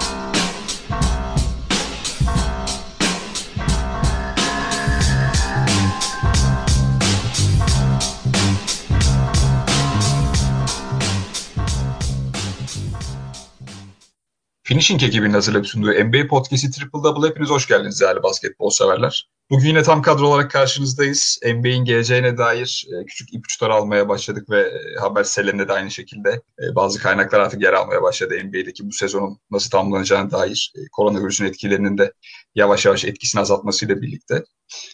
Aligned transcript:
Thank 0.00 0.18
you. 0.18 0.23
Finishing 14.74 15.02
ekibinin 15.02 15.32
hazırlayıp 15.32 15.66
sunduğu 15.66 15.92
NBA 15.92 16.26
Podcast'i 16.26 16.70
Triple 16.70 17.02
Double 17.04 17.28
hepiniz 17.28 17.50
hoş 17.50 17.68
geldiniz 17.68 18.00
değerli 18.00 18.22
basketbol 18.22 18.70
severler. 18.70 19.28
Bugün 19.50 19.68
yine 19.68 19.82
tam 19.82 20.02
kadro 20.02 20.26
olarak 20.26 20.50
karşınızdayız. 20.50 21.40
NBA'in 21.44 21.84
geleceğine 21.84 22.38
dair 22.38 22.86
e, 22.88 23.04
küçük 23.04 23.34
ipuçları 23.34 23.74
almaya 23.74 24.08
başladık 24.08 24.50
ve 24.50 24.60
e, 24.60 25.00
haber 25.00 25.24
selerinde 25.24 25.68
de 25.68 25.72
aynı 25.72 25.90
şekilde 25.90 26.30
e, 26.30 26.74
bazı 26.74 26.98
kaynaklar 26.98 27.40
artık 27.40 27.62
yer 27.62 27.72
almaya 27.72 28.02
başladı. 28.02 28.34
NBA'deki 28.44 28.86
bu 28.86 28.92
sezonun 28.92 29.38
nasıl 29.50 29.70
tamamlanacağına 29.70 30.30
dair 30.30 30.72
koronavirüsün 30.92 31.44
etkilerinin 31.44 31.98
de 31.98 32.12
yavaş 32.54 32.86
yavaş 32.86 33.04
etkisini 33.04 33.40
azaltmasıyla 33.40 34.02
birlikte. 34.02 34.44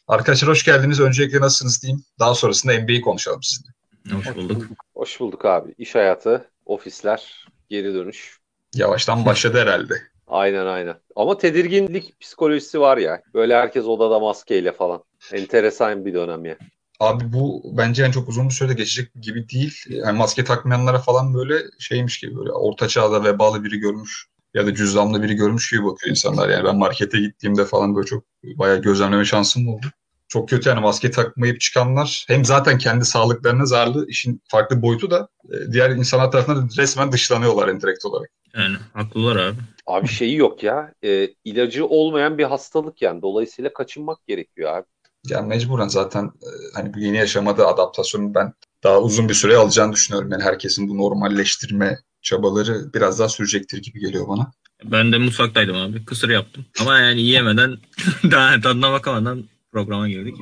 Arkadaşlar 0.08 0.50
hoş 0.50 0.64
geldiniz. 0.64 1.00
Öncelikle 1.00 1.40
nasılsınız 1.40 1.82
diyeyim. 1.82 2.04
Daha 2.18 2.34
sonrasında 2.34 2.80
NBA'yi 2.80 3.00
konuşalım 3.00 3.42
sizinle. 3.42 3.70
Hoş 4.16 4.36
bulduk. 4.36 4.66
Hoş 4.94 5.20
bulduk 5.20 5.44
abi. 5.44 5.74
İş 5.78 5.94
hayatı, 5.94 6.50
ofisler, 6.66 7.46
geri 7.68 7.94
dönüş. 7.94 8.39
Yavaştan 8.74 9.24
başladı 9.26 9.58
herhalde. 9.58 9.94
Aynen 10.26 10.66
aynen. 10.66 10.96
Ama 11.16 11.38
tedirginlik 11.38 12.20
psikolojisi 12.20 12.80
var 12.80 12.98
ya. 12.98 13.22
Böyle 13.34 13.56
herkes 13.56 13.84
odada 13.84 14.18
maskeyle 14.18 14.72
falan. 14.72 15.04
Enteresan 15.32 16.06
bir 16.06 16.14
dönem 16.14 16.44
ya. 16.44 16.56
Abi 17.00 17.32
bu 17.32 17.62
bence 17.76 18.04
en 18.04 18.10
çok 18.10 18.28
uzun 18.28 18.48
bir 18.48 18.54
sürede 18.54 18.74
geçecek 18.74 19.14
gibi 19.14 19.48
değil. 19.48 19.84
Yani 19.88 20.18
maske 20.18 20.44
takmayanlara 20.44 20.98
falan 20.98 21.34
böyle 21.34 21.54
şeymiş 21.78 22.18
gibi 22.18 22.36
böyle 22.36 22.52
orta 22.52 22.88
çağda 22.88 23.24
vebalı 23.24 23.64
biri 23.64 23.78
görmüş 23.78 24.26
ya 24.54 24.66
da 24.66 24.74
cüzdanlı 24.74 25.22
biri 25.22 25.34
görmüş 25.34 25.70
gibi 25.70 25.84
bakıyor 25.84 26.10
insanlar. 26.10 26.48
Yani 26.48 26.64
ben 26.64 26.76
markete 26.76 27.20
gittiğimde 27.20 27.64
falan 27.64 27.96
böyle 27.96 28.06
çok 28.06 28.24
bayağı 28.44 28.82
gözlemleme 28.82 29.24
şansım 29.24 29.68
oldu. 29.68 29.86
Çok 30.28 30.48
kötü 30.48 30.68
yani 30.68 30.80
maske 30.80 31.10
takmayıp 31.10 31.60
çıkanlar 31.60 32.24
hem 32.28 32.44
zaten 32.44 32.78
kendi 32.78 33.04
sağlıklarına 33.04 33.66
zararlı 33.66 34.06
işin 34.08 34.42
farklı 34.48 34.82
boyutu 34.82 35.10
da 35.10 35.28
e, 35.44 35.72
diğer 35.72 35.90
insanlar 35.90 36.30
tarafından 36.30 36.68
resmen 36.78 37.12
dışlanıyorlar 37.12 37.68
indirekt 37.68 38.04
olarak. 38.04 38.30
Yani 38.54 38.76
haklılar 38.92 39.36
abi. 39.36 39.58
Abi 39.86 40.08
şeyi 40.08 40.36
yok 40.36 40.62
ya. 40.62 40.94
E, 41.04 41.28
ilacı 41.44 41.86
olmayan 41.86 42.38
bir 42.38 42.44
hastalık 42.44 43.02
yani. 43.02 43.22
Dolayısıyla 43.22 43.72
kaçınmak 43.72 44.26
gerekiyor 44.26 44.76
abi. 44.76 44.86
Yani 45.28 45.48
mecburen 45.48 45.88
zaten 45.88 46.24
e, 46.24 46.48
hani 46.74 46.94
bu 46.94 46.98
yeni 46.98 47.16
yaşamada 47.16 47.66
adaptasyonu 47.66 48.34
ben 48.34 48.52
daha 48.82 49.00
uzun 49.00 49.28
bir 49.28 49.34
süre 49.34 49.56
alacağını 49.56 49.92
düşünüyorum. 49.92 50.30
Yani 50.32 50.42
herkesin 50.42 50.88
bu 50.88 50.98
normalleştirme 50.98 51.98
çabaları 52.22 52.92
biraz 52.94 53.18
daha 53.18 53.28
sürecektir 53.28 53.82
gibi 53.82 54.00
geliyor 54.00 54.28
bana. 54.28 54.52
Ben 54.84 55.12
de 55.12 55.18
mutfaktaydım 55.18 55.76
abi. 55.76 56.04
Kısır 56.04 56.28
yaptım. 56.28 56.66
Ama 56.80 56.98
yani 56.98 57.20
yiyemeden 57.20 57.76
daha 58.30 58.60
tadına 58.60 58.92
bakamadan 58.92 59.44
programa 59.72 60.08
girdik. 60.08 60.36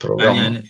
Program 0.00 0.36
ben 0.36 0.42
yani 0.42 0.62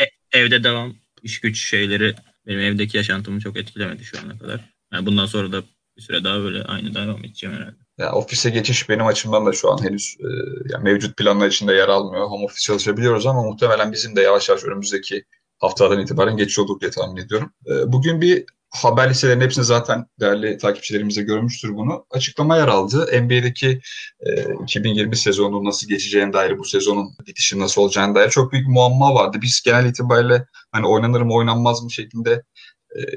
e, 0.00 0.38
evde 0.38 0.64
devam 0.64 0.94
iş 1.22 1.40
güç 1.40 1.68
şeyleri 1.68 2.14
benim 2.46 2.60
evdeki 2.60 2.96
yaşantımı 2.96 3.40
çok 3.40 3.56
etkilemedi 3.56 4.04
şu 4.04 4.18
ana 4.24 4.38
kadar. 4.38 4.74
Yani 4.92 5.06
bundan 5.06 5.26
sonra 5.26 5.52
da 5.52 5.62
bir 5.98 6.02
süre 6.02 6.24
daha 6.24 6.40
böyle 6.40 6.62
aynı 6.62 6.94
devam 6.94 7.24
edeceğim 7.24 7.56
herhalde. 7.56 7.76
Ya 7.98 8.12
ofise 8.12 8.50
geçiş 8.50 8.88
benim 8.88 9.06
açımdan 9.06 9.46
da 9.46 9.52
şu 9.52 9.72
an 9.72 9.84
henüz 9.84 10.16
e, 10.20 10.28
yani 10.72 10.84
mevcut 10.84 11.16
planlar 11.16 11.46
içinde 11.48 11.72
yer 11.72 11.88
almıyor. 11.88 12.26
Home 12.26 12.44
office 12.44 12.60
çalışabiliyoruz 12.60 13.26
ama 13.26 13.42
muhtemelen 13.42 13.92
bizim 13.92 14.16
de 14.16 14.20
yavaş 14.20 14.48
yavaş 14.48 14.64
önümüzdeki 14.64 15.24
haftadan 15.58 16.00
itibaren 16.00 16.36
geçiş 16.36 16.58
olur 16.58 16.80
diye 16.80 16.90
tahmin 16.90 17.22
ediyorum. 17.22 17.52
E, 17.66 17.92
bugün 17.92 18.20
bir 18.20 18.44
haber 18.70 19.10
listelerinin 19.10 19.44
hepsini 19.44 19.64
zaten 19.64 20.06
değerli 20.20 20.58
takipçilerimiz 20.58 21.24
görmüştür 21.24 21.76
bunu. 21.76 22.06
Açıklama 22.10 22.56
yer 22.56 22.68
aldı. 22.68 23.22
NBA'deki 23.22 23.80
e, 24.20 24.54
2020 24.62 25.16
sezonu 25.16 25.64
nasıl 25.64 25.88
geçeceğine 25.88 26.32
dair, 26.32 26.58
bu 26.58 26.64
sezonun 26.64 27.10
bitişi 27.26 27.58
nasıl 27.58 27.82
olacağına 27.82 28.14
dair 28.14 28.30
çok 28.30 28.52
büyük 28.52 28.68
muamma 28.68 29.14
vardı. 29.14 29.38
Biz 29.42 29.62
genel 29.64 29.86
itibariyle 29.86 30.46
hani 30.72 30.86
oynanır 30.86 31.20
mı 31.20 31.34
oynanmaz 31.34 31.82
mı 31.82 31.90
şeklinde 31.90 32.42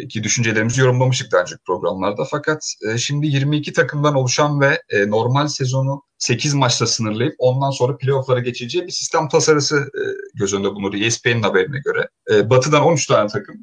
ki 0.10 0.24
düşüncelerimizi 0.24 0.82
yorumlamıştık 0.82 1.32
daha 1.32 1.42
önceki 1.42 1.62
programlarda. 1.66 2.26
Fakat 2.32 2.74
e, 2.90 2.98
şimdi 2.98 3.28
22 3.28 3.74
takımdan 3.74 4.16
oluşan 4.16 4.62
ve 4.62 4.82
e, 4.90 5.10
normal 5.10 5.48
sezonu 5.48 6.04
8 6.18 6.54
maçta 6.54 6.88
sınırlayıp 6.88 7.36
ondan 7.38 7.70
sonra 7.72 7.98
playofflara 7.98 8.40
geçeceği 8.40 8.86
bir 8.86 8.92
sistem 8.92 9.28
tasarısı 9.28 9.90
göz 10.36 10.54
önünde 10.54 10.70
bulunur 10.70 10.94
ESPN'in 10.94 11.44
haberine 11.44 11.80
göre. 11.80 12.10
Batı'dan 12.50 12.84
13 12.84 13.08
tane 13.08 13.28
takım, 13.28 13.56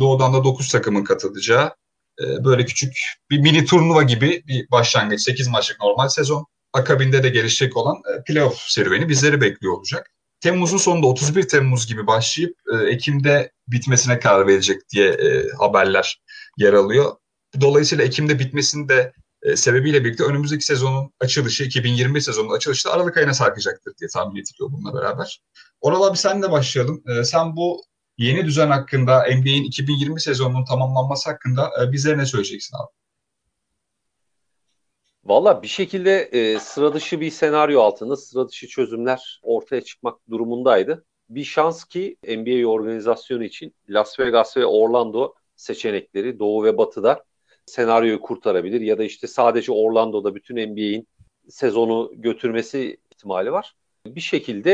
Doğu'dan 0.00 0.34
da 0.34 0.44
9 0.44 0.72
takımın 0.72 1.04
katılacağı 1.04 1.74
böyle 2.20 2.64
küçük 2.64 2.92
bir 3.30 3.38
mini 3.38 3.64
turnuva 3.64 4.02
gibi 4.02 4.42
bir 4.46 4.70
başlangıç. 4.70 5.20
8 5.20 5.48
maçlık 5.48 5.80
normal 5.80 6.08
sezon. 6.08 6.46
Akabinde 6.72 7.22
de 7.22 7.28
gelişecek 7.28 7.76
olan 7.76 7.96
playoff 8.26 8.58
serüveni 8.58 9.08
bizleri 9.08 9.40
bekliyor 9.40 9.74
olacak. 9.74 10.13
Temmuz'un 10.44 10.76
sonunda 10.78 11.06
31 11.06 11.48
Temmuz 11.48 11.86
gibi 11.86 12.06
başlayıp 12.06 12.56
e, 12.72 12.86
Ekim'de 12.86 13.52
bitmesine 13.68 14.18
karar 14.18 14.46
verecek 14.46 14.80
diye 14.92 15.08
e, 15.08 15.50
haberler 15.58 16.20
yer 16.56 16.72
alıyor. 16.72 17.16
Dolayısıyla 17.60 18.04
Ekim'de 18.04 18.38
bitmesinin 18.38 18.88
de 18.88 19.12
e, 19.42 19.56
sebebiyle 19.56 20.04
birlikte 20.04 20.24
önümüzdeki 20.24 20.64
sezonun 20.64 21.12
açılışı, 21.20 21.64
2020 21.64 22.22
sezonun 22.22 22.56
açılışı 22.56 22.88
da 22.88 22.92
Aralık 22.92 23.16
ayına 23.16 23.34
sarkacaktır 23.34 23.92
diye 24.00 24.08
tahmin 24.08 24.40
ediliyor 24.40 24.72
bununla 24.72 24.94
beraber. 24.94 25.40
Oral 25.80 26.02
abi 26.02 26.16
senle 26.16 26.50
başlayalım. 26.50 27.02
E, 27.06 27.24
sen 27.24 27.56
bu 27.56 27.82
yeni 28.18 28.44
düzen 28.44 28.70
hakkında, 28.70 29.22
NBA'in 29.22 29.64
2020 29.64 30.20
sezonunun 30.20 30.64
tamamlanması 30.64 31.30
hakkında 31.30 31.70
e, 31.82 31.92
bize 31.92 32.18
ne 32.18 32.26
söyleyeceksin 32.26 32.76
abi? 32.76 33.03
Valla 35.24 35.62
bir 35.62 35.68
şekilde 35.68 36.22
e, 36.32 36.58
sıra 36.58 36.94
dışı 36.94 37.20
bir 37.20 37.30
senaryo 37.30 37.80
altında 37.80 38.16
sıra 38.16 38.48
dışı 38.48 38.68
çözümler 38.68 39.40
ortaya 39.42 39.80
çıkmak 39.80 40.30
durumundaydı. 40.30 41.04
Bir 41.28 41.44
şans 41.44 41.84
ki 41.84 42.16
NBA 42.28 42.68
organizasyonu 42.68 43.44
için 43.44 43.74
Las 43.88 44.20
Vegas 44.20 44.56
ve 44.56 44.66
Orlando 44.66 45.34
seçenekleri 45.56 46.38
Doğu 46.38 46.64
ve 46.64 46.78
Batı'da 46.78 47.24
senaryoyu 47.66 48.20
kurtarabilir 48.20 48.80
ya 48.80 48.98
da 48.98 49.04
işte 49.04 49.26
sadece 49.26 49.72
Orlando'da 49.72 50.34
bütün 50.34 50.56
NBA'in 50.56 51.08
sezonu 51.48 52.10
götürmesi 52.14 52.96
ihtimali 53.10 53.52
var. 53.52 53.74
Bir 54.06 54.20
şekilde 54.20 54.72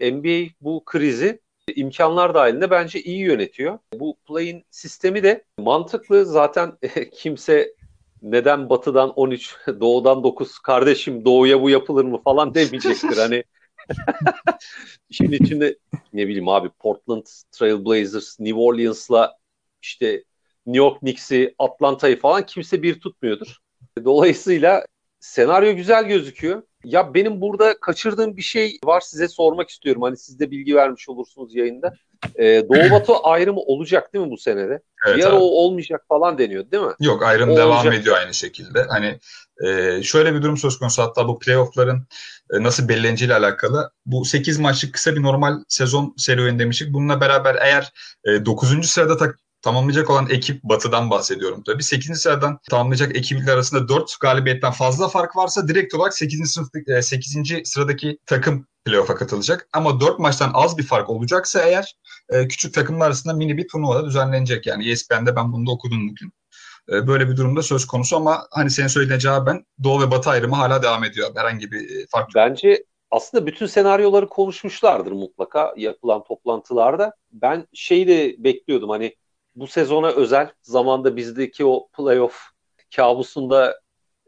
e, 0.00 0.12
NBA 0.12 0.50
bu 0.60 0.84
krizi 0.84 1.40
imkanlar 1.76 2.34
dahilinde 2.34 2.70
bence 2.70 3.02
iyi 3.02 3.18
yönetiyor. 3.18 3.78
Bu 3.94 4.16
play-in 4.28 4.64
sistemi 4.70 5.22
de 5.22 5.44
mantıklı. 5.58 6.26
Zaten 6.26 6.72
kimse 7.12 7.74
neden 8.22 8.70
batıdan 8.70 9.10
13, 9.10 9.56
doğudan 9.80 10.24
9 10.24 10.58
kardeşim 10.58 11.24
doğuya 11.24 11.62
bu 11.62 11.70
yapılır 11.70 12.04
mı 12.04 12.22
falan 12.22 12.54
demeyecektir. 12.54 13.16
hani 13.16 13.44
işin 15.08 15.32
içinde 15.32 15.78
ne 16.12 16.28
bileyim 16.28 16.48
abi 16.48 16.70
Portland 16.78 17.26
Trail 17.52 17.84
Blazers, 17.84 18.40
New 18.40 18.60
Orleans'la 18.60 19.36
işte 19.82 20.24
New 20.66 20.78
York 20.78 21.00
Knicks'i, 21.00 21.54
Atlanta'yı 21.58 22.20
falan 22.20 22.46
kimse 22.46 22.82
bir 22.82 23.00
tutmuyordur. 23.00 23.56
Dolayısıyla 24.04 24.86
senaryo 25.20 25.76
güzel 25.76 26.04
gözüküyor. 26.04 26.62
Ya 26.84 27.14
benim 27.14 27.40
burada 27.40 27.80
kaçırdığım 27.80 28.36
bir 28.36 28.42
şey 28.42 28.78
var 28.84 29.00
size 29.00 29.28
sormak 29.28 29.70
istiyorum. 29.70 30.02
Hani 30.02 30.16
siz 30.16 30.40
de 30.40 30.50
bilgi 30.50 30.74
vermiş 30.74 31.08
olursunuz 31.08 31.54
yayında. 31.54 31.94
Ee, 32.36 32.62
Doğu 32.68 32.90
Batı 32.90 33.12
ayrımı 33.16 33.60
olacak 33.60 34.14
değil 34.14 34.24
mi 34.24 34.30
bu 34.30 34.38
senede? 34.38 34.80
Evet, 35.06 35.26
ara 35.26 35.36
o 35.36 35.44
olmayacak 35.44 36.04
falan 36.08 36.38
deniyor 36.38 36.70
değil 36.70 36.82
mi? 36.82 36.92
Yok 37.00 37.22
ayrım 37.22 37.50
o 37.50 37.56
devam 37.56 37.76
olacak. 37.76 37.94
ediyor 37.94 38.16
aynı 38.16 38.34
şekilde. 38.34 38.82
Hani 38.88 39.18
e, 39.66 40.02
şöyle 40.02 40.34
bir 40.34 40.42
durum 40.42 40.56
söz 40.56 40.78
konusu 40.78 41.02
hatta 41.02 41.28
bu 41.28 41.38
playoff'ların 41.38 42.06
e, 42.52 42.62
nasıl 42.62 42.88
belirleneceğiyle 42.88 43.34
alakalı. 43.34 43.90
Bu 44.06 44.24
8 44.24 44.58
maçlık 44.58 44.94
kısa 44.94 45.16
bir 45.16 45.22
normal 45.22 45.54
sezon 45.68 46.14
serüveni 46.16 46.58
demiştik. 46.58 46.92
Bununla 46.92 47.20
beraber 47.20 47.56
eğer 47.60 47.92
e, 48.24 48.44
9. 48.44 48.90
sırada 48.90 49.16
tak 49.16 49.38
tamamlayacak 49.62 50.10
olan 50.10 50.30
ekip 50.30 50.62
Batı'dan 50.62 51.10
bahsediyorum 51.10 51.62
tabii. 51.66 51.82
8. 51.82 52.20
sıradan 52.20 52.58
tamamlayacak 52.70 53.16
ekipler 53.16 53.54
arasında 53.54 53.88
4 53.88 54.16
galibiyetten 54.20 54.72
fazla 54.72 55.08
fark 55.08 55.36
varsa 55.36 55.68
direkt 55.68 55.94
olarak 55.94 56.14
8. 56.14 56.52
sınıftaki 56.52 57.02
8. 57.02 57.36
sıradaki 57.64 58.18
takım 58.26 58.66
playoff'a 58.84 59.14
katılacak. 59.14 59.68
Ama 59.72 60.00
4 60.00 60.18
maçtan 60.18 60.50
az 60.54 60.78
bir 60.78 60.82
fark 60.82 61.10
olacaksa 61.10 61.60
eğer 61.62 61.94
e, 62.28 62.48
küçük 62.48 62.74
takımlar 62.74 63.06
arasında 63.06 63.34
mini 63.34 63.56
bir 63.56 63.68
turnuva 63.68 63.94
da 63.94 64.06
düzenlenecek. 64.06 64.66
Yani 64.66 64.90
ESPN'de 64.90 65.36
ben 65.36 65.52
bunu 65.52 65.66
da 65.66 65.70
okudum 65.70 66.08
bugün. 66.08 66.32
E, 66.92 67.06
böyle 67.06 67.28
bir 67.28 67.36
durumda 67.36 67.62
söz 67.62 67.86
konusu 67.86 68.16
ama 68.16 68.46
hani 68.50 68.70
senin 68.70 68.88
söylediğine 68.88 69.20
cevaben 69.20 69.64
Doğu 69.84 70.02
ve 70.02 70.10
Batı 70.10 70.30
ayrımı 70.30 70.56
hala 70.56 70.82
devam 70.82 71.04
ediyor. 71.04 71.30
Herhangi 71.36 71.72
bir 71.72 72.06
fark 72.06 72.34
yok. 72.34 72.34
Bence 72.34 72.84
aslında 73.10 73.46
bütün 73.46 73.66
senaryoları 73.66 74.28
konuşmuşlardır 74.28 75.12
mutlaka 75.12 75.74
yapılan 75.76 76.24
toplantılarda. 76.24 77.12
Ben 77.32 77.66
şeyi 77.72 78.08
de 78.08 78.34
bekliyordum 78.38 78.90
hani 78.90 79.16
bu 79.54 79.66
sezona 79.66 80.10
özel 80.10 80.50
zamanda 80.62 81.16
bizdeki 81.16 81.64
o 81.64 81.88
playoff 81.88 82.40
kabusunda 82.96 83.80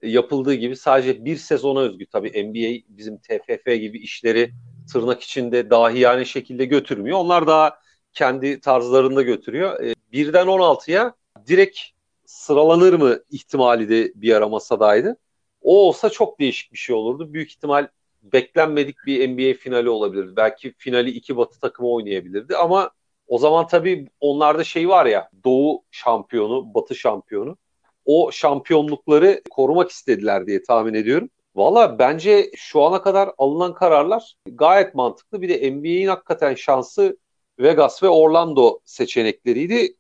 yapıldığı 0.03 0.55
gibi 0.55 0.77
sadece 0.77 1.25
bir 1.25 1.37
sezona 1.37 1.81
özgü 1.81 2.07
tabii 2.07 2.29
NBA 2.29 2.97
bizim 2.97 3.19
TFF 3.19 3.65
gibi 3.65 3.99
işleri 3.99 4.53
tırnak 4.93 5.23
içinde 5.23 5.71
dahi 5.71 5.99
yani 5.99 6.27
şekilde 6.27 6.65
götürmüyor. 6.65 7.19
Onlar 7.19 7.47
daha 7.47 7.79
kendi 8.13 8.61
tarzlarında 8.61 9.23
götürüyor. 9.23 9.85
E, 9.85 9.95
birden 10.13 10.47
16'ya 10.47 11.15
direkt 11.47 11.79
sıralanır 12.25 12.93
mı 12.95 13.19
ihtimali 13.31 13.89
de 13.89 14.13
bir 14.15 14.35
ara 14.35 14.49
masadaydı. 14.49 15.17
O 15.61 15.89
olsa 15.89 16.11
çok 16.11 16.41
değişik 16.41 16.73
bir 16.73 16.79
şey 16.79 16.97
olurdu. 16.97 17.33
Büyük 17.33 17.51
ihtimal 17.51 17.89
beklenmedik 18.23 18.97
bir 19.07 19.29
NBA 19.29 19.59
finali 19.59 19.89
olabilirdi. 19.89 20.37
Belki 20.37 20.75
finali 20.79 21.11
iki 21.11 21.37
batı 21.37 21.61
takımı 21.61 21.89
oynayabilirdi 21.89 22.57
ama 22.57 22.91
o 23.27 23.39
zaman 23.39 23.67
tabii 23.67 24.09
onlarda 24.21 24.65
şey 24.65 24.89
var 24.89 25.07
ya 25.07 25.29
doğu 25.45 25.85
şampiyonu, 25.91 26.75
batı 26.75 26.95
şampiyonu. 26.95 27.57
O 28.05 28.33
şampiyonlukları 28.33 29.43
korumak 29.51 29.91
istediler 29.91 30.47
diye 30.47 30.63
tahmin 30.63 30.95
ediyorum. 30.95 31.31
Valla 31.55 31.99
bence 31.99 32.51
şu 32.57 32.83
ana 32.83 33.03
kadar 33.03 33.31
alınan 33.39 33.75
kararlar 33.75 34.35
gayet 34.47 34.95
mantıklı. 34.95 35.43
Bir 35.43 35.49
de 35.49 35.73
NBA'in 35.73 36.07
hakikaten 36.09 36.55
şansı 36.55 37.17
Vegas 37.59 38.03
ve 38.03 38.09
Orlando 38.09 38.79
seçenekleriydi. 38.85 39.97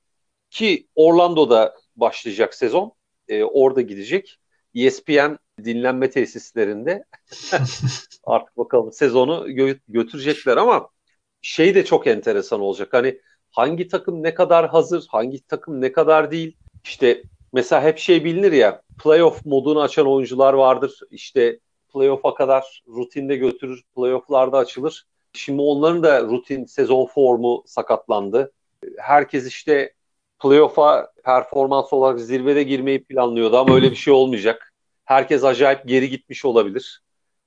Ki 0.50 0.86
Orlando'da 0.94 1.74
başlayacak 1.96 2.54
sezon. 2.54 2.92
E, 3.28 3.44
orada 3.44 3.80
gidecek. 3.80 4.38
ESPN 4.74 5.38
dinlenme 5.64 6.10
tesislerinde 6.10 7.04
artık 8.24 8.56
bakalım 8.56 8.92
sezonu 8.92 9.48
gö- 9.48 9.80
götürecekler 9.88 10.56
ama 10.56 10.88
şey 11.42 11.74
de 11.74 11.84
çok 11.84 12.06
enteresan 12.06 12.60
olacak. 12.60 12.88
Hani 12.92 13.18
hangi 13.50 13.88
takım 13.88 14.22
ne 14.22 14.34
kadar 14.34 14.68
hazır, 14.68 15.06
hangi 15.08 15.46
takım 15.46 15.80
ne 15.80 15.92
kadar 15.92 16.30
değil. 16.30 16.56
İşte 16.84 17.22
mesela 17.52 17.82
hep 17.82 17.98
şey 17.98 18.24
bilinir 18.24 18.52
ya 18.52 18.82
playoff 19.04 19.46
modunu 19.46 19.80
açan 19.80 20.06
oyuncular 20.06 20.52
vardır. 20.54 21.00
İşte 21.10 21.58
playoff'a 21.92 22.34
kadar 22.34 22.82
rutinde 22.88 23.36
götürür, 23.36 23.82
playoff'larda 23.96 24.58
açılır. 24.58 25.06
Şimdi 25.32 25.62
onların 25.62 26.02
da 26.02 26.22
rutin 26.22 26.64
sezon 26.64 27.06
formu 27.06 27.62
sakatlandı. 27.66 28.52
Herkes 28.98 29.46
işte 29.46 29.94
playoff'a 30.42 31.12
performans 31.24 31.92
olarak 31.92 32.20
zirvede 32.20 32.62
girmeyi 32.62 33.04
planlıyordu 33.04 33.56
ama 33.58 33.74
öyle 33.74 33.90
bir 33.90 33.96
şey 33.96 34.14
olmayacak. 34.14 34.72
Herkes 35.04 35.44
acayip 35.44 35.88
geri 35.88 36.10
gitmiş 36.10 36.44
olabilir. 36.44 37.02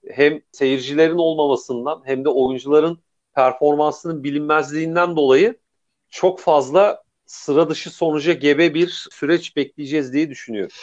Hem 0.09 0.41
seyircilerin 0.51 1.18
olmamasından 1.18 2.01
hem 2.06 2.25
de 2.25 2.30
oyuncuların 2.30 3.00
performansının 3.35 4.23
bilinmezliğinden 4.23 5.15
dolayı 5.15 5.57
çok 6.09 6.39
fazla 6.39 7.03
sıra 7.25 7.69
dışı 7.69 7.89
sonuca 7.89 8.33
gebe 8.33 8.73
bir 8.73 9.07
süreç 9.11 9.55
bekleyeceğiz 9.55 10.13
diye 10.13 10.29
düşünüyorum. 10.29 10.75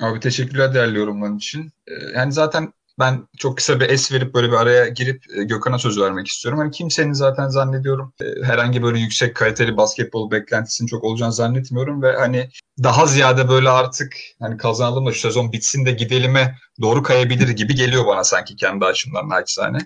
Abi 0.00 0.20
teşekkürler 0.20 0.74
değerli 0.74 0.98
yorumların 0.98 1.36
için. 1.36 1.72
Ee, 1.86 1.92
yani 2.14 2.32
zaten 2.32 2.72
ben 2.98 3.28
çok 3.38 3.56
kısa 3.56 3.80
bir 3.80 3.88
es 3.88 4.12
verip 4.12 4.34
böyle 4.34 4.48
bir 4.48 4.56
araya 4.56 4.88
girip 4.88 5.24
e, 5.36 5.42
Gökhan'a 5.44 5.78
söz 5.78 6.00
vermek 6.00 6.26
istiyorum. 6.26 6.58
Hani 6.58 6.70
kimsenin 6.70 7.12
zaten 7.12 7.48
zannediyorum 7.48 8.12
e, 8.20 8.44
herhangi 8.44 8.82
böyle 8.82 8.98
yüksek 8.98 9.36
kaliteli 9.36 9.76
basketbol 9.76 10.30
beklentisinin 10.30 10.88
çok 10.88 11.04
olacağını 11.04 11.32
zannetmiyorum 11.32 12.02
ve 12.02 12.16
hani 12.16 12.48
daha 12.82 13.06
ziyade 13.06 13.48
böyle 13.48 13.68
artık 13.68 14.16
hani 14.40 14.56
kazanalım 14.56 15.06
da 15.06 15.12
şu 15.12 15.20
sezon 15.20 15.52
bitsin 15.52 15.86
de 15.86 15.92
gidelime 15.92 16.58
doğru 16.80 17.02
kayabilir 17.02 17.48
gibi 17.48 17.74
geliyor 17.74 18.06
bana 18.06 18.24
sanki 18.24 18.56
kendi 18.56 18.84
açımdan 18.84 19.28
naçizane. 19.28 19.78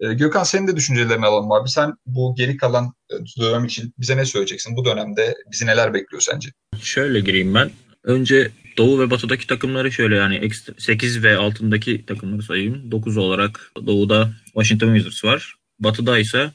E, 0.00 0.14
Gökhan 0.14 0.42
senin 0.42 0.68
de 0.68 0.76
düşüncelerini 0.76 1.26
alalım 1.26 1.52
abi. 1.52 1.68
Sen 1.68 1.94
bu 2.06 2.34
geri 2.38 2.56
kalan 2.56 2.92
dönem 3.40 3.64
için 3.64 3.94
bize 3.98 4.16
ne 4.16 4.24
söyleyeceksin? 4.24 4.76
Bu 4.76 4.84
dönemde 4.84 5.34
bizi 5.52 5.66
neler 5.66 5.94
bekliyor 5.94 6.22
sence? 6.22 6.48
Şöyle 6.82 7.20
gireyim 7.20 7.54
ben. 7.54 7.70
Önce 8.04 8.50
Doğu 8.76 9.00
ve 9.00 9.10
Batı'daki 9.10 9.46
takımları 9.46 9.92
şöyle 9.92 10.16
yani 10.16 10.50
8 10.78 11.22
ve 11.22 11.36
altındaki 11.36 12.06
takımları 12.06 12.42
sayayım. 12.42 12.90
9 12.90 13.16
olarak 13.16 13.72
Doğu'da 13.86 14.32
Washington 14.44 14.94
Wizards 14.94 15.24
var. 15.24 15.54
Batı'da 15.78 16.18
ise 16.18 16.50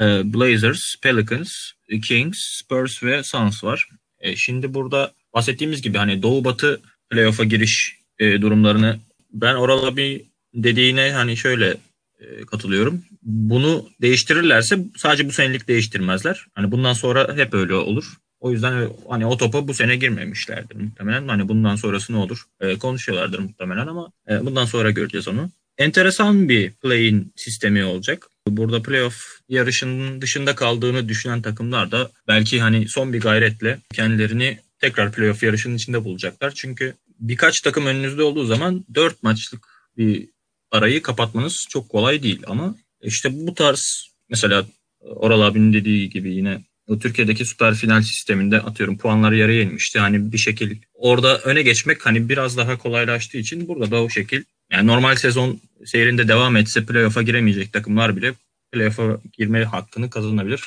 e, 0.00 0.04
Blazers, 0.34 0.96
Pelicans, 1.02 1.52
Kings, 2.02 2.38
Spurs 2.38 3.02
ve 3.02 3.22
Suns 3.22 3.64
var. 3.64 3.88
E, 4.20 4.36
şimdi 4.36 4.74
burada 4.74 5.12
bahsettiğimiz 5.34 5.82
gibi 5.82 5.98
hani 5.98 6.22
Doğu 6.22 6.44
Batı 6.44 6.80
playoff'a 7.10 7.44
giriş 7.44 7.96
e, 8.18 8.42
durumlarını 8.42 8.98
ben 9.32 9.54
oralı 9.54 9.96
bir 9.96 10.22
dediğine 10.54 11.12
hani 11.12 11.36
şöyle 11.36 11.76
e, 12.20 12.46
katılıyorum. 12.46 13.04
Bunu 13.22 13.88
değiştirirlerse 14.00 14.78
sadece 14.96 15.28
bu 15.28 15.32
senelik 15.32 15.68
değiştirmezler. 15.68 16.46
Hani 16.54 16.72
bundan 16.72 16.92
sonra 16.92 17.36
hep 17.36 17.54
öyle 17.54 17.74
olur. 17.74 18.04
O 18.40 18.52
yüzden 18.52 18.88
hani 19.08 19.26
o 19.26 19.36
topa 19.36 19.68
bu 19.68 19.74
sene 19.74 19.96
girmemişlerdir 19.96 20.76
muhtemelen. 20.76 21.28
Hani 21.28 21.48
bundan 21.48 21.76
sonrası 21.76 22.12
ne 22.12 22.16
olur 22.16 22.44
e, 22.60 22.78
konuşuyorlardır 22.78 23.38
muhtemelen 23.38 23.86
ama 23.86 24.12
e, 24.28 24.46
bundan 24.46 24.64
sonra 24.64 24.90
göreceğiz 24.90 25.28
onu. 25.28 25.50
Enteresan 25.78 26.48
bir 26.48 26.70
play-in 26.70 27.32
sistemi 27.36 27.84
olacak. 27.84 28.26
Burada 28.48 28.82
playoff 28.82 29.40
yarışının 29.48 30.20
dışında 30.20 30.54
kaldığını 30.54 31.08
düşünen 31.08 31.42
takımlar 31.42 31.90
da 31.90 32.10
belki 32.28 32.60
hani 32.60 32.88
son 32.88 33.12
bir 33.12 33.20
gayretle 33.20 33.78
kendilerini 33.94 34.58
tekrar 34.78 35.12
playoff 35.12 35.42
yarışının 35.42 35.76
içinde 35.76 36.04
bulacaklar. 36.04 36.52
Çünkü 36.54 36.94
birkaç 37.20 37.60
takım 37.60 37.86
önünüzde 37.86 38.22
olduğu 38.22 38.44
zaman 38.44 38.84
dört 38.94 39.22
maçlık 39.22 39.68
bir 39.96 40.28
arayı 40.70 41.02
kapatmanız 41.02 41.66
çok 41.68 41.88
kolay 41.88 42.22
değil 42.22 42.42
ama 42.46 42.74
işte 43.02 43.28
bu 43.32 43.54
tarz 43.54 44.10
mesela 44.28 44.66
Oral 45.00 45.40
abinin 45.40 45.72
dediği 45.72 46.10
gibi 46.10 46.34
yine 46.34 46.60
Türkiye'deki 47.00 47.44
süper 47.44 47.74
final 47.74 48.02
sisteminde 48.02 48.60
atıyorum 48.60 48.98
puanları 48.98 49.36
yarıya 49.36 49.62
inmişti. 49.62 49.98
Hani 49.98 50.32
bir 50.32 50.38
şekil 50.38 50.76
orada 50.94 51.38
öne 51.38 51.62
geçmek 51.62 52.06
hani 52.06 52.28
biraz 52.28 52.56
daha 52.56 52.78
kolaylaştığı 52.78 53.38
için 53.38 53.68
burada 53.68 53.90
da 53.90 54.02
o 54.02 54.08
şekil 54.08 54.42
yani 54.72 54.86
normal 54.86 55.16
sezon 55.16 55.60
seyrinde 55.86 56.28
devam 56.28 56.56
etse 56.56 56.86
playoff'a 56.86 57.22
giremeyecek 57.22 57.72
takımlar 57.72 58.16
bile 58.16 58.34
playoff'a 58.72 59.20
girme 59.32 59.64
hakkını 59.64 60.10
kazanabilir. 60.10 60.60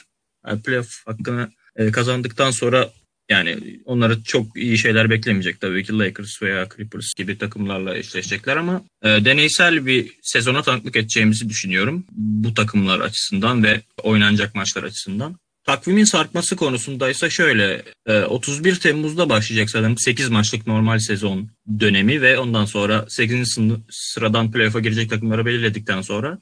Yani 0.47 0.61
playoff 0.61 1.07
hakkını 1.07 1.51
e, 1.75 1.91
kazandıktan 1.91 2.51
sonra 2.51 2.89
yani 3.33 3.79
onları 3.85 4.23
çok 4.23 4.57
iyi 4.57 4.77
şeyler 4.77 5.09
beklemeyecek 5.09 5.61
tabii 5.61 5.83
ki 5.83 5.99
Lakers 5.99 6.41
veya 6.41 6.67
Clippers 6.75 7.13
gibi 7.13 7.37
takımlarla 7.37 7.97
eşleşecekler 7.97 8.57
ama 8.57 8.83
e, 9.03 9.07
deneysel 9.07 9.85
bir 9.85 10.11
sezona 10.21 10.61
tanıklık 10.61 10.95
edeceğimizi 10.95 11.49
düşünüyorum 11.49 12.05
bu 12.11 12.53
takımlar 12.53 12.99
açısından 12.99 13.63
ve 13.63 13.81
oynanacak 14.03 14.55
maçlar 14.55 14.83
açısından. 14.83 15.37
Takvimin 15.63 16.03
sarkması 16.03 16.55
konusunda 16.55 17.09
ise 17.09 17.29
şöyle 17.29 17.83
31 18.27 18.75
Temmuz'da 18.75 19.29
başlayacak 19.29 19.69
sanırım 19.69 19.97
8 19.97 20.29
maçlık 20.29 20.67
normal 20.67 20.99
sezon 20.99 21.49
dönemi 21.79 22.21
ve 22.21 22.39
ondan 22.39 22.65
sonra 22.65 23.05
8. 23.09 23.57
sıradan 23.89 24.51
playoff'a 24.51 24.79
girecek 24.79 25.09
takımları 25.09 25.45
belirledikten 25.45 26.01
sonra 26.01 26.39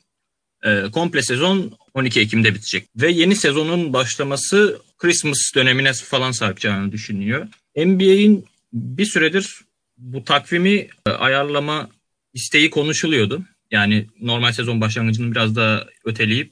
e, 0.64 0.84
komple 0.92 1.22
sezon 1.22 1.72
12 1.94 2.20
Ekim'de 2.20 2.56
bitecek. 2.56 2.88
Ve 2.96 3.12
yeni 3.12 3.36
sezonun 3.36 3.94
başlaması 3.94 4.82
Christmas 5.01 5.56
dönemine 5.56 5.94
falan 5.94 6.31
sarkacağını 6.31 6.92
düşünüyor. 6.92 7.48
NBA'in 7.75 8.45
bir 8.74 9.06
süredir 9.06 9.62
bu 9.98 10.24
takvimi 10.24 10.88
e, 11.06 11.09
ayarlama 11.09 11.89
isteği 12.33 12.69
konuşuluyordu. 12.69 13.45
Yani 13.71 14.07
normal 14.20 14.51
sezon 14.51 14.81
başlangıcını 14.81 15.31
biraz 15.31 15.55
daha 15.55 15.86
öteleyip 16.05 16.51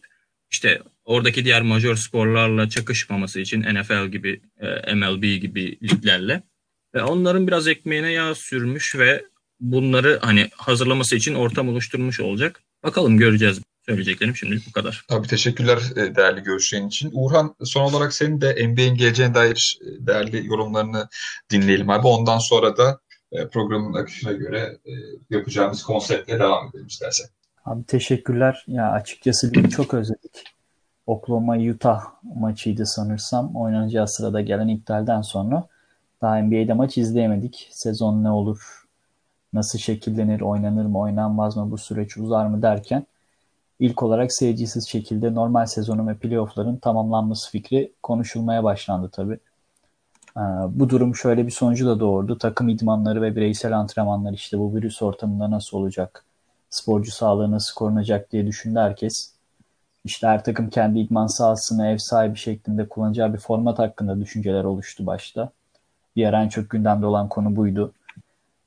işte 0.51 0.82
oradaki 1.06 1.46
diğer 1.46 1.62
major 1.62 1.96
sporlarla 1.96 2.70
çakışmaması 2.70 3.39
için 3.39 3.62
NFL 3.62 4.08
gibi, 4.08 4.41
e, 4.60 4.94
MLB 4.96 5.24
gibi 5.41 5.77
liglerle 5.84 6.44
ve 6.96 7.03
onların 7.03 7.48
biraz 7.48 7.68
ekmeğine 7.68 8.12
yağ 8.12 8.36
sürmüş 8.36 8.96
ve 8.96 9.25
bunları 9.60 10.20
hani 10.22 10.50
hazırlaması 10.58 11.15
için 11.15 11.34
ortam 11.34 11.70
oluşturmuş 11.70 12.20
olacak. 12.20 12.62
Bakalım 12.84 13.18
göreceğiz. 13.18 13.62
Söyleyeceklerim 13.89 14.36
şimdilik 14.36 14.67
bu 14.67 14.72
kadar. 14.72 15.05
Abi 15.10 15.27
teşekkürler 15.27 15.79
e, 15.96 16.15
değerli 16.15 16.43
görüşlerin 16.43 16.88
için. 16.88 17.12
Uğurhan 17.13 17.55
son 17.63 17.84
olarak 17.84 18.13
senin 18.13 18.41
de 18.41 18.67
NBA'in 18.67 18.96
geleceğine 18.96 19.34
dair 19.34 19.79
e, 19.81 20.08
değerli 20.08 20.48
yorumlarını 20.48 21.08
dinleyelim 21.51 21.89
abi. 21.89 22.08
Ondan 22.08 22.38
sonra 22.38 22.77
da 22.77 23.00
programın 23.51 23.93
akışına 23.93 24.31
göre 24.31 24.77
yapacağımız 25.29 25.84
konseptle 25.84 26.39
devam 26.39 26.69
edelim 26.69 26.88
istersen. 26.88 27.27
Abi 27.65 27.84
teşekkürler. 27.84 28.63
Ya 28.67 28.91
açıkçası 28.91 29.51
ligi 29.51 29.69
çok 29.69 29.93
özledik. 29.93 30.43
Oklahoma 31.05 31.58
Utah 31.58 32.03
maçıydı 32.36 32.86
sanırsam. 32.86 33.55
Oynanacağı 33.55 34.08
sırada 34.08 34.41
gelen 34.41 34.67
iptalden 34.67 35.22
sonra 35.22 35.67
daha 36.22 36.41
NBA'de 36.41 36.74
maç 36.74 36.98
izleyemedik. 36.98 37.69
Sezon 37.72 38.24
ne 38.24 38.29
olur, 38.29 38.86
nasıl 39.53 39.79
şekillenir, 39.79 40.41
oynanır 40.41 40.86
mı, 40.86 41.00
oynanmaz 41.00 41.58
mı, 41.58 41.72
bu 41.72 41.77
süreç 41.77 42.17
uzar 42.17 42.46
mı 42.46 42.62
derken 42.62 43.05
ilk 43.80 44.04
olarak 44.04 44.32
seyircisiz 44.34 44.88
şekilde 44.88 45.34
normal 45.34 45.66
sezonun 45.66 46.08
ve 46.08 46.16
playoffların 46.16 46.78
tamamlanması 46.78 47.52
fikri 47.52 47.94
konuşulmaya 48.04 48.64
başlandı 48.64 49.10
tabii. 49.10 49.40
Ee, 50.38 50.42
bu 50.70 50.90
durum 50.90 51.16
şöyle 51.16 51.46
bir 51.46 51.52
sonucu 51.52 51.88
da 51.88 52.00
doğurdu. 52.00 52.38
Takım 52.38 52.70
idmanları 52.70 53.22
ve 53.22 53.36
bireysel 53.36 53.78
antrenmanlar 53.78 54.34
işte 54.34 54.60
bu 54.60 54.76
virüs 54.76 55.02
ortamında 55.02 55.52
nasıl 55.52 55.78
olacak, 55.78 56.26
sporcu 56.70 57.12
sağlığı 57.12 57.52
nasıl 57.52 57.76
korunacak 57.76 58.32
diye 58.32 58.48
düşündü 58.48 58.80
herkes. 58.80 59.34
İşte 60.06 60.28
her 60.28 60.44
takım 60.44 60.70
kendi 60.70 61.00
idman 61.00 61.28
sahasını 61.28 61.88
ev 61.88 61.98
sahibi 61.98 62.38
şeklinde 62.38 62.90
kullanacağı 62.90 63.34
bir 63.34 63.40
format 63.40 63.80
hakkında 63.80 64.20
düşünceler 64.22 64.64
oluştu 64.64 65.06
başta. 65.06 65.52
Bir 66.16 66.26
ara 66.26 66.44
en 66.44 66.50
çok 66.50 66.70
gündemde 66.70 67.06
olan 67.06 67.30
konu 67.30 67.56
buydu. 67.56 67.94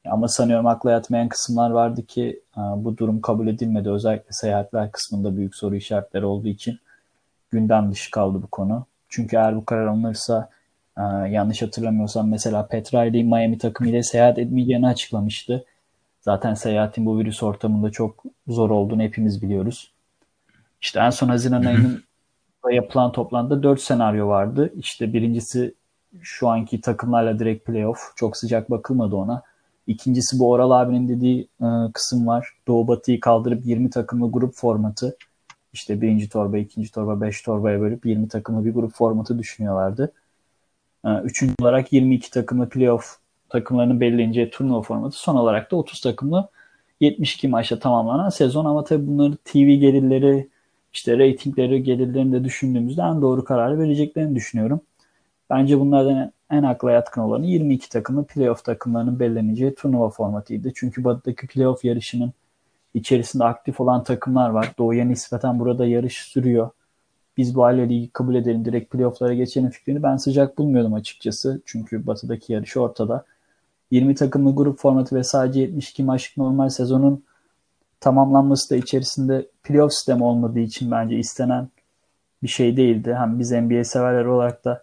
Ama 0.06 0.28
sanıyorum 0.28 0.66
akla 0.66 0.90
yatmayan 0.90 1.28
kısımlar 1.28 1.70
vardı 1.70 2.06
ki 2.06 2.41
bu 2.56 2.96
durum 2.96 3.20
kabul 3.20 3.48
edilmedi. 3.48 3.90
Özellikle 3.90 4.32
seyahatler 4.32 4.92
kısmında 4.92 5.36
büyük 5.36 5.54
soru 5.54 5.76
işaretleri 5.76 6.24
olduğu 6.24 6.48
için 6.48 6.78
gündem 7.50 7.92
dışı 7.92 8.10
kaldı 8.10 8.42
bu 8.42 8.46
konu. 8.46 8.86
Çünkü 9.08 9.36
eğer 9.36 9.56
bu 9.56 9.64
karar 9.64 9.86
alınırsa 9.86 10.50
yanlış 11.28 11.62
hatırlamıyorsam 11.62 12.28
mesela 12.28 12.66
Petrali 12.66 13.24
Miami 13.24 13.58
takımıyla 13.58 14.02
seyahat 14.02 14.38
etmeyeceğini 14.38 14.86
açıklamıştı. 14.86 15.64
Zaten 16.20 16.54
seyahatin 16.54 17.06
bu 17.06 17.18
virüs 17.18 17.42
ortamında 17.42 17.90
çok 17.90 18.22
zor 18.48 18.70
olduğunu 18.70 19.02
hepimiz 19.02 19.42
biliyoruz. 19.42 19.92
İşte 20.80 21.00
en 21.00 21.10
son 21.10 21.28
Haziran 21.28 21.64
ayının 21.64 22.02
yapılan 22.70 23.12
toplantıda 23.12 23.62
4 23.62 23.80
senaryo 23.80 24.28
vardı. 24.28 24.72
İşte 24.76 25.12
birincisi 25.12 25.74
şu 26.20 26.48
anki 26.48 26.80
takımlarla 26.80 27.38
direkt 27.38 27.66
playoff. 27.66 27.98
Çok 28.16 28.36
sıcak 28.36 28.70
bakılmadı 28.70 29.16
ona. 29.16 29.42
İkincisi 29.86 30.38
bu 30.38 30.50
Oral 30.50 30.70
abinin 30.70 31.08
dediği 31.08 31.48
e, 31.60 31.66
kısım 31.94 32.26
var. 32.26 32.48
Doğu 32.68 32.88
Batı'yı 32.88 33.20
kaldırıp 33.20 33.66
20 33.66 33.90
takımlı 33.90 34.32
grup 34.32 34.54
formatı. 34.54 35.16
İşte 35.72 36.00
birinci 36.00 36.28
torba, 36.28 36.58
ikinci 36.58 36.92
torba, 36.92 37.20
beş 37.20 37.42
torbaya 37.42 37.80
bölüp 37.80 38.06
20 38.06 38.28
takımlı 38.28 38.64
bir 38.64 38.74
grup 38.74 38.92
formatı 38.94 39.38
düşünüyorlardı. 39.38 40.12
E, 41.04 41.08
üçüncü 41.18 41.54
olarak 41.60 41.92
22 41.92 42.30
takımlı 42.30 42.68
playoff 42.68 43.16
takımlarının 43.48 44.00
belirleneceği 44.00 44.50
turnuva 44.50 44.82
formatı. 44.82 45.16
Son 45.16 45.36
olarak 45.36 45.70
da 45.70 45.76
30 45.76 46.00
takımlı 46.00 46.48
72 47.00 47.48
maçta 47.48 47.78
tamamlanan 47.78 48.28
sezon 48.28 48.64
ama 48.64 48.84
tabii 48.84 49.06
bunları 49.06 49.36
TV 49.36 49.58
gelirleri, 49.58 50.48
işte 50.92 51.18
reytingleri, 51.18 51.82
gelirlerini 51.82 52.32
de 52.32 52.44
düşündüğümüzde 52.44 53.02
en 53.02 53.22
doğru 53.22 53.44
kararı 53.44 53.78
vereceklerini 53.78 54.34
düşünüyorum. 54.34 54.80
Bence 55.52 55.80
bunlardan 55.80 56.32
en 56.50 56.62
akla 56.62 56.92
yatkın 56.92 57.20
olanı 57.20 57.46
22 57.46 57.88
takımlı 57.88 58.24
playoff 58.24 58.64
takımlarının 58.64 59.20
belirleneceği 59.20 59.74
turnuva 59.74 60.10
formatıydı. 60.10 60.72
Çünkü 60.74 61.04
batıdaki 61.04 61.46
playoff 61.46 61.84
yarışının 61.84 62.32
içerisinde 62.94 63.44
aktif 63.44 63.80
olan 63.80 64.04
takımlar 64.04 64.50
var. 64.50 64.72
Doğuya 64.78 65.04
nispeten 65.04 65.58
burada 65.60 65.86
yarış 65.86 66.16
sürüyor. 66.16 66.70
Biz 67.36 67.54
bu 67.54 67.64
hale 67.64 67.88
ligi 67.88 68.10
kabul 68.10 68.34
edelim 68.34 68.64
direkt 68.64 68.92
playofflara 68.92 69.34
geçelim 69.34 69.70
fikrini 69.70 70.02
ben 70.02 70.16
sıcak 70.16 70.58
bulmuyordum 70.58 70.94
açıkçası. 70.94 71.62
Çünkü 71.66 72.06
batıdaki 72.06 72.52
yarış 72.52 72.76
ortada. 72.76 73.24
20 73.90 74.14
takımlı 74.14 74.54
grup 74.54 74.78
formatı 74.78 75.16
ve 75.16 75.24
sadece 75.24 75.60
72 75.60 76.02
maçlık 76.02 76.36
normal 76.36 76.68
sezonun 76.68 77.24
tamamlanması 78.00 78.70
da 78.70 78.76
içerisinde 78.76 79.46
playoff 79.62 79.92
sistemi 79.92 80.24
olmadığı 80.24 80.60
için 80.60 80.90
bence 80.90 81.16
istenen 81.16 81.68
bir 82.42 82.48
şey 82.48 82.76
değildi. 82.76 83.14
Hem 83.18 83.38
biz 83.38 83.52
NBA 83.52 83.84
severler 83.84 84.24
olarak 84.24 84.64
da 84.64 84.82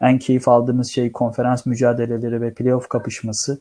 en 0.00 0.18
keyif 0.18 0.48
aldığımız 0.48 0.90
şey 0.90 1.12
konferans 1.12 1.66
mücadeleleri 1.66 2.40
ve 2.40 2.54
playoff 2.54 2.88
kapışması. 2.88 3.60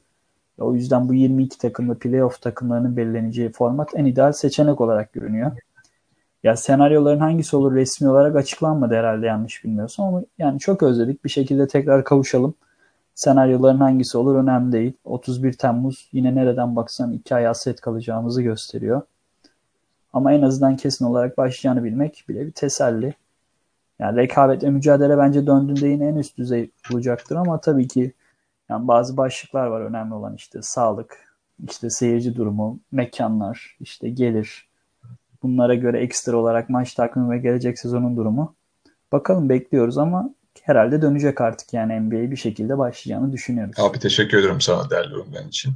O 0.60 0.74
yüzden 0.76 1.10
bu 1.10 1.14
22 1.14 1.58
takımlı 1.58 2.00
playoff 2.00 2.42
takımlarının 2.42 2.98
belirleneceği 2.98 3.52
format 3.52 3.90
en 3.96 4.06
ideal 4.06 4.32
seçenek 4.32 4.82
olarak 4.82 5.14
görünüyor. 5.14 5.52
Ya 6.44 6.56
senaryoların 6.56 7.20
hangisi 7.20 7.56
olur 7.56 7.76
resmi 7.76 8.10
olarak 8.10 8.36
açıklanmadı 8.36 8.96
herhalde 8.96 9.26
yanlış 9.26 9.64
bilmiyorsam 9.64 10.06
ama 10.08 10.24
yani 10.38 10.60
çok 10.60 10.84
özledik 10.84 11.26
bir 11.26 11.30
şekilde 11.30 11.68
tekrar 11.68 12.04
kavuşalım. 12.04 12.54
Senaryoların 13.16 13.80
hangisi 13.80 14.18
olur 14.18 14.36
önemli 14.36 14.72
değil. 14.72 14.94
31 15.04 15.54
Temmuz 15.54 16.10
yine 16.12 16.36
nereden 16.36 16.76
baksan 16.76 17.12
iki 17.12 17.36
ay 17.36 17.46
hasret 17.46 17.82
kalacağımızı 17.82 18.42
gösteriyor. 18.42 19.02
Ama 20.14 20.34
en 20.34 20.42
azından 20.42 20.78
kesin 20.78 21.06
olarak 21.06 21.38
başlayacağını 21.38 21.84
bilmek 21.84 22.26
bile 22.30 22.46
bir 22.46 22.52
teselli. 22.52 23.14
Yani 24.00 24.18
rekabet 24.18 24.64
ve 24.64 24.70
mücadele 24.70 25.18
bence 25.18 25.48
döndüğünde 25.48 25.88
yine 25.88 26.08
en 26.08 26.16
üst 26.16 26.38
düzey 26.38 26.72
olacaktır 26.94 27.36
ama 27.36 27.62
tabii 27.62 27.88
ki 27.88 28.14
yani 28.70 28.88
bazı 28.88 29.18
başlıklar 29.18 29.68
var 29.68 29.82
önemli 29.82 30.14
olan 30.14 30.36
işte 30.36 30.62
sağlık, 30.62 31.18
işte 31.70 31.90
seyirci 31.90 32.36
durumu, 32.36 32.80
mekanlar, 32.92 33.78
işte 33.80 34.10
gelir. 34.10 34.70
Bunlara 35.44 35.76
göre 35.76 36.00
ekstra 36.00 36.38
olarak 36.38 36.70
maç 36.70 36.94
takvimi 36.94 37.32
ve 37.32 37.38
gelecek 37.38 37.80
sezonun 37.80 38.18
durumu. 38.18 38.56
Bakalım 39.12 39.50
bekliyoruz 39.50 39.98
ama 39.98 40.30
herhalde 40.62 41.02
dönecek 41.02 41.42
artık 41.42 41.74
yani 41.74 42.00
NBA 42.00 42.32
bir 42.32 42.36
şekilde 42.36 42.78
başlayacağını 42.78 43.34
düşünüyoruz. 43.34 43.80
Abi 43.80 44.00
teşekkür 44.00 44.38
ederim 44.38 44.62
sana 44.62 44.90
değerli 44.90 45.14
yorumların 45.14 45.48
için. 45.48 45.74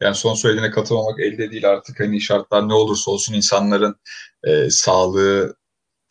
Yani 0.00 0.14
son 0.14 0.34
söylediğine 0.34 0.70
katılmamak 0.70 1.20
elde 1.20 1.50
değil 1.50 1.68
artık 1.70 2.00
hani 2.00 2.20
şartlar 2.20 2.68
ne 2.68 2.74
olursa 2.74 3.10
olsun 3.10 3.34
insanların 3.34 3.96
e, 4.44 4.70
sağlığı 4.70 5.54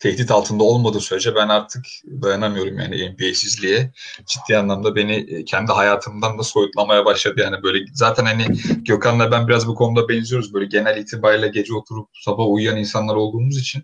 tehdit 0.04 0.30
altında 0.30 0.64
olmadığı 0.64 1.00
sürece 1.00 1.34
ben 1.34 1.48
artık 1.48 1.86
dayanamıyorum 2.06 2.78
yani 2.78 3.10
NBA'sizliğe. 3.10 3.92
Ciddi 4.26 4.58
anlamda 4.58 4.96
beni 4.96 5.12
e, 5.12 5.44
kendi 5.44 5.72
hayatımdan 5.72 6.38
da 6.38 6.42
soyutlamaya 6.42 7.04
başladı. 7.04 7.40
Yani 7.40 7.62
böyle 7.62 7.84
zaten 7.92 8.24
hani 8.24 8.46
Gökhan'la 8.84 9.30
ben 9.30 9.48
biraz 9.48 9.66
bu 9.66 9.74
konuda 9.74 10.08
benziyoruz. 10.08 10.54
Böyle 10.54 10.66
genel 10.66 10.96
itibariyle 10.96 11.48
gece 11.48 11.74
oturup 11.74 12.08
sabah 12.12 12.44
uyuyan 12.48 12.76
insanlar 12.76 13.14
olduğumuz 13.14 13.58
için 13.58 13.82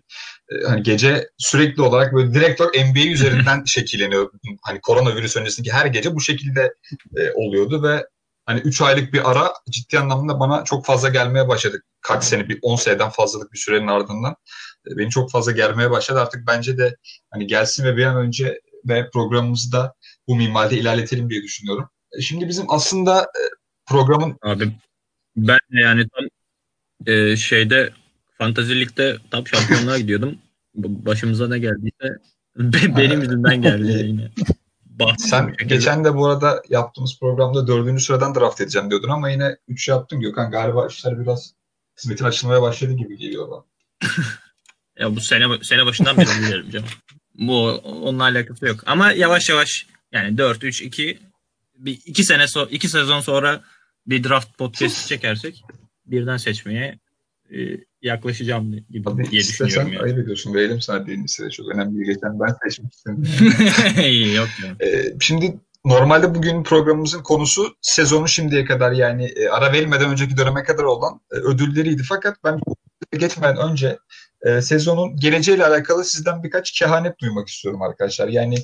e, 0.51 0.67
hani 0.67 0.83
gece 0.83 1.29
sürekli 1.37 1.81
olarak 1.81 2.13
böyle 2.13 2.33
direkt 2.33 2.61
olarak 2.61 2.75
NBA 2.75 3.05
üzerinden 3.11 3.63
şekilleniyor. 3.65 4.31
Hani 4.61 4.81
koronavirüs 4.81 5.37
öncesindeki 5.37 5.73
her 5.73 5.85
gece 5.85 6.15
bu 6.15 6.21
şekilde 6.21 6.73
e, 7.17 7.31
oluyordu 7.31 7.83
ve 7.83 8.05
hani 8.45 8.59
3 8.59 8.81
aylık 8.81 9.13
bir 9.13 9.31
ara 9.31 9.53
ciddi 9.69 9.99
anlamda 9.99 10.39
bana 10.39 10.63
çok 10.63 10.85
fazla 10.85 11.09
gelmeye 11.09 11.47
başladı. 11.47 11.81
Kaç 12.01 12.23
sene, 12.23 12.49
bir 12.49 12.59
10 12.61 12.75
seneden 12.75 13.09
fazlalık 13.09 13.53
bir 13.53 13.57
sürenin 13.57 13.87
ardından 13.87 14.35
beni 14.85 15.09
çok 15.09 15.31
fazla 15.31 15.51
gelmeye 15.51 15.91
başladı. 15.91 16.19
Artık 16.19 16.47
bence 16.47 16.77
de 16.77 16.95
hani 17.29 17.47
gelsin 17.47 17.83
ve 17.83 17.97
bir 17.97 18.05
an 18.05 18.17
önce 18.17 18.61
ve 18.85 19.09
programımızı 19.13 19.71
da 19.71 19.93
bu 20.27 20.35
minvalde 20.35 20.77
ilerletelim 20.77 21.29
diye 21.29 21.43
düşünüyorum. 21.43 21.89
E, 22.17 22.21
şimdi 22.21 22.47
bizim 22.47 22.65
aslında 22.69 23.21
e, 23.21 23.41
programın... 23.85 24.37
Abi 24.41 24.71
ben 25.35 25.59
yani 25.69 26.05
tam 26.15 26.25
e, 27.13 27.35
şeyde 27.35 27.93
fantazilikte 28.37 29.17
tam 29.31 29.47
şampiyonluğa 29.47 29.97
gidiyordum. 29.97 30.37
Başımıza 30.75 31.47
ne 31.47 31.59
geldiyse 31.59 32.17
benim 32.97 33.21
yüzümden 33.21 33.61
geldi 33.61 33.91
yine. 34.07 34.31
Sen 35.17 35.53
geçen 35.67 36.03
de 36.03 36.15
bu 36.15 36.27
arada 36.27 36.63
yaptığımız 36.69 37.19
programda 37.19 37.67
dördüncü 37.67 38.03
sıradan 38.03 38.35
draft 38.35 38.61
edeceğim 38.61 38.89
diyordun 38.89 39.09
ama 39.09 39.29
yine 39.29 39.57
üç 39.67 39.87
yaptın 39.87 40.19
Gökhan. 40.19 40.51
Galiba 40.51 40.87
işler 40.87 41.19
biraz 41.19 41.53
hizmetin 41.97 42.25
açılmaya 42.25 42.61
başladı 42.61 42.93
gibi 42.93 43.17
geliyor 43.17 43.49
bana. 43.49 43.63
Ya 45.01 45.15
bu 45.15 45.21
sene 45.21 45.45
sene 45.63 45.85
başından 45.85 46.17
beri 46.17 46.27
biliyorum 46.41 46.69
canım. 46.71 46.87
Bu 47.35 47.67
onunla 47.83 48.23
alakası 48.23 48.65
yok. 48.65 48.83
Ama 48.85 49.11
yavaş 49.11 49.49
yavaş 49.49 49.87
yani 50.11 50.37
4 50.37 50.63
3 50.63 50.81
2 50.81 51.19
bir 51.75 51.99
iki 52.05 52.23
sene 52.23 52.47
so 52.47 52.67
iki 52.71 52.89
sezon 52.89 53.21
sonra 53.21 53.61
bir 54.07 54.23
draft 54.23 54.57
podcast 54.57 55.07
çekersek 55.07 55.63
birden 56.05 56.37
seçmeye 56.37 56.99
e, 57.53 57.57
yaklaşacağım 58.01 58.71
gibi 58.89 59.03
Tabii 59.03 59.31
diye 59.31 59.41
düşünüyorum. 59.41 59.93
Yani. 59.93 60.03
ayıp 60.03 60.17
ediyorsun. 60.17 60.53
Verelim 60.53 60.81
sana 60.81 61.07
birincisi 61.07 61.45
de 61.45 61.49
çok 61.49 61.67
önemli 61.75 61.99
bir 61.99 62.05
geçen 62.05 62.39
ben 62.39 62.55
seçmiştim. 62.63 63.23
yok 64.35 64.49
ya. 64.63 64.87
Ee, 64.87 65.13
şimdi 65.19 65.57
normalde 65.85 66.35
bugün 66.35 66.63
programımızın 66.63 67.23
konusu 67.23 67.75
sezonu 67.81 68.27
şimdiye 68.27 68.65
kadar 68.65 68.91
yani 68.91 69.25
e, 69.25 69.47
ara 69.47 69.73
verilmeden 69.73 70.11
önceki 70.11 70.37
döneme 70.37 70.63
kadar 70.63 70.83
olan 70.83 71.21
e, 71.31 71.35
ödülleriydi. 71.35 72.03
Fakat 72.03 72.37
ben 72.43 72.59
geçmeden 73.19 73.57
önce 73.57 73.97
e, 74.45 74.61
sezonun 74.61 75.15
geleceğiyle 75.15 75.65
alakalı 75.65 76.05
sizden 76.05 76.43
birkaç 76.43 76.71
kehanet 76.71 77.19
duymak 77.19 77.47
istiyorum 77.47 77.81
arkadaşlar. 77.81 78.27
Yani 78.27 78.55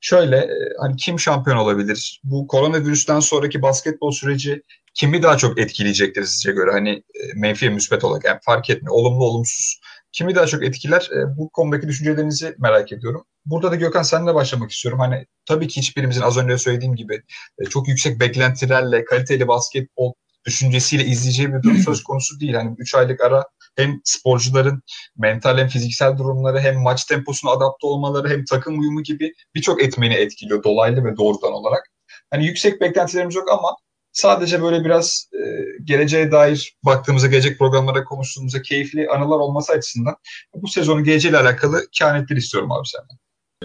şöyle 0.00 0.36
e, 0.36 0.56
hani 0.80 0.96
kim 0.96 1.20
şampiyon 1.20 1.56
olabilir? 1.56 2.20
Bu 2.24 2.46
koronavirüsten 2.46 3.20
sonraki 3.20 3.62
basketbol 3.62 4.10
süreci 4.10 4.62
kimi 4.94 5.22
daha 5.22 5.36
çok 5.36 5.58
etkileyecektir 5.58 6.24
sizce 6.24 6.52
göre? 6.52 6.70
Hani 6.72 6.90
e, 6.90 7.20
menfi 7.34 7.70
müspet 7.70 8.04
olarak 8.04 8.24
yani 8.24 8.38
fark 8.42 8.70
etmiyor. 8.70 8.94
Olumlu 8.94 9.24
olumsuz. 9.24 9.80
Kimi 10.12 10.34
daha 10.34 10.46
çok 10.46 10.64
etkiler? 10.64 11.08
E, 11.12 11.36
bu 11.36 11.50
konudaki 11.50 11.88
düşüncelerinizi 11.88 12.54
merak 12.58 12.92
ediyorum. 12.92 13.24
Burada 13.46 13.70
da 13.70 13.76
Gökhan 13.76 14.02
seninle 14.02 14.34
başlamak 14.34 14.70
istiyorum. 14.70 15.00
Hani 15.00 15.26
tabii 15.46 15.68
ki 15.68 15.80
hiçbirimizin 15.80 16.20
az 16.22 16.36
önce 16.36 16.58
söylediğim 16.58 16.94
gibi 16.94 17.22
e, 17.58 17.64
çok 17.64 17.88
yüksek 17.88 18.20
beklentilerle 18.20 19.04
kaliteli 19.04 19.48
basketbol 19.48 20.12
düşüncesiyle 20.46 21.04
izleyeceği 21.04 21.54
bir 21.54 21.62
durum 21.62 21.78
söz 21.84 22.02
konusu 22.02 22.40
değil. 22.40 22.54
Hani 22.54 22.74
3 22.78 22.94
aylık 22.94 23.20
ara 23.20 23.44
hem 23.76 24.00
sporcuların 24.04 24.82
mental 25.16 25.58
hem 25.58 25.68
fiziksel 25.68 26.18
durumları 26.18 26.60
hem 26.60 26.82
maç 26.82 27.04
temposuna 27.04 27.50
adapte 27.50 27.86
olmaları 27.86 28.28
hem 28.28 28.44
takım 28.44 28.80
uyumu 28.80 29.02
gibi 29.02 29.34
birçok 29.54 29.82
etmeni 29.82 30.14
etkiliyor 30.14 30.62
dolaylı 30.64 31.04
ve 31.04 31.16
doğrudan 31.16 31.52
olarak. 31.52 31.90
Hani 32.30 32.46
yüksek 32.46 32.80
beklentilerimiz 32.80 33.34
yok 33.34 33.52
ama 33.52 33.76
sadece 34.12 34.62
böyle 34.62 34.84
biraz 34.84 35.28
e, 35.32 35.38
geleceğe 35.84 36.32
dair 36.32 36.76
baktığımızda 36.84 37.26
gelecek 37.26 37.58
programlara 37.58 38.04
konuştuğumuzda 38.04 38.62
keyifli 38.62 39.08
anılar 39.08 39.38
olması 39.38 39.72
açısından 39.72 40.16
bu 40.54 40.68
sezonun 40.68 41.04
geleceğiyle 41.04 41.38
alakalı 41.38 41.82
kehanetler 41.92 42.36
istiyorum 42.36 42.72
abi 42.72 42.86
senden. 42.86 43.18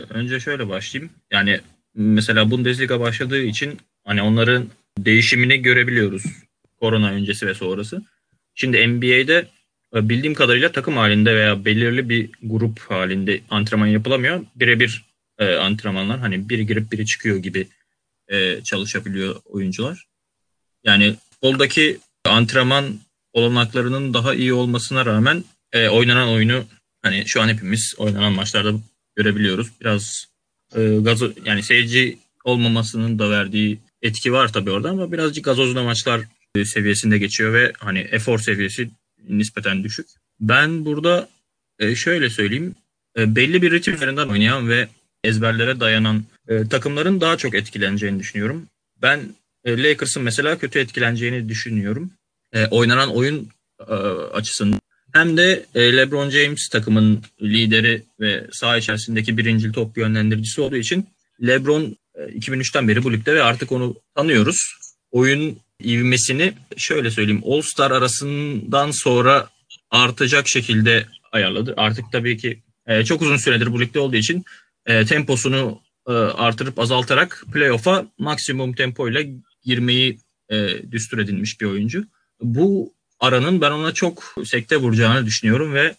Önce 0.10 0.40
şöyle 0.40 0.70
başlayayım. 0.70 1.12
Yani 1.32 1.60
mesela 1.96 2.52
Bundesliga 2.52 3.00
başladığı 3.00 3.42
için 3.42 3.80
hani 4.06 4.22
onların 4.22 4.70
değişimini 4.98 5.62
görebiliyoruz. 5.62 6.24
Korona 6.80 7.12
öncesi 7.12 7.48
ve 7.48 7.54
sonrası. 7.54 8.02
Şimdi 8.56 8.88
NBA'de 8.88 9.48
bildiğim 9.94 10.34
kadarıyla 10.34 10.72
takım 10.72 10.98
halinde 10.98 11.36
veya 11.36 11.66
belirli 11.66 12.10
bir 12.10 12.30
grup 12.44 12.80
halinde 12.80 13.42
antrenman 13.50 13.88
yapılamıyor. 13.88 14.46
Birebir 14.56 15.06
e, 15.40 15.56
antrenmanlar 15.56 16.20
hani 16.20 16.50
biri 16.50 16.68
girip 16.68 16.92
biri 16.92 17.06
çıkıyor 17.06 17.38
gibi 17.38 17.68
e, 18.28 18.64
çalışabiliyor 18.64 19.36
oyuncular. 19.46 20.06
Yani 20.84 21.16
futboldaki 21.30 22.00
antrenman 22.26 23.00
olanaklarının 23.34 24.14
daha 24.14 24.34
iyi 24.34 24.54
olmasına 24.54 25.06
rağmen 25.06 25.44
e, 25.72 25.90
oynanan 25.90 26.30
oyunu 26.30 26.64
hani 27.02 27.24
şu 27.28 27.42
an 27.42 27.50
hepimiz 27.50 27.96
oynanan 27.98 28.34
maçlarda 28.34 28.74
görebiliyoruz. 29.16 29.68
Biraz 29.82 30.26
e, 30.76 30.98
gazo 31.02 31.32
yani 31.46 31.64
seyirci 31.64 32.18
olmamasının 32.44 33.20
da 33.20 33.30
verdiği 33.30 33.80
etki 34.02 34.34
var 34.34 34.54
tabii 34.54 34.72
orada 34.72 34.90
ama 34.90 35.12
birazcık 35.12 35.46
gazozlu 35.46 35.84
maçlar 35.84 36.22
seviyesinde 36.66 37.18
geçiyor 37.18 37.54
ve 37.54 37.74
hani 37.80 38.00
efor 38.00 38.40
seviyesi 38.40 38.90
nispeten 39.30 39.84
düşük. 39.84 40.08
Ben 40.40 40.86
burada 40.86 41.30
e, 41.80 41.96
şöyle 41.96 42.30
söyleyeyim. 42.30 42.76
E, 43.18 43.36
belli 43.36 43.62
bir 43.62 43.72
ritim 43.72 43.94
üzerinden 43.94 44.28
oynayan 44.28 44.70
ve 44.70 44.88
ezberlere 45.24 45.80
dayanan 45.80 46.24
e, 46.48 46.68
takımların 46.68 47.22
daha 47.22 47.38
çok 47.38 47.56
etkileneceğini 47.56 48.20
düşünüyorum. 48.20 48.68
Ben 49.02 49.20
Lakers'ın 49.68 50.24
mesela 50.24 50.58
kötü 50.58 50.80
etkileneceğini 50.80 51.50
düşünüyorum. 51.50 52.12
Oynanan 52.72 53.16
oyun 53.16 53.50
açısından 54.34 54.80
hem 55.14 55.38
de 55.38 55.66
LeBron 55.76 56.30
James 56.30 56.70
takımın 56.70 57.24
lideri 57.42 58.04
ve 58.20 58.48
saha 58.52 58.78
içerisindeki 58.78 59.38
birincil 59.38 59.74
top 59.74 59.98
yönlendiricisi 59.98 60.62
olduğu 60.62 60.76
için 60.76 61.08
LeBron 61.42 61.96
2003'ten 62.18 62.88
beri 62.88 63.04
bu 63.04 63.14
ligde 63.14 63.36
ve 63.36 63.44
artık 63.44 63.72
onu 63.72 63.96
tanıyoruz. 64.16 64.76
Oyun 65.12 65.60
ivmesini 65.84 66.54
şöyle 66.78 67.12
söyleyeyim 67.12 67.42
All 67.46 67.62
Star 67.62 67.92
arasından 67.92 68.92
sonra 68.92 69.50
artacak 69.92 70.48
şekilde 70.48 71.06
ayarladı. 71.32 71.74
Artık 71.78 72.06
tabii 72.12 72.38
ki 72.38 72.60
e, 72.88 73.06
çok 73.06 73.22
uzun 73.22 73.38
süredir 73.38 73.74
bu 73.74 73.82
ligde 73.82 74.00
olduğu 74.00 74.16
için 74.16 74.44
e, 74.86 75.06
temposunu 75.06 75.82
e, 76.08 76.12
artırıp 76.12 76.80
azaltarak 76.80 77.46
playoff'a 77.54 78.06
maksimum 78.18 78.74
tempoyla 78.74 79.22
girmeyi 79.66 80.20
e, 80.50 80.70
düstur 80.92 81.18
edilmiş 81.20 81.62
bir 81.62 81.66
oyuncu. 81.66 82.06
Bu 82.42 82.94
aranın 83.20 83.62
ben 83.62 83.72
ona 83.72 83.92
çok 83.94 84.36
sekte 84.46 84.78
vuracağını 84.78 85.26
düşünüyorum 85.26 85.74
ve 85.74 85.96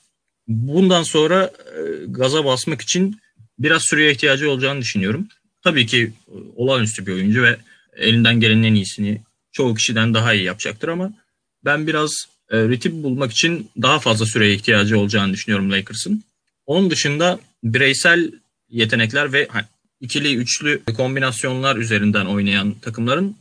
bundan 0.48 1.02
sonra 1.02 1.44
e, 1.44 1.80
gaza 2.06 2.44
basmak 2.44 2.80
için 2.80 3.20
biraz 3.58 3.82
süreye 3.82 4.12
ihtiyacı 4.12 4.50
olacağını 4.50 4.80
düşünüyorum. 4.80 5.28
Tabii 5.62 5.86
ki 5.86 6.12
e, 6.28 6.34
olağanüstü 6.56 7.06
bir 7.06 7.12
oyuncu 7.12 7.42
ve 7.42 7.56
elinden 7.96 8.40
gelenin 8.40 8.62
en 8.62 8.74
iyisini 8.74 9.20
çoğu 9.52 9.74
kişiden 9.74 10.14
daha 10.14 10.34
iyi 10.34 10.44
yapacaktır 10.44 10.88
ama 10.88 11.12
ben 11.64 11.86
biraz 11.86 12.12
e, 12.50 12.58
ritim 12.68 13.02
bulmak 13.02 13.32
için 13.32 13.70
daha 13.82 13.98
fazla 13.98 14.26
süreye 14.26 14.54
ihtiyacı 14.54 14.98
olacağını 14.98 15.32
düşünüyorum 15.32 15.72
Lakers'ın. 15.72 16.24
Onun 16.66 16.90
dışında 16.90 17.40
bireysel 17.64 18.32
yetenekler 18.68 19.32
ve 19.32 19.48
hani, 19.50 19.64
ikili, 20.00 20.36
üçlü 20.36 20.82
kombinasyonlar 20.96 21.76
üzerinden 21.76 22.26
oynayan 22.26 22.74
takımların 22.74 23.36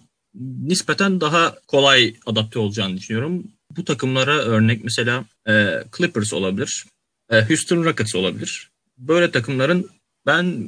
nispeten 0.63 1.21
daha 1.21 1.55
kolay 1.67 2.15
adapte 2.25 2.59
olacağını 2.59 2.97
düşünüyorum. 2.97 3.43
Bu 3.77 3.85
takımlara 3.85 4.37
örnek 4.37 4.83
mesela 4.83 5.25
e, 5.47 5.83
Clippers 5.97 6.33
olabilir, 6.33 6.85
e, 7.29 7.41
Houston 7.49 7.83
Rockets 7.83 8.15
olabilir. 8.15 8.69
Böyle 8.97 9.31
takımların 9.31 9.89
ben 10.25 10.67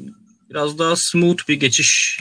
biraz 0.49 0.79
daha 0.79 0.95
smooth 0.95 1.47
bir 1.47 1.59
geçiş 1.59 2.19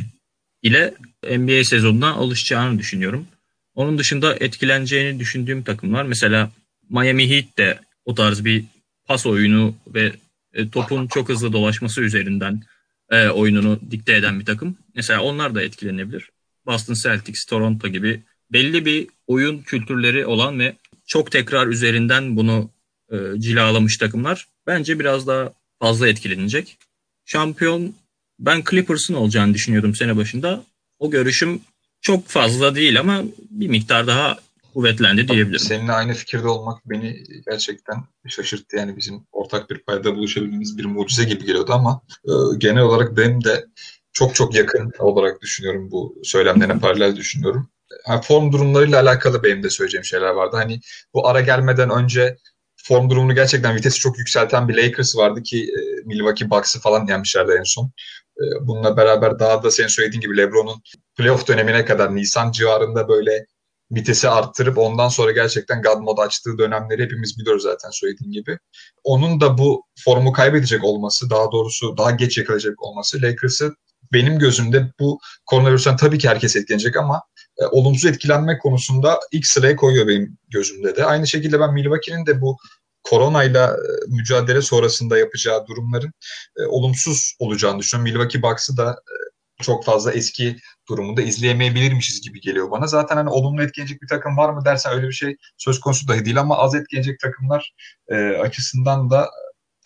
ile 0.63 0.95
NBA 1.39 1.65
sezonuna 1.65 2.13
alışacağını 2.13 2.79
düşünüyorum. 2.79 3.27
Onun 3.75 3.99
dışında 3.99 4.37
etkileneceğini 4.41 5.21
düşündüğüm 5.21 5.63
takımlar 5.63 6.05
mesela 6.05 6.51
Miami 6.91 7.31
Heat 7.31 7.59
de 7.59 7.79
o 8.05 8.15
tarz 8.15 8.45
bir 8.45 8.65
pas 9.05 9.27
oyunu 9.27 9.75
ve 9.87 10.13
e, 10.55 10.69
topun 10.69 11.07
çok 11.07 11.29
hızlı 11.29 11.53
dolaşması 11.53 12.01
üzerinden 12.01 12.63
e, 13.11 13.29
oyununu 13.29 13.81
dikte 13.91 14.15
eden 14.15 14.41
bir 14.41 14.45
takım. 14.45 14.77
Mesela 14.95 15.23
onlar 15.23 15.55
da 15.55 15.63
etkilenebilir. 15.63 16.31
Boston 16.67 16.95
Celtics, 16.95 17.45
Toronto 17.45 17.89
gibi 17.89 18.21
belli 18.53 18.85
bir 18.85 19.09
oyun 19.27 19.59
kültürleri 19.59 20.27
olan 20.27 20.59
ve 20.59 20.77
çok 21.07 21.31
tekrar 21.31 21.67
üzerinden 21.67 22.37
bunu 22.37 22.71
e, 23.13 23.17
cilalamış 23.39 23.99
takımlar 23.99 24.47
bence 24.67 24.99
biraz 24.99 25.27
daha 25.27 25.53
fazla 25.79 26.09
etkilenecek. 26.09 26.79
Şampiyon 27.25 27.95
ben 28.43 28.63
Clippers'ın 28.71 29.15
olacağını 29.15 29.55
düşünüyordum 29.55 29.95
sene 29.95 30.17
başında. 30.17 30.65
O 30.99 31.11
görüşüm 31.11 31.61
çok 32.01 32.29
fazla 32.29 32.75
değil 32.75 33.01
ama 33.01 33.23
bir 33.51 33.69
miktar 33.69 34.07
daha 34.07 34.39
kuvvetlendi 34.75 35.29
diyebilirim. 35.29 35.59
Seninle 35.59 35.93
aynı 35.93 36.15
fikirde 36.15 36.49
olmak 36.49 36.91
beni 36.91 37.25
gerçekten 37.51 38.05
şaşırttı. 38.29 38.77
Yani 38.77 38.97
bizim 38.97 39.27
ortak 39.33 39.71
bir 39.71 39.79
payda 39.79 40.17
buluşabilmemiz 40.17 40.79
bir 40.79 40.85
mucize 40.85 41.25
gibi 41.25 41.45
geliyordu 41.45 41.73
ama 41.73 42.01
e, 42.25 42.33
genel 42.59 42.83
olarak 42.83 43.17
benim 43.17 43.45
de 43.45 43.65
çok 44.13 44.35
çok 44.35 44.55
yakın 44.55 44.93
olarak 44.99 45.41
düşünüyorum 45.43 45.91
bu 45.91 46.15
söylemlerine 46.25 46.79
paralel 46.79 47.17
düşünüyorum. 47.17 47.71
Yani 48.09 48.23
form 48.23 48.53
durumlarıyla 48.53 49.03
alakalı 49.03 49.43
benim 49.43 49.63
de 49.63 49.71
söyleyeceğim 49.71 50.05
şeyler 50.05 50.31
vardı. 50.31 50.57
Hani 50.57 50.81
bu 51.15 51.29
ara 51.29 51.41
gelmeden 51.41 51.91
önce 51.91 52.37
form 52.77 53.11
durumunu 53.11 53.35
gerçekten 53.35 53.77
vitesi 53.77 53.99
çok 53.99 54.19
yükselten 54.19 54.69
bir 54.69 54.77
Lakers 54.77 55.17
vardı 55.17 55.43
ki 55.43 55.65
e, 55.65 56.07
Milwaukee 56.07 56.51
Bucks'ı 56.51 56.81
falan 56.81 57.07
yenmişlerdi 57.07 57.53
en 57.59 57.63
son. 57.63 57.93
E, 58.39 58.45
bununla 58.67 58.97
beraber 58.97 59.39
daha 59.39 59.63
da 59.63 59.71
senin 59.71 59.89
söylediğin 59.89 60.21
gibi 60.21 60.37
LeBron'un 60.37 60.83
playoff 61.17 61.49
dönemine 61.49 61.85
kadar 61.85 62.17
Nisan 62.17 62.51
civarında 62.53 63.09
böyle 63.09 63.47
vitesi 63.91 64.29
arttırıp 64.29 64.79
ondan 64.79 65.09
sonra 65.09 65.33
gerçekten 65.33 65.83
God 65.83 65.99
mode 65.99 66.21
açtığı 66.21 66.59
dönemleri 66.59 67.03
hepimiz 67.03 67.39
biliyoruz 67.39 67.63
zaten 67.63 67.91
söylediğin 67.91 68.33
gibi. 68.33 68.59
Onun 69.05 69.41
da 69.41 69.59
bu 69.59 69.85
formu 70.05 70.33
kaybedecek 70.33 70.85
olması, 70.85 71.31
daha 71.31 71.53
doğrusu 71.53 71.97
daha 71.97 72.11
geç 72.11 72.39
yakalayacak 72.39 72.83
olması 72.83 73.23
Lakers'ı 73.23 73.73
benim 74.13 74.39
gözümde 74.39 74.93
bu 75.01 75.21
koronavirüsten 75.47 75.97
tabii 75.97 76.19
ki 76.19 76.29
herkes 76.29 76.57
etkilenecek 76.57 76.97
ama 76.97 77.23
e, 77.59 77.65
olumsuz 77.67 78.05
etkilenme 78.05 78.59
konusunda 78.59 79.21
ilk 79.33 79.47
sıraya 79.47 79.77
koyuyor 79.77 80.09
benim 80.09 80.39
gözümde 80.49 80.97
de. 80.97 81.05
Aynı 81.05 81.27
şekilde 81.27 81.61
ben 81.61 81.75
Milwaukee'nin 81.75 82.27
de 82.27 82.41
bu 82.41 82.57
koronayla 83.05 83.71
e, 83.71 83.87
mücadele 84.09 84.63
sonrasında 84.63 85.19
yapacağı 85.19 85.67
durumların 85.67 86.13
e, 86.57 86.63
olumsuz 86.67 87.37
olacağını 87.39 87.79
düşünüyorum. 87.79 88.13
Milwaukee 88.13 88.43
Bucks'ı 88.43 88.77
da 88.77 88.91
e, 88.91 89.15
çok 89.63 89.85
fazla 89.85 90.13
eski 90.13 90.57
durumunda 90.89 91.23
izleyemeyebilirmişiz 91.23 92.21
gibi 92.21 92.41
geliyor 92.41 92.71
bana. 92.71 92.87
Zaten 92.87 93.17
hani 93.17 93.31
olumlu 93.31 93.63
etkilenecek 93.63 94.03
bir 94.03 94.09
takım 94.09 94.37
var 94.37 94.51
mı 94.51 94.65
dersen 94.65 94.93
öyle 94.93 95.09
bir 95.09 95.13
şey 95.13 95.37
söz 95.57 95.81
konusu 95.81 96.09
dahi 96.09 96.25
değil 96.25 96.41
ama 96.41 96.59
az 96.59 96.75
etkilenecek 96.75 97.21
takımlar 97.21 97.73
e, 98.09 98.17
açısından 98.29 99.11
da 99.11 99.31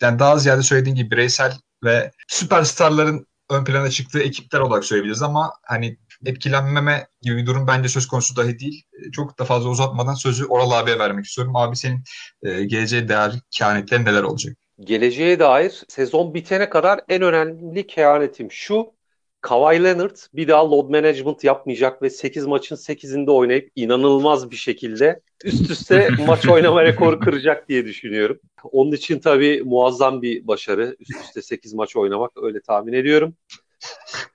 yani 0.01 0.19
daha 0.19 0.37
ziyade 0.37 0.63
söylediğin 0.63 0.95
gibi 0.95 1.11
bireysel 1.11 1.53
ve 1.83 2.11
süperstarların 2.27 3.27
ön 3.49 3.63
plana 3.63 3.89
çıktığı 3.89 4.19
ekipler 4.19 4.59
olarak 4.59 4.85
söyleyebiliriz 4.85 5.21
ama 5.21 5.53
hani 5.63 5.97
etkilenmeme 6.25 7.07
gibi 7.21 7.37
bir 7.37 7.45
durum 7.45 7.67
bence 7.67 7.89
söz 7.89 8.07
konusu 8.07 8.35
dahi 8.35 8.59
değil. 8.59 8.83
E, 8.93 9.11
çok 9.11 9.39
da 9.39 9.45
fazla 9.45 9.69
uzatmadan 9.69 10.13
sözü 10.13 10.45
Oral 10.45 10.71
abiye 10.71 10.99
vermek 10.99 11.25
istiyorum. 11.25 11.55
Abi 11.55 11.75
senin 11.75 12.03
e, 12.43 12.63
geleceğe 12.63 13.09
dair 13.09 13.33
kehanetlerin 13.51 14.05
neler 14.05 14.23
olacak? 14.23 14.57
Geleceğe 14.79 15.39
dair 15.39 15.83
sezon 15.87 16.33
bitene 16.33 16.69
kadar 16.69 16.99
en 17.09 17.21
önemli 17.21 17.87
kehanetim 17.87 18.51
şu. 18.51 18.97
Kawhi 19.41 19.83
Leonard 19.83 20.15
bir 20.33 20.47
daha 20.47 20.71
load 20.71 20.89
management 20.89 21.43
yapmayacak 21.43 22.01
ve 22.01 22.09
8 22.09 22.45
maçın 22.45 22.75
8'inde 22.75 23.31
oynayıp 23.31 23.71
inanılmaz 23.75 24.51
bir 24.51 24.55
şekilde 24.55 25.19
üst 25.43 25.71
üste 25.71 26.09
maç 26.27 26.47
oynama 26.47 26.83
rekoru 26.83 27.19
kıracak 27.19 27.69
diye 27.69 27.85
düşünüyorum. 27.85 28.39
Onun 28.63 28.91
için 28.91 29.19
tabii 29.19 29.61
muazzam 29.65 30.21
bir 30.21 30.47
başarı. 30.47 30.95
Üst 30.99 31.25
üste 31.25 31.41
8 31.41 31.73
maç 31.73 31.95
oynamak 31.95 32.31
öyle 32.35 32.61
tahmin 32.61 32.93
ediyorum. 32.93 33.35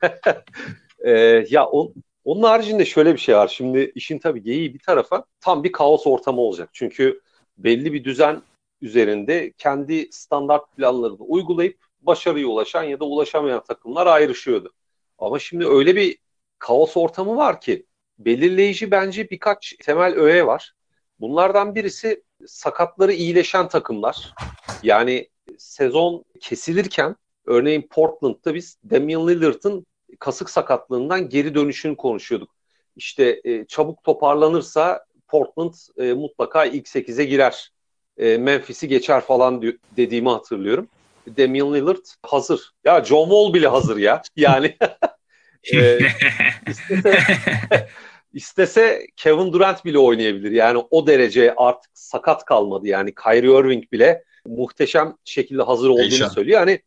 ee, 1.05 1.47
ya 1.51 1.67
on, 1.67 1.95
onun 2.25 2.43
haricinde 2.43 2.85
şöyle 2.85 3.13
bir 3.13 3.19
şey 3.19 3.37
var. 3.37 3.49
Şimdi 3.49 3.93
işin 3.95 4.19
tabii 4.19 4.43
geyiği 4.43 4.75
bir 4.75 4.79
tarafa 4.79 5.25
tam 5.41 5.65
bir 5.65 5.73
kaos 5.73 6.07
ortamı 6.07 6.41
olacak. 6.41 6.71
Çünkü 6.73 7.21
belli 7.59 7.93
bir 7.93 8.05
düzen 8.05 8.43
üzerinde 8.81 9.53
kendi 9.59 10.09
standart 10.13 10.77
planlarını 10.77 11.25
uygulayıp 11.25 11.79
başarıya 12.01 12.47
ulaşan 12.47 12.83
ya 12.83 13.01
da 13.01 13.05
ulaşamayan 13.05 13.65
takımlar 13.65 14.07
ayrışıyordu. 14.07 14.73
Ama 15.19 15.39
şimdi 15.39 15.67
öyle 15.67 15.97
bir 15.97 16.19
kaos 16.59 16.97
ortamı 16.97 17.37
var 17.37 17.61
ki 17.61 17.87
belirleyici 18.19 18.91
bence 18.91 19.31
birkaç 19.31 19.75
temel 19.83 20.15
öğe 20.15 20.47
var. 20.47 20.75
Bunlardan 21.21 21.75
birisi 21.75 22.23
sakatları 22.47 23.13
iyileşen 23.13 23.69
takımlar. 23.69 24.35
Yani 24.83 25.29
sezon 25.59 26.25
kesilirken 26.41 27.17
örneğin 27.47 27.89
Portland'da 27.91 28.55
biz 28.55 28.79
Damian 28.91 29.29
Lillard'ın 29.29 29.87
kasık 30.19 30.51
sakatlığından 30.51 31.29
geri 31.29 31.55
dönüşünü 31.55 31.97
konuşuyorduk. 31.97 32.51
İşte 32.97 33.41
e, 33.45 33.65
çabuk 33.65 34.05
toparlanırsa 34.05 35.05
Portland 35.29 35.75
e, 35.99 36.13
mutlaka 36.13 36.65
ilk 36.65 36.87
8'e 36.87 37.25
girer. 37.25 37.73
E, 38.19 38.37
Memphis'i 38.37 38.89
geçer 38.89 39.21
falan 39.21 39.63
dediğimi 39.97 40.29
hatırlıyorum. 40.29 40.89
Damian 41.39 41.75
Lillard 41.75 42.05
hazır. 42.23 42.71
Ya 42.85 43.05
John 43.05 43.25
Wall 43.25 43.55
bile 43.55 43.69
hazır 43.69 43.97
ya. 43.97 44.23
Yani 44.37 44.77
e, 45.73 45.99
istese, 46.67 47.19
istese 48.33 49.07
Kevin 49.17 49.53
Durant 49.53 49.85
bile 49.85 49.99
oynayabilir. 49.99 50.51
Yani 50.51 50.85
o 50.91 51.07
derece 51.07 51.55
artık 51.57 51.91
sakat 51.95 52.45
kalmadı. 52.45 52.89
Yani 52.89 53.15
Kyrie 53.15 53.61
Irving 53.61 53.93
bile 53.93 54.25
muhteşem 54.47 55.17
şekilde 55.25 55.63
hazır 55.63 55.89
olduğunu 55.89 56.03
Eyşan. 56.03 56.29
söylüyor. 56.29 56.61
Yani 56.61 56.83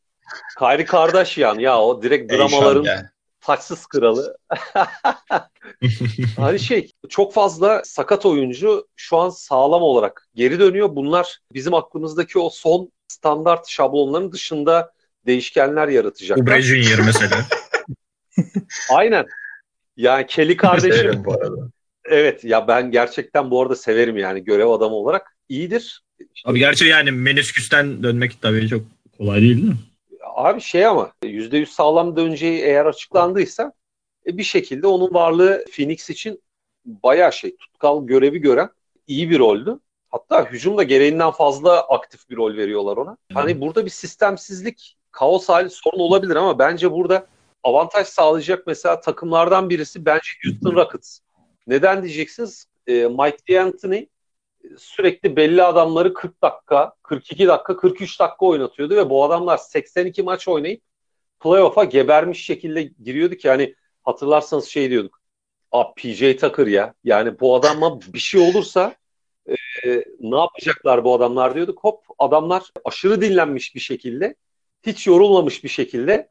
Kyrie 0.59 0.85
Kardashian 0.85 1.59
ya 1.59 1.81
o 1.81 2.01
direkt 2.01 2.33
dramaların 2.33 2.83
yani. 2.83 3.05
Taçsız 3.45 3.85
kralı. 3.85 4.37
hani 6.37 6.59
şey 6.59 6.91
çok 7.09 7.33
fazla 7.33 7.81
sakat 7.85 8.25
oyuncu 8.25 8.87
şu 8.95 9.17
an 9.17 9.29
sağlam 9.29 9.81
olarak 9.81 10.27
geri 10.35 10.59
dönüyor. 10.59 10.95
Bunlar 10.95 11.39
bizim 11.53 11.73
aklımızdaki 11.73 12.39
o 12.39 12.49
son 12.49 12.91
standart 13.07 13.69
şablonların 13.69 14.31
dışında 14.31 14.91
değişkenler 15.25 15.87
yaratacak. 15.87 16.37
Ubre 16.37 16.61
Junior 16.61 16.99
mesela. 17.05 17.45
Aynen. 18.89 19.25
Yani 19.97 20.27
Kelly 20.27 20.57
kardeşim 20.57 21.25
bu 21.25 21.33
arada. 21.33 21.69
Evet 22.05 22.43
ya 22.43 22.67
ben 22.67 22.91
gerçekten 22.91 23.51
bu 23.51 23.61
arada 23.61 23.75
severim 23.75 24.17
yani 24.17 24.43
görev 24.43 24.67
adamı 24.67 24.95
olarak. 24.95 25.37
iyidir. 25.49 26.03
Abi 26.45 26.59
gerçi 26.59 26.85
yani 26.85 27.11
menisküsten 27.11 28.03
dönmek 28.03 28.41
tabii 28.41 28.67
çok 28.67 28.81
kolay 29.17 29.41
değil 29.41 29.57
değil 29.57 29.67
mi? 29.67 29.77
Abi 30.35 30.61
şey 30.61 30.85
ama 30.85 31.11
%100 31.23 31.65
sağlam 31.65 32.17
döneceği 32.17 32.61
eğer 32.61 32.85
açıklandıysa 32.85 33.73
e, 34.27 34.37
bir 34.37 34.43
şekilde 34.43 34.87
onun 34.87 35.13
varlığı 35.13 35.65
Phoenix 35.71 36.09
için 36.09 36.43
bayağı 36.85 37.33
şey 37.33 37.55
tutkal 37.57 38.07
görevi 38.07 38.39
gören 38.39 38.69
iyi 39.07 39.29
bir 39.29 39.39
roldü. 39.39 39.79
Hatta 40.09 40.45
hücumda 40.45 40.83
gereğinden 40.83 41.31
fazla 41.31 41.79
aktif 41.81 42.29
bir 42.29 42.35
rol 42.35 42.57
veriyorlar 42.57 42.97
ona. 42.97 43.17
Hani 43.33 43.61
burada 43.61 43.85
bir 43.85 43.89
sistemsizlik, 43.89 44.97
kaos 45.11 45.49
hali 45.49 45.69
sorun 45.69 45.99
olabilir 45.99 46.35
ama 46.35 46.59
bence 46.59 46.91
burada 46.91 47.27
avantaj 47.63 48.07
sağlayacak 48.07 48.67
mesela 48.67 49.01
takımlardan 49.01 49.69
birisi 49.69 50.05
bence 50.05 50.29
Houston 50.43 50.75
Rockets. 50.75 51.19
Neden 51.67 52.03
diyeceksiniz? 52.03 52.65
E, 52.87 52.93
Mike 52.93 53.37
D'Antoni 53.49 54.09
sürekli 54.77 55.35
belli 55.35 55.63
adamları 55.63 56.13
40 56.13 56.41
dakika, 56.41 56.93
42 57.03 57.47
dakika, 57.47 57.77
43 57.77 58.19
dakika 58.19 58.45
oynatıyordu 58.45 58.95
ve 58.95 59.09
bu 59.09 59.23
adamlar 59.23 59.57
82 59.57 60.23
maç 60.23 60.47
oynayıp 60.47 60.81
playoff'a 61.39 61.83
gebermiş 61.83 62.45
şekilde 62.45 62.83
giriyordu 62.83 63.35
ki 63.35 63.49
hani 63.49 63.75
hatırlarsanız 64.03 64.65
şey 64.65 64.89
diyorduk. 64.89 65.21
Abi 65.71 65.93
PJ 65.95 66.39
Tucker 66.39 66.67
ya. 66.67 66.93
Yani 67.03 67.39
bu 67.39 67.55
adama 67.55 68.01
bir 68.01 68.19
şey 68.19 68.41
olursa 68.49 68.95
e, 69.47 69.55
ne 70.19 70.37
yapacaklar 70.39 71.03
bu 71.03 71.15
adamlar 71.15 71.55
diyorduk. 71.55 71.79
Hop 71.83 72.03
adamlar 72.19 72.63
aşırı 72.85 73.21
dinlenmiş 73.21 73.75
bir 73.75 73.79
şekilde 73.79 74.35
hiç 74.85 75.07
yorulmamış 75.07 75.63
bir 75.63 75.69
şekilde 75.69 76.29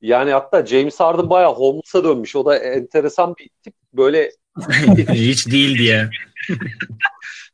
yani 0.00 0.30
hatta 0.30 0.66
James 0.66 1.00
Harden 1.00 1.30
bayağı 1.30 1.54
homeless'a 1.54 2.04
dönmüş. 2.04 2.36
O 2.36 2.44
da 2.44 2.58
enteresan 2.58 3.34
bir 3.36 3.50
tip. 3.62 3.74
Böyle 3.92 4.30
hiç 5.12 5.46
değil 5.46 5.78
diye. 5.78 6.10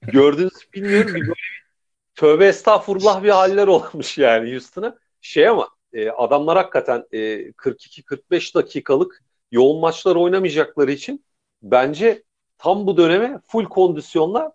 Gördünüz 0.02 0.52
bilmiyorum. 0.74 1.14
Bir 1.14 1.20
böyle 1.20 1.32
tövbe 2.14 2.46
estağfurullah 2.46 3.22
bir 3.22 3.28
haller 3.28 3.66
olmuş 3.66 4.18
yani 4.18 4.50
Houston'a. 4.50 4.98
Şey 5.20 5.48
ama 5.48 5.68
e, 5.92 6.10
adamlar 6.10 6.56
hakikaten 6.56 7.04
e, 7.12 7.18
42-45 7.52 8.54
dakikalık 8.54 9.22
yoğun 9.50 9.80
maçlar 9.80 10.16
oynamayacakları 10.16 10.92
için 10.92 11.24
bence 11.62 12.22
tam 12.58 12.86
bu 12.86 12.96
döneme 12.96 13.40
full 13.46 13.64
kondisyonla 13.64 14.52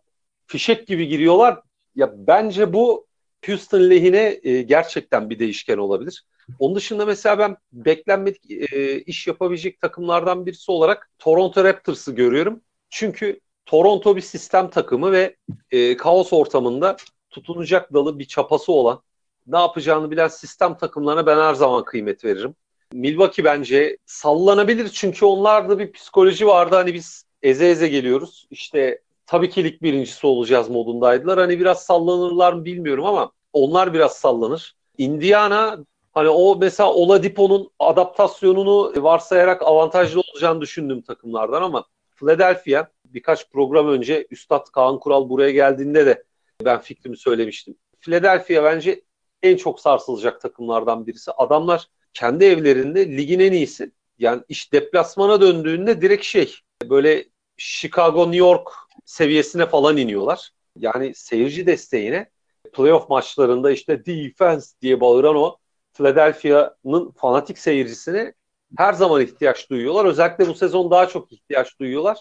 fişek 0.48 0.88
gibi 0.88 1.08
giriyorlar. 1.08 1.62
Ya 1.96 2.14
bence 2.16 2.74
bu 2.74 3.08
Houston 3.46 3.90
lehine 3.90 4.40
e, 4.44 4.62
gerçekten 4.62 5.30
bir 5.30 5.40
değişken 5.40 5.78
olabilir. 5.78 6.26
Onun 6.60 6.76
dışında 6.76 7.06
mesela 7.06 7.40
ben 7.40 7.58
beklenmedik 7.74 8.52
e, 8.52 9.02
iş 9.02 9.28
yapabilecek 9.28 9.82
takımlardan 9.82 10.46
birisi 10.46 10.72
olarak 10.72 11.10
Toronto 11.20 11.64
Raptors'ı 11.64 12.12
görüyorum. 12.12 12.62
Çünkü 12.90 13.40
Toronto 13.68 14.16
bir 14.16 14.22
sistem 14.22 14.70
takımı 14.70 15.12
ve 15.12 15.36
e, 15.72 15.98
kaos 15.98 16.34
ortamında 16.34 16.98
tutunacak 17.30 17.94
dalı 17.94 18.20
bir 18.20 18.26
çapası 18.26 18.72
olan, 18.72 19.02
ne 19.48 19.58
yapacağını 19.58 20.12
bilen 20.12 20.28
sistem 20.28 20.78
takımlarına 20.78 21.26
ben 21.26 21.38
her 21.38 21.54
zaman 21.54 21.84
kıymet 21.84 22.26
veririm. 22.26 22.56
Milwaukee 22.94 23.44
bence 23.44 23.98
sallanabilir 24.06 24.90
çünkü 24.90 25.26
onlarda 25.26 25.80
bir 25.80 25.92
psikoloji 25.92 26.48
vardı. 26.48 26.76
Hani 26.76 26.94
biz 26.94 27.26
eze 27.42 27.70
eze 27.70 27.88
geliyoruz. 27.88 28.48
İşte 28.52 29.02
tabii 29.26 29.50
ki 29.50 29.64
lig 29.64 29.82
birincisi 29.82 30.28
olacağız 30.28 30.70
modundaydılar. 30.70 31.40
Hani 31.40 31.60
biraz 31.60 31.84
sallanırlar 31.84 32.54
mı 32.54 32.66
bilmiyorum 32.66 33.06
ama 33.06 33.32
onlar 33.54 33.94
biraz 33.94 34.14
sallanır. 34.14 34.76
Indiana 34.98 35.78
hani 36.14 36.30
o 36.30 36.58
mesela 36.60 36.94
Oladipo'nun 36.94 37.70
adaptasyonunu 37.80 39.04
varsayarak 39.04 39.62
avantajlı 39.62 40.22
olacağını 40.32 40.62
düşündüğüm 40.62 41.02
takımlardan 41.02 41.62
ama 41.62 41.86
Philadelphia 42.16 42.88
birkaç 43.14 43.50
program 43.50 43.88
önce 43.88 44.28
Üstad 44.32 44.66
Kaan 44.72 45.00
Kural 45.00 45.30
buraya 45.30 45.52
geldiğinde 45.52 46.06
de 46.06 46.24
ben 46.66 46.82
fikrimi 46.82 47.18
söylemiştim. 47.18 47.76
Philadelphia 48.00 48.64
bence 48.64 49.02
en 49.44 49.58
çok 49.58 49.80
sarsılacak 49.80 50.42
takımlardan 50.42 51.08
birisi. 51.08 51.32
Adamlar 51.32 51.88
kendi 52.14 52.46
evlerinde 52.46 53.18
ligin 53.18 53.40
en 53.40 53.52
iyisi. 53.52 53.92
Yani 54.20 54.44
iş 54.50 54.74
deplasmana 54.74 55.42
döndüğünde 55.42 56.02
direkt 56.02 56.24
şey 56.24 56.56
böyle 56.90 57.26
Chicago 57.58 58.26
New 58.26 58.38
York 58.38 58.70
seviyesine 59.06 59.66
falan 59.66 59.98
iniyorlar. 59.98 60.52
Yani 60.76 61.14
seyirci 61.16 61.68
desteğine 61.68 62.30
playoff 62.74 63.10
maçlarında 63.10 63.72
işte 63.72 64.06
defense 64.06 64.68
diye 64.82 65.02
bağıran 65.02 65.36
o 65.36 65.58
Philadelphia'nın 65.94 67.12
fanatik 67.12 67.58
seyircisine 67.58 68.34
her 68.78 68.94
zaman 68.94 69.22
ihtiyaç 69.22 69.70
duyuyorlar. 69.70 70.06
Özellikle 70.06 70.48
bu 70.48 70.54
sezon 70.56 70.92
daha 70.92 71.08
çok 71.08 71.32
ihtiyaç 71.32 71.80
duyuyorlar. 71.80 72.18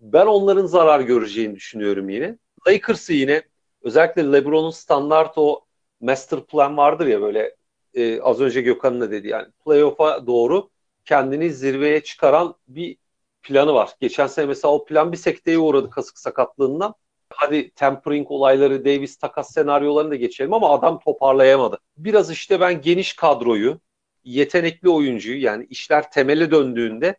Ben 0.00 0.26
onların 0.26 0.66
zarar 0.66 1.00
göreceğini 1.00 1.54
düşünüyorum 1.54 2.08
yine. 2.08 2.38
Lakers'ı 2.68 3.12
yine 3.12 3.42
özellikle 3.82 4.32
LeBron'un 4.32 4.70
standart 4.70 5.38
o 5.38 5.64
master 6.00 6.40
plan 6.46 6.76
vardır 6.76 7.06
ya 7.06 7.20
böyle 7.20 7.56
e, 7.94 8.20
az 8.20 8.40
önce 8.40 8.60
Gökhan'ın 8.60 9.00
da 9.00 9.10
dedi 9.10 9.28
yani 9.28 9.46
playoff'a 9.64 10.26
doğru 10.26 10.70
kendini 11.04 11.50
zirveye 11.52 12.02
çıkaran 12.02 12.54
bir 12.68 12.96
planı 13.42 13.74
var. 13.74 13.90
Geçen 14.00 14.26
sene 14.26 14.46
mesela 14.46 14.72
o 14.72 14.84
plan 14.84 15.12
bir 15.12 15.16
sekteye 15.16 15.58
uğradı 15.58 15.90
kasık 15.90 16.18
sakatlığından. 16.18 16.94
Hadi 17.30 17.70
tempering 17.70 18.30
olayları, 18.30 18.84
Davis 18.84 19.16
takas 19.16 19.52
senaryolarını 19.52 20.10
da 20.10 20.16
geçelim 20.16 20.54
ama 20.54 20.70
adam 20.70 20.98
toparlayamadı. 20.98 21.78
Biraz 21.96 22.30
işte 22.30 22.60
ben 22.60 22.82
geniş 22.82 23.12
kadroyu, 23.12 23.80
yetenekli 24.24 24.88
oyuncuyu 24.88 25.42
yani 25.42 25.66
işler 25.70 26.10
temele 26.10 26.50
döndüğünde 26.50 27.16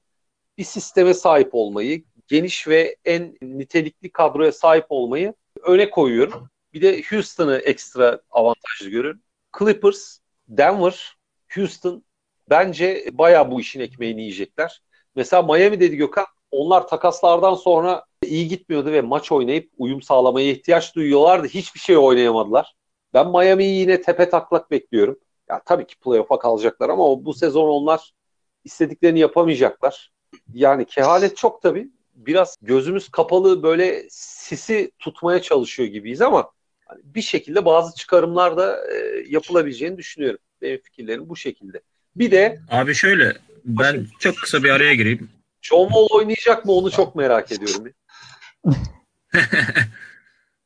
bir 0.57 0.63
sisteme 0.63 1.13
sahip 1.13 1.49
olmayı, 1.55 2.03
geniş 2.31 2.67
ve 2.67 2.95
en 3.05 3.37
nitelikli 3.41 4.11
kadroya 4.11 4.51
sahip 4.51 4.85
olmayı 4.89 5.33
öne 5.63 5.89
koyuyorum. 5.89 6.49
Bir 6.73 6.81
de 6.81 7.01
Houston'ı 7.09 7.57
ekstra 7.57 8.21
avantajlı 8.29 8.89
görüyorum. 8.89 9.21
Clippers, 9.59 10.17
Denver, 10.47 11.17
Houston 11.55 12.03
bence 12.49 13.05
bayağı 13.11 13.51
bu 13.51 13.61
işin 13.61 13.79
ekmeğini 13.79 14.21
yiyecekler. 14.21 14.81
Mesela 15.15 15.41
Miami 15.41 15.79
dedi 15.79 15.95
Gökhan, 15.95 16.25
onlar 16.51 16.87
takaslardan 16.87 17.55
sonra 17.55 18.05
iyi 18.23 18.47
gitmiyordu 18.47 18.91
ve 18.91 19.01
maç 19.01 19.31
oynayıp 19.31 19.71
uyum 19.77 20.01
sağlamaya 20.01 20.51
ihtiyaç 20.51 20.95
duyuyorlardı. 20.95 21.47
Hiçbir 21.47 21.79
şey 21.79 21.97
oynayamadılar. 21.97 22.75
Ben 23.13 23.27
Miami'yi 23.27 23.79
yine 23.79 24.01
tepe 24.01 24.29
taklak 24.29 24.71
bekliyorum. 24.71 25.19
Ya 25.49 25.61
tabii 25.65 25.87
ki 25.87 25.95
playoff'a 25.99 26.39
kalacaklar 26.39 26.89
ama 26.89 27.25
bu 27.25 27.33
sezon 27.33 27.69
onlar 27.69 28.13
istediklerini 28.63 29.19
yapamayacaklar. 29.19 30.11
Yani 30.53 30.85
kehalet 30.85 31.37
çok 31.37 31.61
tabii. 31.61 31.91
Biraz 32.25 32.57
gözümüz 32.61 33.09
kapalı 33.09 33.63
böyle 33.63 34.07
sisi 34.09 34.91
tutmaya 34.99 35.41
çalışıyor 35.41 35.89
gibiyiz 35.89 36.21
ama 36.21 36.51
hani 36.85 37.01
bir 37.03 37.21
şekilde 37.21 37.65
bazı 37.65 37.95
çıkarımlar 37.95 38.57
da 38.57 38.93
e, 38.93 39.23
yapılabileceğini 39.27 39.97
düşünüyorum. 39.97 40.39
Benim 40.61 40.81
fikirlerim 40.81 41.29
bu 41.29 41.35
şekilde. 41.35 41.81
Bir 42.15 42.31
de 42.31 42.59
Abi 42.69 42.95
şöyle 42.95 43.37
ben 43.65 44.07
çok 44.19 44.37
kısa 44.37 44.63
bir 44.63 44.69
araya 44.69 44.95
gireyim. 44.95 45.29
John 45.61 45.87
Wall 45.87 46.07
oynayacak 46.11 46.65
mı 46.65 46.71
onu 46.71 46.91
çok 46.91 47.15
merak 47.15 47.51
ediyorum. 47.51 47.87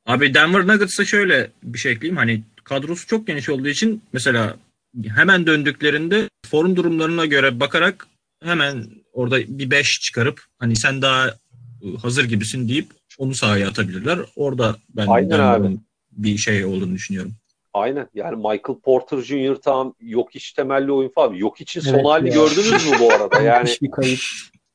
Abi 0.06 0.34
Denver 0.34 0.68
Nuggets'a 0.68 1.06
şöyle 1.06 1.52
bir 1.63 1.80
şey 1.80 1.91
ekleyeyim. 1.91 2.18
Hani 2.18 2.44
kadrosu 2.63 3.08
çok 3.08 3.28
geniş 3.28 3.50
olduğu 3.50 3.68
için 3.68 4.02
mesela 4.13 4.58
hemen 5.15 5.48
döndüklerinde 5.48 6.30
form 6.52 6.76
durumlarına 6.76 7.26
göre 7.26 7.60
bakarak 7.60 8.08
hemen 8.44 8.86
orada 9.13 9.39
bir 9.48 9.72
5 9.72 10.00
çıkarıp 10.00 10.41
hani 10.60 10.76
sen 10.76 11.02
daha 11.02 11.36
hazır 12.02 12.26
gibisin 12.26 12.69
deyip 12.69 12.88
onu 13.17 13.34
sahaya 13.34 13.69
atabilirler. 13.69 14.19
Orada 14.36 14.76
ben 14.89 15.08
Aynen 15.08 15.39
abi. 15.39 15.78
bir 16.12 16.38
şey 16.38 16.65
olduğunu 16.65 16.93
düşünüyorum. 16.93 17.34
Aynen. 17.74 18.08
Yani 18.13 18.36
Michael 18.36 18.80
Porter 18.84 19.21
Jr. 19.21 19.56
tam 19.56 19.95
yok 20.02 20.36
iş 20.36 20.54
temelli 20.54 20.91
oyun 20.91 21.10
falan. 21.10 21.34
Yok 21.34 21.62
için 21.62 21.82
son 21.82 21.93
evet 21.93 22.06
halini 22.06 22.30
ya. 22.30 22.36
gördünüz 22.36 22.91
mü 22.91 22.98
bu 23.00 23.13
arada? 23.13 23.41
Yani 23.41 23.69
bir 23.82 23.91
kayıp. 23.91 24.19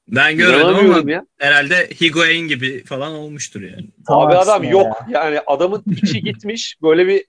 Ben 0.08 0.36
görmedim 0.36 0.94
ama 0.94 1.10
ya. 1.10 1.26
herhalde 1.38 1.90
Higuain 2.00 2.48
gibi 2.48 2.84
falan 2.84 3.12
olmuştur 3.12 3.60
yani. 3.60 3.88
Abi 4.06 4.34
adam 4.34 4.64
ya. 4.64 4.70
yok. 4.70 4.86
Yani 5.10 5.40
adamın 5.46 5.82
içi 6.02 6.20
gitmiş. 6.22 6.76
Böyle 6.82 7.06
bir 7.06 7.24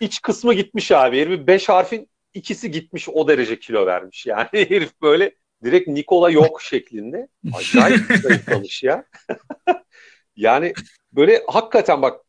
iç 0.00 0.22
kısmı 0.22 0.54
gitmiş 0.54 0.92
abi. 0.92 1.20
Herif 1.20 1.46
beş 1.46 1.68
harfin 1.68 2.08
ikisi 2.34 2.70
gitmiş 2.70 3.08
o 3.08 3.28
derece 3.28 3.58
kilo 3.58 3.86
vermiş. 3.86 4.26
Yani 4.26 4.48
herif 4.52 4.90
böyle 5.02 5.34
direkt 5.64 5.88
Nikola 5.88 6.30
yok 6.30 6.62
şeklinde. 6.70 7.28
Acayip 7.54 8.00
zayıflamış 8.22 8.82
ya. 8.82 9.04
yani 10.36 10.72
böyle 11.12 11.42
hakikaten 11.48 12.02
bak 12.02 12.20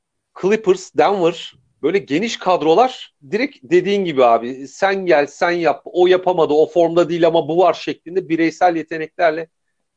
Clippers, 0.41 0.91
Denver 0.97 1.53
böyle 1.81 1.97
geniş 1.97 2.37
kadrolar 2.37 3.13
direkt 3.31 3.57
dediğin 3.63 4.05
gibi 4.05 4.25
abi 4.25 4.67
sen 4.67 5.05
gel 5.05 5.27
sen 5.27 5.51
yap 5.51 5.81
o 5.85 6.07
yapamadı 6.07 6.53
o 6.53 6.65
formda 6.69 7.09
değil 7.09 7.27
ama 7.27 7.47
bu 7.47 7.57
var 7.57 7.73
şeklinde 7.73 8.29
bireysel 8.29 8.75
yeteneklerle 8.75 9.47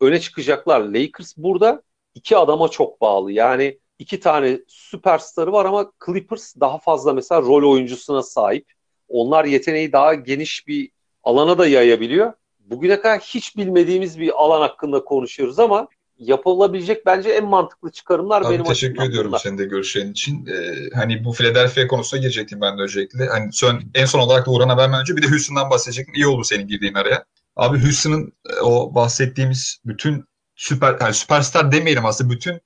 öne 0.01 0.21
çıkacaklar. 0.21 0.81
Lakers 0.81 1.37
burada 1.37 1.83
iki 2.15 2.37
adama 2.37 2.69
çok 2.69 3.01
bağlı. 3.01 3.33
Yani 3.33 3.79
iki 3.99 4.21
tane 4.21 4.59
süperstarı 4.69 5.53
var 5.53 5.65
ama 5.65 5.93
Clippers 6.07 6.55
daha 6.61 6.79
fazla 6.79 7.13
mesela 7.13 7.41
rol 7.41 7.73
oyuncusuna 7.73 8.23
sahip. 8.23 8.73
Onlar 9.09 9.45
yeteneği 9.45 9.93
daha 9.93 10.15
geniş 10.15 10.67
bir 10.67 10.91
alana 11.23 11.59
da 11.59 11.67
yayabiliyor. 11.67 12.33
Bugüne 12.71 13.01
kadar 13.01 13.21
hiç 13.21 13.57
bilmediğimiz 13.57 14.19
bir 14.19 14.33
alan 14.37 14.61
hakkında 14.61 15.05
konuşuyoruz 15.05 15.59
ama 15.59 15.89
yapılabilecek 16.19 17.07
bence 17.07 17.31
en 17.31 17.45
mantıklı 17.45 17.93
çıkarımlar 17.93 18.43
Abi 18.43 18.55
benim 18.55 18.65
teşekkür 18.65 19.03
ediyorum 19.03 19.31
bunlar. 19.31 19.39
senin 19.39 19.59
de 19.59 19.65
görüşlerin 19.65 20.13
için. 20.13 20.47
Ee, 20.47 20.75
hani 20.95 21.25
bu 21.25 21.33
Philadelphia 21.33 21.87
konusuna 21.87 22.21
girecektim 22.21 22.61
ben 22.61 22.79
de 22.79 22.83
öncelikle. 22.83 23.27
Hani 23.27 23.53
son, 23.53 23.83
en 23.95 24.05
son 24.05 24.21
olarak 24.21 24.47
da 24.47 24.51
Uğur'a 24.51 24.69
vermeden 24.77 25.01
önce 25.01 25.17
bir 25.17 25.23
de 25.23 25.27
Houston'dan 25.27 25.71
bahsedecektim. 25.71 26.15
İyi 26.15 26.27
oldu 26.27 26.45
senin 26.45 26.67
girdiğin 26.67 26.95
araya. 26.95 27.25
Abi 27.57 27.83
Houston'ın 27.83 28.33
e, 28.51 28.61
o 28.61 28.95
bahsettiğimiz 28.95 29.79
bütün 29.85 30.25
süper 30.57 30.97
yani 31.01 31.15
süperstar 31.15 31.73
demeyelim 31.73 32.07
aslında 32.07 32.31
bütün 32.31 32.61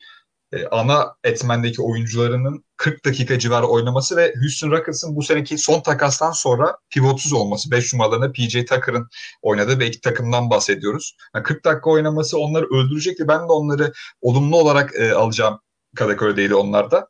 e, 0.57 0.67
ana 0.67 1.15
etmendeki 1.25 1.83
oyuncularının 1.83 2.65
40 2.77 3.05
dakika 3.05 3.39
civarı 3.39 3.67
oynaması 3.67 4.17
ve 4.17 4.35
Houston 4.41 4.71
Rockets'ın 4.71 5.17
bu 5.17 5.23
seneki 5.23 5.59
son 5.59 5.81
takastan 5.81 6.33
sonra 6.33 6.77
pivotsuz 6.91 7.33
olması. 7.33 7.71
5 7.71 7.95
numaralarında 7.95 8.33
PJ 8.33 8.53
Tucker'ın 8.53 9.09
oynadığı 9.43 9.81
bir 9.81 9.87
iki 9.87 10.01
takımdan 10.01 10.51
bahsediyoruz. 10.51 11.17
Yani 11.35 11.43
40 11.43 11.65
dakika 11.65 11.91
oynaması 11.91 12.39
onları 12.39 12.67
öldürecekti. 12.67 13.29
Ben 13.29 13.41
de 13.41 13.53
onları 13.53 13.93
olumlu 14.21 14.57
olarak 14.57 14.95
e, 14.95 15.13
alacağım 15.13 15.61
kategorideydi 15.97 16.55
onlarda. 16.55 17.09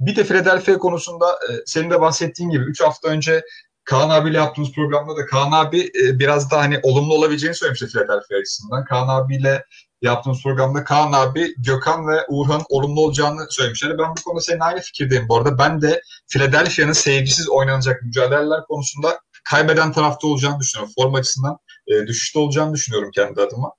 Bir 0.00 0.16
de 0.16 0.24
Philadelphia 0.24 0.78
konusunda 0.78 1.32
e, 1.32 1.50
senin 1.66 1.90
de 1.90 2.00
bahsettiğin 2.00 2.50
gibi 2.50 2.64
3 2.64 2.80
hafta 2.80 3.08
önce 3.08 3.42
Kaan 3.84 4.10
abiyle 4.10 4.36
yaptığımız 4.36 4.72
programda 4.72 5.16
da 5.16 5.26
Kaan 5.26 5.52
abi 5.52 5.80
e, 5.80 6.18
biraz 6.18 6.50
da 6.50 6.58
hani 6.58 6.80
olumlu 6.82 7.14
olabileceğini 7.14 7.54
söylemişti 7.56 7.86
Philadelphia 7.86 8.36
açısından. 8.40 8.84
Kaan 8.84 9.08
abiyle 9.08 9.64
yaptığımız 10.02 10.42
programda 10.42 10.84
Kaan 10.84 11.12
abi, 11.12 11.54
Gökhan 11.58 12.08
ve 12.08 12.26
Uğurhan 12.28 12.62
olumlu 12.68 13.00
olacağını 13.00 13.46
söylemişler. 13.50 13.98
Ben 13.98 14.10
bu 14.10 14.22
konuda 14.24 14.40
senin 14.40 14.60
aynı 14.60 14.80
fikirdeyim 14.80 15.28
bu 15.28 15.36
arada. 15.36 15.58
Ben 15.58 15.82
de 15.82 16.02
Philadelphia'nın 16.28 16.92
seyircisiz 16.92 17.48
oynanacak 17.48 18.02
mücadeleler 18.02 18.60
konusunda 18.68 19.20
kaybeden 19.50 19.92
tarafta 19.92 20.26
olacağını 20.26 20.60
düşünüyorum. 20.60 20.92
Form 20.98 21.14
açısından 21.14 21.58
e, 21.86 22.06
düşüşte 22.06 22.38
olacağını 22.38 22.74
düşünüyorum 22.74 23.10
kendi 23.14 23.40
adıma. 23.40 23.72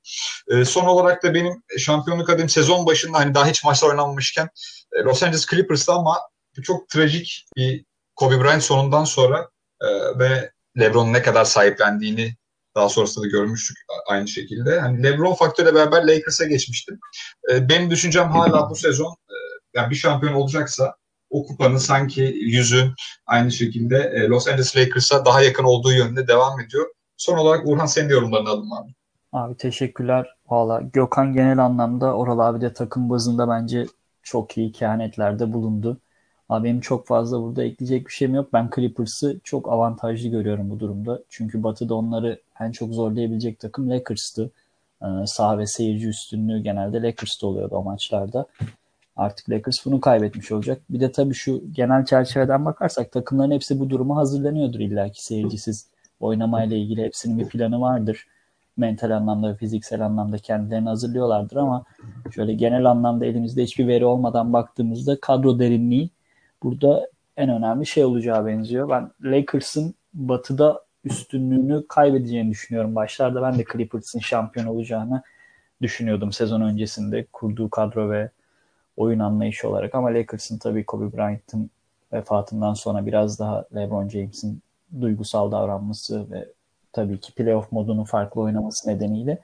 E, 0.48 0.66
son 0.66 0.86
olarak 0.86 1.24
da 1.24 1.34
benim 1.34 1.64
şampiyonluk 1.78 2.30
adım 2.30 2.50
sezon 2.50 2.86
başında 2.86 3.18
hani 3.18 3.34
daha 3.34 3.48
hiç 3.48 3.64
maçlar 3.64 3.90
oynanmamışken 3.90 4.50
e, 4.94 5.00
Los 5.04 5.24
Angeles 5.24 5.46
Clippers'ta 5.46 5.94
ama 5.94 6.20
çok 6.64 6.90
trajik 6.90 7.46
bir 7.58 7.86
Kobe 8.16 8.44
Bryant 8.44 8.64
sonundan 8.64 9.04
sonra 9.04 9.50
e, 9.82 10.20
ve 10.20 10.52
LeBron'un 10.80 11.14
ne 11.14 11.22
kadar 11.22 11.46
sahiplendiğini 11.46 12.36
daha 12.76 12.90
sonrasında 12.90 13.26
da 13.26 13.30
görmüştük 13.30 13.78
aynı 14.08 14.28
şekilde. 14.28 14.80
Hani 14.80 15.04
LeBron 15.04 15.34
faktörüyle 15.34 15.76
beraber 15.76 16.08
Lakers'a 16.08 16.46
geçmiştim. 16.46 17.00
E, 17.52 17.70
benim 17.70 17.92
düşüncem 17.92 18.30
hala 18.30 18.70
bu 18.70 18.76
sezon 18.76 19.12
e, 19.12 19.36
yani 19.74 19.90
bir 19.90 19.96
şampiyon 19.96 20.34
olacaksa 20.34 20.96
o 21.30 21.46
kupanın 21.46 21.78
sanki 21.78 22.22
yüzü 22.42 22.94
aynı 23.26 23.52
şekilde 23.52 23.98
e, 23.98 24.28
Los 24.28 24.48
Angeles 24.48 24.78
Lakers'a 24.78 25.26
daha 25.26 25.42
yakın 25.42 25.64
olduğu 25.64 25.94
yönünde 25.94 26.28
devam 26.28 26.60
ediyor. 26.60 26.88
Son 27.18 27.38
olarak 27.38 27.68
Urhan 27.68 27.86
senin 27.86 28.10
de 28.10 28.14
yorumlarını 28.14 28.50
alalım 28.50 28.74
abi. 28.74 28.92
Abi 29.32 29.58
teşekkürler. 29.58 30.36
Valla 30.50 30.82
Gökhan 30.82 31.34
genel 31.34 31.58
anlamda 31.58 32.14
Oral 32.14 32.40
abi 32.40 32.62
de 32.62 32.74
takım 32.74 33.10
bazında 33.10 33.50
bence 33.50 33.86
çok 34.24 34.58
iyi 34.58 34.72
kehanetlerde 34.72 35.54
bulundu. 35.54 36.02
Abi 36.52 36.64
benim 36.64 36.80
çok 36.80 37.08
fazla 37.08 37.42
burada 37.42 37.64
ekleyecek 37.64 38.08
bir 38.08 38.12
şeyim 38.12 38.36
yok. 38.36 38.54
Ben 38.54 38.70
Clippers'ı 38.76 39.40
çok 39.44 39.70
avantajlı 39.70 40.30
görüyorum 40.30 40.70
bu 40.70 40.80
durumda. 40.80 41.22
Çünkü 41.30 41.64
Batı'da 41.64 41.96
onları 41.96 42.42
en 42.60 42.72
çok 42.72 42.94
zorlayabilecek 42.94 43.60
takım 43.60 43.90
Lakers'tı. 43.90 44.52
Ee, 45.02 45.06
sağ 45.26 45.58
ve 45.58 45.68
seyirci 45.68 46.08
üstünlüğü 46.08 46.64
genelde 46.64 47.02
Lakers'ta 47.02 47.48
oluyordu 47.48 47.76
o 47.76 47.84
maçlarda. 47.84 48.46
Artık 49.16 49.50
Lakers 49.50 49.86
bunu 49.86 50.02
kaybetmiş 50.02 50.52
olacak. 50.52 50.82
Bir 50.90 51.00
de 51.00 51.12
tabii 51.12 51.34
şu 51.34 51.64
genel 51.72 52.06
çerçeveden 52.06 52.66
bakarsak 52.66 53.12
takımların 53.12 53.52
hepsi 53.52 53.80
bu 53.80 53.90
duruma 53.90 54.16
hazırlanıyordur 54.16 54.80
illaki 54.80 55.26
seyircisiz 55.26 55.88
oynamayla 56.20 56.78
ilgili 56.78 57.04
hepsinin 57.04 57.40
bir 57.40 57.46
planı 57.46 57.82
vardır. 57.82 58.28
Mental 58.78 59.12
anlamda 59.12 59.50
ve 59.50 59.56
fiziksel 59.56 60.06
anlamda 60.06 60.38
kendilerini 60.38 60.90
hazırlıyorlardır 60.90 61.56
ama 61.56 61.84
şöyle 62.36 62.54
genel 62.54 62.86
anlamda 62.86 63.26
elimizde 63.26 63.64
hiçbir 63.64 63.88
veri 63.88 64.06
olmadan 64.06 64.54
baktığımızda 64.54 65.20
kadro 65.20 65.60
derinliği 65.60 66.10
burada 66.64 67.10
en 67.38 67.50
önemli 67.50 67.86
şey 67.86 68.06
olacağı 68.06 68.46
benziyor. 68.46 68.90
Ben 68.90 69.12
Lakers'ın 69.24 69.96
batıda 70.14 70.82
üstünlüğünü 71.04 71.88
kaybedeceğini 71.88 72.52
düşünüyorum. 72.52 72.96
Başlarda 72.96 73.42
ben 73.42 73.58
de 73.58 73.64
Clippers'ın 73.74 74.20
şampiyon 74.20 74.66
olacağını 74.68 75.22
düşünüyordum 75.82 76.32
sezon 76.32 76.62
öncesinde 76.62 77.26
kurduğu 77.34 77.70
kadro 77.70 78.10
ve 78.10 78.30
oyun 78.98 79.20
anlayışı 79.20 79.70
olarak 79.70 79.96
ama 79.96 80.08
Lakers'ın 80.14 80.58
tabii 80.58 80.86
Kobe 80.86 81.18
Bryant'ın 81.18 81.70
vefatından 82.14 82.74
sonra 82.74 83.06
biraz 83.06 83.40
daha 83.40 83.66
LeBron 83.76 84.10
James'in 84.10 84.62
duygusal 85.02 85.52
davranması 85.52 86.32
ve 86.32 86.46
tabii 86.94 87.20
ki 87.20 87.34
playoff 87.34 87.72
modunun 87.72 88.04
farklı 88.04 88.42
oynaması 88.42 88.90
nedeniyle. 88.90 89.38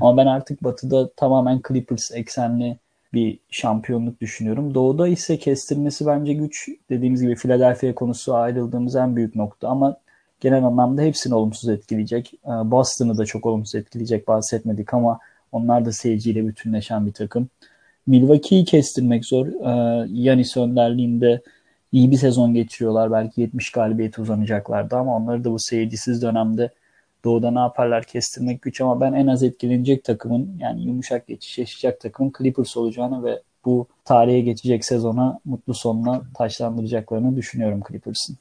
Ama 0.00 0.16
ben 0.16 0.26
artık 0.26 0.64
Batı'da 0.64 1.10
tamamen 1.10 1.60
Clippers 1.68 2.12
eksenli 2.12 2.78
bir 3.14 3.38
şampiyonluk 3.50 4.20
düşünüyorum. 4.20 4.74
Doğu'da 4.74 5.08
ise 5.08 5.38
kestirmesi 5.38 6.06
bence 6.06 6.32
güç. 6.32 6.68
Dediğimiz 6.90 7.22
gibi 7.22 7.34
Philadelphia 7.34 7.94
konusu 7.94 8.34
ayrıldığımız 8.34 8.96
en 8.96 9.16
büyük 9.16 9.34
nokta 9.36 9.68
ama 9.68 9.96
genel 10.40 10.64
anlamda 10.64 11.02
hepsini 11.02 11.34
olumsuz 11.34 11.70
etkileyecek. 11.70 12.34
Boston'ı 12.46 13.18
da 13.18 13.24
çok 13.24 13.46
olumsuz 13.46 13.74
etkileyecek 13.74 14.28
bahsetmedik 14.28 14.94
ama 14.94 15.18
onlar 15.52 15.84
da 15.84 15.92
seyirciyle 15.92 16.46
bütünleşen 16.46 17.06
bir 17.06 17.12
takım. 17.12 17.48
Milwaukee'yi 18.06 18.64
kestirmek 18.64 19.24
zor. 19.24 19.46
Yanis 20.08 20.56
önderliğinde 20.56 21.42
iyi 21.92 22.10
bir 22.10 22.16
sezon 22.16 22.54
geçiriyorlar. 22.54 23.12
Belki 23.12 23.40
70 23.40 23.72
galibiyet 23.72 24.18
uzanacaklardı 24.18 24.96
ama 24.96 25.16
onları 25.16 25.44
da 25.44 25.52
bu 25.52 25.58
seyircisiz 25.58 26.22
dönemde 26.22 26.70
Doğu'da 27.24 27.50
ne 27.50 27.58
yaparlar 27.58 28.04
kestirmek 28.04 28.62
güç 28.62 28.80
ama 28.80 29.00
ben 29.00 29.12
en 29.12 29.26
az 29.26 29.42
etkilenecek 29.42 30.04
takımın 30.04 30.58
yani 30.58 30.82
yumuşak 30.86 31.26
geçiş 31.26 31.58
yaşayacak 31.58 32.00
takımın 32.00 32.32
Clippers 32.38 32.76
olacağını 32.76 33.24
ve 33.24 33.42
bu 33.64 33.88
tarihe 34.04 34.40
geçecek 34.40 34.84
sezona 34.84 35.40
mutlu 35.44 35.74
sonuna 35.74 36.22
taşlandıracaklarını 36.38 37.36
düşünüyorum 37.36 37.82
Clippers'ın. 37.88 38.38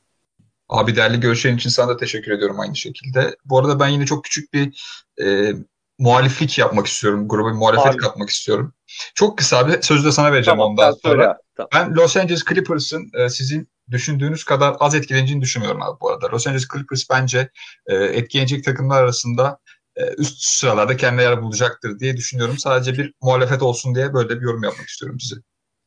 Abi 0.70 0.96
değerli 0.96 1.20
görüşlerin 1.20 1.58
için 1.58 1.70
sana 1.70 1.88
da 1.88 1.98
teşekkür 1.98 2.32
ediyorum 2.32 2.60
aynı 2.60 2.76
şekilde. 2.76 3.36
Bu 3.46 3.60
arada 3.60 3.80
ben 3.80 3.88
yine 3.88 4.06
çok 4.06 4.24
küçük 4.24 4.54
bir 4.54 4.84
e, 5.24 5.54
muhaliflik 6.00 6.58
yapmak 6.58 6.88
istiyorum. 6.88 7.28
Gruba 7.28 7.50
bir 7.50 7.56
muhalefet 7.56 7.94
abi. 7.94 7.98
katmak 7.98 8.30
istiyorum. 8.30 8.74
Çok 9.16 9.38
kısa 9.38 9.58
abi 9.58 9.72
sözü 9.82 10.06
de 10.06 10.12
sana 10.12 10.32
vereceğim 10.32 10.58
tamam, 10.58 10.72
ondan 10.72 10.92
sonra. 10.92 11.38
Tamam. 11.56 11.70
Ben 11.74 11.96
Los 11.96 12.18
Angeles 12.18 12.44
Clippers'ın 12.46 13.12
e, 13.14 13.30
sizin 13.30 13.68
düşündüğünüz 13.92 14.44
kadar 14.44 14.76
az 14.80 14.96
etkileneceğini 14.96 15.42
düşünmüyorum 15.42 15.82
abi 15.82 16.00
bu 16.02 16.10
arada. 16.10 16.30
Los 16.32 16.48
Angeles 16.48 16.68
Clippers 16.74 17.10
bence 17.10 17.50
e, 17.88 17.96
etkilenecek 17.96 18.64
takımlar 18.64 19.04
arasında 19.04 19.58
e, 19.96 20.02
üst 20.18 20.42
sıralarda 20.42 20.98
kendine 20.98 21.24
yer 21.24 21.42
bulacaktır 21.42 22.00
diye 22.00 22.18
düşünüyorum. 22.18 22.58
Sadece 22.58 22.94
bir 22.94 23.14
muhalefet 23.22 23.62
olsun 23.62 23.96
diye 23.96 24.14
böyle 24.14 24.30
bir 24.30 24.42
yorum 24.42 24.64
yapmak 24.64 24.88
istiyorum 24.88 25.20
size. 25.20 25.42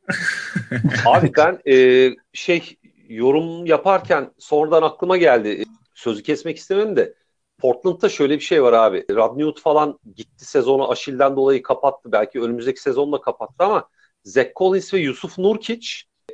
abi 1.07 1.33
ben 1.37 1.59
e, 1.73 2.11
şey 2.33 2.77
yorum 3.09 3.67
yaparken 3.67 4.31
sonradan 4.39 4.83
aklıma 4.83 5.17
geldi. 5.17 5.65
Sözü 5.95 6.23
kesmek 6.23 6.57
istemem 6.57 6.97
de 6.97 7.15
Portland'da 7.59 8.09
şöyle 8.09 8.35
bir 8.35 8.45
şey 8.45 8.63
var 8.63 8.73
abi. 8.73 9.05
Radnewt 9.11 9.61
falan 9.61 9.99
gitti 10.17 10.45
sezonu 10.45 10.91
Aşil'den 10.91 11.37
dolayı 11.37 11.63
kapattı. 11.63 12.13
Belki 12.13 12.41
önümüzdeki 12.41 12.81
sezonla 12.81 13.21
kapattı 13.21 13.65
ama 13.65 13.89
Zach 14.25 14.49
Collins 14.57 14.95
ve 14.95 14.99
Yusuf 14.99 15.39
Nurkic 15.39 15.89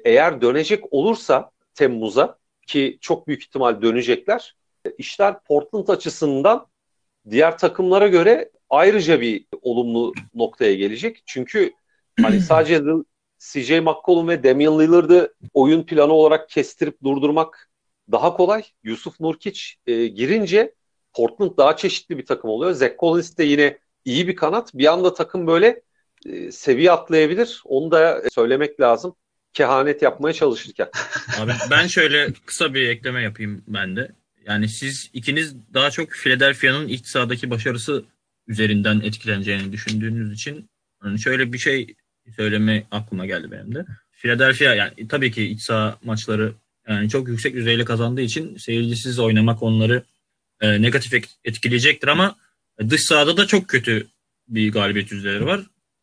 eğer 0.05 0.43
dönecek 0.43 0.93
olursa 0.93 1.51
Temmuz'a 1.75 2.39
ki 2.67 2.99
çok 3.01 3.27
büyük 3.29 3.43
ihtimal 3.43 3.83
dönecekler. 3.83 4.57
İşler 4.99 5.43
Portland 5.45 5.89
açısından 5.89 6.67
diğer 7.31 7.59
takımlara 7.59 8.09
göre 8.09 8.51
ayrıca 8.71 9.21
bir 9.21 9.47
olumlu 9.63 10.13
noktaya 10.35 10.75
gelecek. 10.75 11.23
Çünkü 11.27 11.73
hani 12.23 12.41
sadece 12.41 12.83
CJ 13.39 13.71
McCollum 13.71 14.29
ve 14.29 14.45
Damian 14.45 14.79
Lillard'ı 14.79 15.35
oyun 15.55 15.83
planı 15.83 16.13
olarak 16.13 16.49
kestirip 16.49 17.03
durdurmak 17.03 17.71
daha 18.13 18.37
kolay. 18.37 18.65
Yusuf 18.83 19.21
Nurkic 19.21 19.61
e, 19.87 20.07
girince 20.07 20.75
Portland 21.13 21.57
daha 21.57 21.77
çeşitli 21.77 22.19
bir 22.19 22.27
takım 22.27 22.51
oluyor. 22.51 22.73
Zach 22.73 22.99
Collins 22.99 23.37
de 23.37 23.45
yine 23.45 23.79
iyi 24.05 24.29
bir 24.29 24.37
kanat. 24.37 24.75
Bir 24.75 24.93
anda 24.93 25.15
takım 25.15 25.47
böyle 25.47 25.83
e, 26.27 26.53
seviye 26.53 26.93
atlayabilir. 26.93 27.63
Onu 27.65 27.91
da 27.91 28.23
söylemek 28.31 28.81
lazım. 28.81 29.17
Kehanet 29.55 30.03
yapmaya 30.03 30.33
çalışırken. 30.33 30.89
Abi 31.39 31.53
ben 31.71 31.87
şöyle 31.87 32.33
kısa 32.47 32.75
bir 32.75 32.89
ekleme 32.89 33.23
yapayım 33.23 33.65
ben 33.69 33.97
de. 33.97 34.13
Yani 34.47 34.69
siz 34.69 35.11
ikiniz 35.13 35.55
daha 35.75 35.91
çok 35.91 36.11
Philadelphia'nın 36.11 36.89
iç 36.89 37.07
sahadaki 37.07 37.51
başarısı 37.51 38.05
üzerinden 38.49 39.01
etkileneceğini 39.01 39.73
düşündüğünüz 39.73 40.33
için 40.33 40.71
yani 41.05 41.21
şöyle 41.21 41.53
bir 41.53 41.59
şey 41.59 41.95
söyleme 42.37 42.87
aklıma 42.91 43.27
geldi 43.27 43.51
benim 43.51 43.75
de. 43.75 43.87
Philadelphia 44.13 44.75
yani 44.75 45.09
tabii 45.09 45.33
ki 45.33 45.45
iç 45.45 45.63
saha 45.63 45.99
maçları 46.05 46.53
yani 46.89 47.09
çok 47.11 47.29
yüksek 47.29 47.55
düzeyli 47.55 47.85
kazandığı 47.85 48.21
için 48.21 48.57
seyircisiz 48.57 49.19
oynamak 49.19 49.63
onları 49.63 50.03
e, 50.61 50.83
negatif 50.83 51.25
etkileyecektir 51.45 52.09
ama 52.09 52.37
dış 52.89 53.03
sahada 53.03 53.37
da 53.37 53.47
çok 53.47 53.69
kötü 53.69 54.07
bir 54.49 54.73
galibiyet 54.73 55.13
yüzdeleri 55.13 55.47
var. 55.47 55.61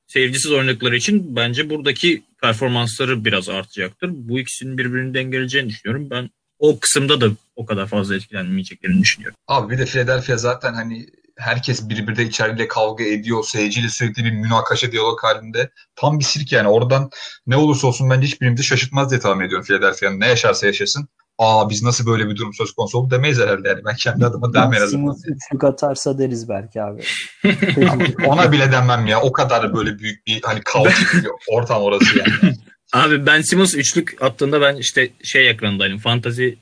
Seyircisiz 0.07 0.51
oynadıkları 0.51 0.95
için 0.95 1.35
bence 1.35 1.69
buradaki 1.69 2.23
performansları 2.41 3.25
biraz 3.25 3.49
artacaktır. 3.49 4.09
Bu 4.13 4.39
ikisinin 4.39 4.77
birbirini 4.77 5.13
dengeleyeceğini 5.13 5.69
düşünüyorum. 5.69 6.07
Ben 6.11 6.29
o 6.59 6.79
kısımda 6.79 7.21
da 7.21 7.29
o 7.55 7.65
kadar 7.65 7.87
fazla 7.87 8.15
etkilenmeyeceklerini 8.15 9.01
düşünüyorum. 9.01 9.37
Abi 9.47 9.73
bir 9.73 9.77
de 9.77 9.85
Philadelphia 9.85 10.37
zaten 10.37 10.73
hani 10.73 11.05
herkes 11.37 11.89
birbirine 11.89 12.23
içeriyle 12.23 12.67
kavga 12.67 13.03
ediyor. 13.03 13.43
Seyirciyle 13.43 13.89
sürekli 13.89 14.25
bir 14.25 14.31
münakaşa 14.31 14.91
diyalog 14.91 15.23
halinde. 15.23 15.71
Tam 15.95 16.19
bir 16.19 16.23
sirk 16.23 16.51
yani. 16.51 16.67
Oradan 16.67 17.09
ne 17.47 17.55
olursa 17.55 17.87
olsun 17.87 18.09
bence 18.09 18.27
hiçbirimizi 18.27 18.63
şaşırtmaz 18.63 19.11
diye 19.11 19.19
tahmin 19.19 19.45
ediyorum 19.45 19.65
Philadelphia'nın. 19.65 20.19
Ne 20.19 20.27
yaşarsa 20.27 20.67
yaşasın. 20.67 21.07
Aa 21.37 21.69
biz 21.69 21.83
nasıl 21.83 22.05
böyle 22.05 22.29
bir 22.29 22.35
durum 22.35 22.53
söz 22.53 22.71
konusu 22.71 22.97
oldu 22.97 23.11
demeyiz 23.11 23.39
herhalde 23.39 23.69
yani. 23.69 23.85
Ben 23.85 23.95
kendi 23.95 24.25
adıma 24.25 24.53
demem 24.53 24.73
en 24.73 24.81
azından. 24.81 25.15
Üçlük 25.25 25.63
atarsa 25.63 26.19
deriz 26.19 26.49
belki 26.49 26.81
abi. 26.81 27.03
Ona 28.25 28.51
bile 28.51 28.71
demem 28.71 29.07
ya. 29.07 29.21
O 29.21 29.31
kadar 29.31 29.73
böyle 29.73 29.99
büyük 29.99 30.27
bir 30.27 30.41
hani 30.43 30.61
kaotik 30.61 31.13
bir 31.13 31.29
ortam 31.47 31.81
orası 31.81 32.17
yani. 32.19 32.55
Abi 32.93 33.25
Ben 33.25 33.41
Simmons 33.41 33.75
üçlük 33.75 34.21
attığında 34.21 34.61
ben 34.61 34.75
işte 34.75 35.09
şey 35.23 35.49
ekranındaydım. 35.49 35.97
Fantazi 35.97 36.57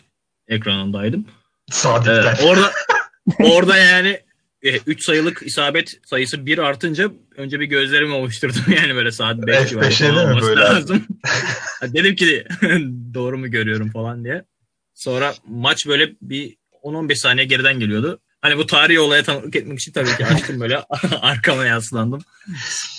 ekranındaydım. 0.47 1.25
Saadet'ten. 1.71 2.35
Ee, 2.35 2.49
orada 2.49 2.71
orada 3.39 3.77
yani 3.77 4.19
3 4.63 5.03
sayılık 5.03 5.41
isabet 5.45 5.99
sayısı 6.05 6.45
1 6.45 6.57
artınca 6.57 7.11
önce 7.37 7.59
bir 7.59 7.65
gözlerimi 7.65 8.13
ovuşturdum 8.13 8.73
yani 8.81 8.95
böyle 8.95 9.11
saat 9.11 9.37
5 9.37 9.55
F5'e 9.55 9.91
civarı 9.91 10.13
mi 10.13 10.19
olması 10.19 10.47
böyle? 10.47 10.61
lazım. 10.61 11.05
Dedim 11.81 12.15
ki 12.15 12.45
doğru 13.13 13.37
mu 13.37 13.51
görüyorum 13.51 13.91
falan 13.91 14.23
diye. 14.23 14.45
Sonra 14.95 15.33
maç 15.47 15.87
böyle 15.87 16.11
bir 16.21 16.57
10-15 16.83 17.15
saniye 17.15 17.45
geriden 17.45 17.79
geliyordu. 17.79 18.19
Hani 18.41 18.57
bu 18.57 18.65
tarihi 18.65 18.99
olaya 18.99 19.23
tanıklık 19.23 19.55
etmek 19.55 19.79
için 19.79 19.91
tabii 19.91 20.17
ki 20.17 20.25
açtım 20.25 20.59
böyle 20.59 20.83
arkama 21.21 21.65
yaslandım. 21.65 22.21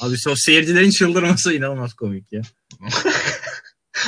Abi 0.01 0.15
o 0.29 0.37
seyircilerin 0.37 0.91
çıldırması 0.91 1.55
inanılmaz 1.55 1.95
komik 1.95 2.33
ya. 2.33 2.43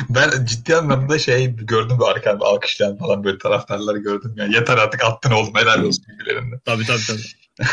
Ben 0.09 0.45
ciddi 0.45 0.77
anlamda 0.77 1.19
şey 1.19 1.57
gördüm 1.57 2.01
de 2.01 2.05
arkamda 2.05 2.45
alkışlayan 2.45 2.99
falan 2.99 3.25
böyle 3.25 3.39
taraftarları 3.39 3.99
gördüm. 3.99 4.35
Yani 4.37 4.55
yeter 4.55 4.79
artık 4.79 5.05
attın 5.05 5.31
oğlum 5.31 5.55
helal 5.55 5.83
olsun 5.83 6.05
gibilerinde. 6.13 6.61
Tabii 6.65 6.87
tabii 6.87 7.07
tabii. 7.07 7.69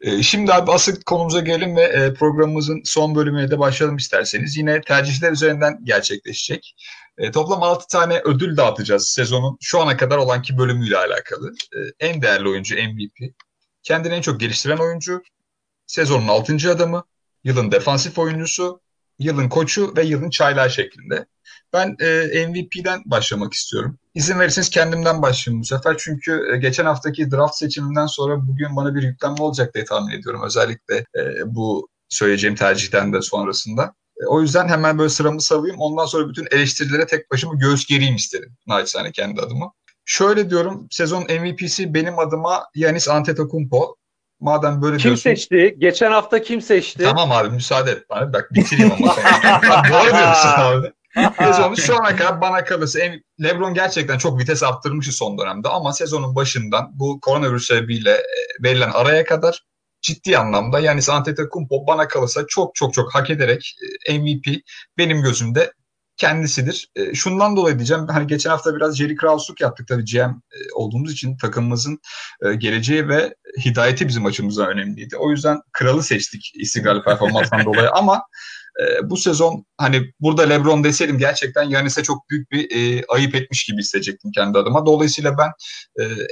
Ee, 0.00 0.22
Şimdi 0.22 0.52
abi 0.52 0.72
asıl 0.72 1.02
konumuza 1.02 1.40
gelelim 1.40 1.76
ve 1.76 1.82
e, 1.82 2.14
programımızın 2.14 2.82
son 2.84 3.14
bölümüne 3.14 3.50
de 3.50 3.58
başlayalım 3.58 3.96
isterseniz. 3.96 4.56
Yine 4.56 4.80
tercihler 4.80 5.32
üzerinden 5.32 5.80
gerçekleşecek. 5.84 6.74
E, 7.18 7.30
Toplam 7.30 7.62
6 7.62 7.86
tane 7.88 8.20
ödül 8.24 8.56
dağıtacağız 8.56 9.08
sezonun 9.08 9.58
şu 9.60 9.80
ana 9.80 9.96
kadar 9.96 10.16
olan 10.16 10.42
ki 10.42 10.58
bölümüyle 10.58 10.96
alakalı. 10.96 11.52
E, 11.76 12.06
En 12.06 12.22
değerli 12.22 12.48
oyuncu 12.48 12.76
MVP, 12.76 13.34
kendini 13.82 14.14
en 14.14 14.20
çok 14.20 14.40
geliştiren 14.40 14.78
oyuncu, 14.78 15.22
sezonun 15.86 16.28
6. 16.28 16.70
adamı, 16.70 17.04
yılın 17.44 17.72
defansif 17.72 18.18
oyuncusu, 18.18 18.80
yılın 19.18 19.48
koçu 19.48 19.94
ve 19.96 20.02
yılın 20.02 20.30
çaylağı 20.30 20.70
şeklinde. 20.70 21.26
Ben 21.72 21.96
e, 22.00 22.46
MVP'den 22.46 23.02
başlamak 23.06 23.52
istiyorum. 23.52 23.98
İzin 24.14 24.38
verirseniz 24.38 24.70
kendimden 24.70 25.22
başlayayım 25.22 25.60
bu 25.62 25.66
sefer. 25.66 25.96
Çünkü 25.98 26.52
e, 26.52 26.56
geçen 26.56 26.84
haftaki 26.84 27.30
draft 27.30 27.54
seçiminden 27.54 28.06
sonra 28.06 28.46
bugün 28.46 28.76
bana 28.76 28.94
bir 28.94 29.02
yüklenme 29.02 29.42
olacak 29.42 29.74
diye 29.74 29.84
tahmin 29.84 30.18
ediyorum. 30.18 30.42
Özellikle 30.44 30.96
e, 30.96 31.22
bu 31.46 31.88
söyleyeceğim 32.08 32.56
tercihten 32.56 33.12
de 33.12 33.22
sonrasında. 33.22 33.94
E, 34.22 34.26
o 34.26 34.40
yüzden 34.40 34.68
hemen 34.68 34.98
böyle 34.98 35.08
sıramı 35.08 35.40
savayım. 35.40 35.76
Ondan 35.78 36.06
sonra 36.06 36.28
bütün 36.28 36.46
eleştirilere 36.50 37.06
tek 37.06 37.30
başıma 37.30 37.54
göğüs 37.54 37.86
gereyim 37.86 38.16
istedim. 38.16 38.56
Naçizane 38.66 39.12
kendi 39.12 39.40
adıma. 39.40 39.72
Şöyle 40.04 40.50
diyorum. 40.50 40.86
Sezon 40.90 41.22
MVP'si 41.22 41.94
benim 41.94 42.18
adıma 42.18 42.64
Yanis 42.74 43.08
Antetokounmpo. 43.08 43.96
Madem 44.44 44.82
böyle 44.82 44.96
Kim 44.96 45.04
diyorsun. 45.04 45.22
seçti? 45.22 45.74
Geçen 45.78 46.10
hafta 46.12 46.42
kim 46.42 46.62
seçti? 46.62 47.02
Tamam 47.02 47.32
abi 47.32 47.48
müsaade 47.48 47.90
et 47.90 48.10
bana. 48.10 48.32
Bak 48.32 48.48
bitireyim 48.54 48.92
ama. 48.92 49.06
Bak, 49.70 49.90
Doğru 49.90 50.16
diyorsun 50.16 50.48
abi. 50.58 50.92
Sezonu 51.38 51.76
şu 51.76 51.96
ana 51.96 52.16
kadar 52.16 52.40
bana 52.40 52.64
kalırsa 52.64 52.98
LeBron 53.42 53.74
gerçekten 53.74 54.18
çok 54.18 54.38
vites 54.40 54.62
arttırmıştı 54.62 55.12
son 55.12 55.38
dönemde 55.38 55.68
ama 55.68 55.92
sezonun 55.92 56.34
başından 56.34 56.90
bu 56.94 57.20
koronavirüs 57.20 57.66
sebebiyle 57.66 58.10
e, 58.10 58.62
verilen 58.62 58.90
araya 58.90 59.24
kadar 59.24 59.64
ciddi 60.02 60.38
anlamda 60.38 60.80
yani 60.80 61.00
Antetokounmpo 61.10 61.86
bana 61.86 62.08
kalırsa 62.08 62.44
çok 62.48 62.74
çok 62.74 62.94
çok 62.94 63.14
hak 63.14 63.30
ederek 63.30 63.76
e, 64.08 64.18
MVP 64.18 64.46
benim 64.98 65.22
gözümde 65.22 65.72
kendisidir. 66.16 66.90
E, 66.96 67.14
şundan 67.14 67.56
dolayı 67.56 67.78
diyeceğim 67.78 68.06
hani 68.08 68.26
geçen 68.26 68.50
hafta 68.50 68.76
biraz 68.76 68.96
Jerry 68.96 69.16
Krause'luk 69.16 69.60
yaptık 69.60 69.88
tabii 69.88 70.04
GM 70.04 70.18
e, 70.20 70.58
olduğumuz 70.74 71.12
için 71.12 71.36
takımımızın 71.36 71.98
e, 72.42 72.54
geleceği 72.54 73.08
ve 73.08 73.34
hidayeti 73.64 74.08
bizim 74.08 74.26
açımızdan 74.26 74.68
önemliydi. 74.68 75.16
O 75.16 75.30
yüzden 75.30 75.60
kralı 75.72 76.02
seçtik 76.02 76.52
istikrarlı 76.54 77.04
performanstan 77.04 77.64
dolayı 77.64 77.90
ama 77.90 78.22
e, 78.80 79.10
bu 79.10 79.16
sezon 79.16 79.64
hani 79.78 80.12
burada 80.20 80.42
LeBron 80.42 80.84
deseydim 80.84 81.18
gerçekten 81.18 81.62
Yanis'e 81.62 82.02
çok 82.02 82.30
büyük 82.30 82.50
bir 82.50 82.70
e, 82.70 83.04
ayıp 83.08 83.34
etmiş 83.34 83.64
gibi 83.64 83.78
hissedecektim 83.78 84.30
kendi 84.34 84.58
adıma. 84.58 84.86
Dolayısıyla 84.86 85.38
ben 85.38 85.50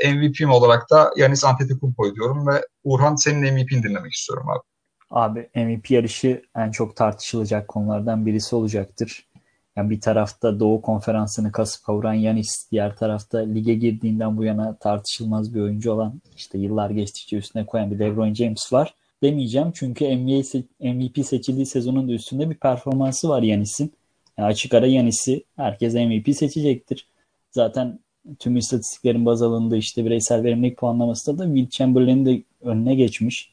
e, 0.02 0.12
MVP'm 0.12 0.50
olarak 0.50 0.90
da 0.90 1.10
Yanis 1.16 1.44
Antetokounmpo'yu 1.44 2.14
diyorum 2.14 2.46
ve 2.46 2.66
Urhan 2.84 3.16
senin 3.16 3.54
MVP'ni 3.54 3.82
dinlemek 3.82 4.12
istiyorum 4.12 4.46
abi. 4.50 4.62
Abi 5.10 5.50
MVP 5.54 5.90
yarışı 5.90 6.42
en 6.56 6.70
çok 6.70 6.96
tartışılacak 6.96 7.68
konulardan 7.68 8.26
birisi 8.26 8.56
olacaktır. 8.56 9.26
Yani 9.76 9.90
bir 9.90 10.00
tarafta 10.00 10.60
Doğu 10.60 10.82
Konferansı'nı 10.82 11.52
kasıp 11.52 11.84
kavuran 11.84 12.14
Yanis, 12.14 12.70
diğer 12.72 12.96
tarafta 12.96 13.38
lige 13.38 13.74
girdiğinden 13.74 14.36
bu 14.36 14.44
yana 14.44 14.76
tartışılmaz 14.76 15.54
bir 15.54 15.60
oyuncu 15.60 15.92
olan, 15.92 16.20
işte 16.36 16.58
yıllar 16.58 16.90
geçtikçe 16.90 17.36
üstüne 17.36 17.66
koyan 17.66 17.90
bir 17.90 17.98
LeBron 17.98 18.34
James 18.34 18.72
var. 18.72 18.94
Demeyeceğim 19.22 19.72
çünkü 19.74 20.04
NBA 20.04 20.40
se- 20.40 20.64
MVP 20.80 21.26
seçildiği 21.26 21.66
sezonun 21.66 22.08
da 22.08 22.12
üstünde 22.12 22.50
bir 22.50 22.54
performansı 22.54 23.28
var 23.28 23.42
Yanis'in. 23.42 23.92
Yani 24.38 24.46
açık 24.46 24.74
ara 24.74 24.86
Yanis'i 24.86 25.44
herkes 25.56 25.94
MVP 25.94 26.36
seçecektir. 26.36 27.06
Zaten 27.50 27.98
tüm 28.38 28.56
istatistiklerin 28.56 29.26
baz 29.26 29.42
alındığı 29.42 29.76
işte 29.76 30.04
bireysel 30.04 30.44
verimlilik 30.44 30.78
puanlamasında 30.78 31.38
da 31.38 31.44
Will 31.44 31.68
Chamberlain'in 31.68 32.26
de 32.26 32.42
önüne 32.60 32.94
geçmiş. 32.94 33.52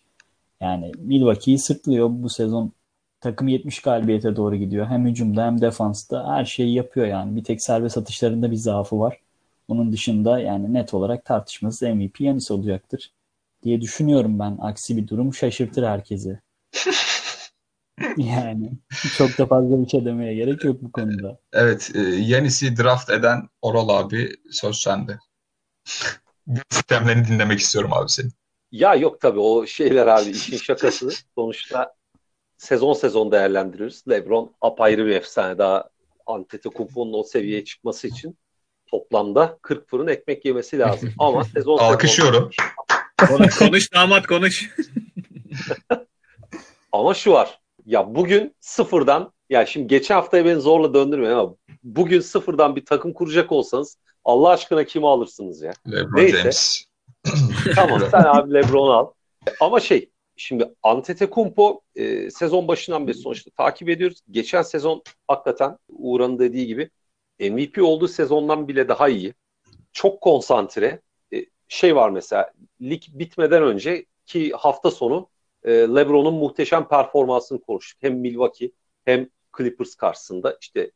Yani 0.61 0.91
Milwaukee'yi 0.97 1.59
sırtlıyor 1.59 2.09
bu 2.11 2.29
sezon. 2.29 2.71
Takım 3.21 3.47
70 3.47 3.81
galibiyete 3.81 4.35
doğru 4.35 4.55
gidiyor. 4.55 4.87
Hem 4.87 5.05
hücumda 5.05 5.45
hem 5.45 5.61
defansta 5.61 6.27
her 6.35 6.45
şeyi 6.45 6.73
yapıyor 6.73 7.07
yani. 7.07 7.35
Bir 7.35 7.43
tek 7.43 7.61
serbest 7.61 7.97
atışlarında 7.97 8.51
bir 8.51 8.55
zaafı 8.55 8.99
var. 8.99 9.19
Bunun 9.69 9.91
dışında 9.91 10.39
yani 10.39 10.73
net 10.73 10.93
olarak 10.93 11.25
tartışmasız 11.25 11.81
MVP 11.81 12.21
Yanis 12.21 12.51
olacaktır 12.51 13.11
diye 13.63 13.81
düşünüyorum 13.81 14.39
ben. 14.39 14.57
Aksi 14.61 14.97
bir 14.97 15.07
durum 15.07 15.33
şaşırtır 15.33 15.83
herkesi. 15.83 16.39
yani 18.17 18.71
çok 19.17 19.37
da 19.37 19.45
fazla 19.45 19.81
bir 19.81 19.89
şey 19.89 20.05
demeye 20.05 20.35
gerek 20.35 20.63
yok 20.63 20.81
bu 20.81 20.91
konuda. 20.91 21.39
Evet, 21.53 21.91
e, 21.95 21.99
Yanis'i 21.99 22.77
draft 22.77 23.09
eden 23.09 23.49
Oral 23.61 23.89
abi 23.89 24.29
söz 24.51 24.75
sende. 24.75 25.19
Sistemlerini 26.69 27.27
dinlemek 27.27 27.59
istiyorum 27.59 27.93
abi 27.93 28.09
senin. 28.09 28.31
Ya 28.71 28.95
yok 28.95 29.21
tabii 29.21 29.39
o 29.39 29.65
şeyler 29.65 30.07
abi 30.07 30.29
işin 30.29 30.57
şakası. 30.57 31.09
Sonuçta 31.35 31.98
sezon 32.59 32.93
sezon 32.93 33.31
değerlendiriyoruz. 33.31 34.03
LeBron 34.09 34.51
apayrı 34.61 35.05
bir 35.05 35.11
efsane. 35.11 35.57
Daha 35.57 35.89
Antetokounmpo'nun 36.25 37.13
o 37.13 37.23
seviyeye 37.23 37.63
çıkması 37.63 38.07
için 38.07 38.37
toplamda 38.87 39.57
40 39.61 39.89
fırın 39.89 40.07
ekmek 40.07 40.45
yemesi 40.45 40.79
lazım. 40.79 41.13
Ama 41.19 41.43
sezon 41.53 41.77
sezon 41.77 41.77
Alkışlıyorum. 41.77 42.49
Konuş, 43.27 43.57
konuş 43.57 43.93
damat 43.93 44.27
konuş. 44.27 44.69
Ama 46.91 47.13
şu 47.13 47.31
var. 47.31 47.59
Ya 47.85 48.15
bugün 48.15 48.55
sıfırdan 48.59 49.33
ya 49.49 49.65
şimdi 49.65 49.87
geçen 49.87 50.15
haftaya 50.15 50.45
beni 50.45 50.61
zorla 50.61 50.93
döndürmeyin 50.93 51.33
ama 51.33 51.55
bugün 51.83 52.19
sıfırdan 52.19 52.75
bir 52.75 52.85
takım 52.85 53.13
kuracak 53.13 53.51
olsanız 53.51 53.97
Allah 54.25 54.49
aşkına 54.49 54.83
kimi 54.83 55.07
alırsınız 55.07 55.61
ya? 55.61 55.73
LeBron 55.91 56.17
Neyse. 56.17 56.37
James. 56.37 56.85
Tamam 57.75 58.01
sen 58.11 58.23
abi 58.23 58.53
LeBron'u 58.53 58.91
al. 58.91 59.11
Ama 59.59 59.79
şey 59.79 60.08
şimdi 60.39 60.75
Antetokounmpo 60.83 61.81
e, 61.95 62.31
sezon 62.31 62.67
başından 62.67 63.07
beri 63.07 63.17
sonuçta 63.17 63.51
takip 63.51 63.89
ediyoruz. 63.89 64.21
Geçen 64.31 64.61
sezon 64.61 65.03
hakikaten 65.27 65.77
Uğur'un 65.89 66.39
dediği 66.39 66.67
gibi 66.67 66.89
MVP 67.39 67.83
olduğu 67.83 68.07
sezondan 68.07 68.67
bile 68.67 68.87
daha 68.87 69.09
iyi. 69.09 69.33
Çok 69.93 70.21
konsantre. 70.21 71.01
E, 71.33 71.45
şey 71.67 71.95
var 71.95 72.09
mesela 72.09 72.51
lig 72.81 73.03
bitmeden 73.09 73.63
önce 73.63 74.05
ki 74.25 74.51
hafta 74.51 74.91
sonu 74.91 75.29
e, 75.63 75.71
LeBron'un 75.71 76.33
muhteşem 76.33 76.87
performansını 76.87 77.61
konuştuk. 77.61 78.03
Hem 78.03 78.19
Milwaukee 78.19 78.71
hem 79.05 79.29
Clippers 79.57 79.95
karşısında 79.95 80.57
işte 80.61 80.91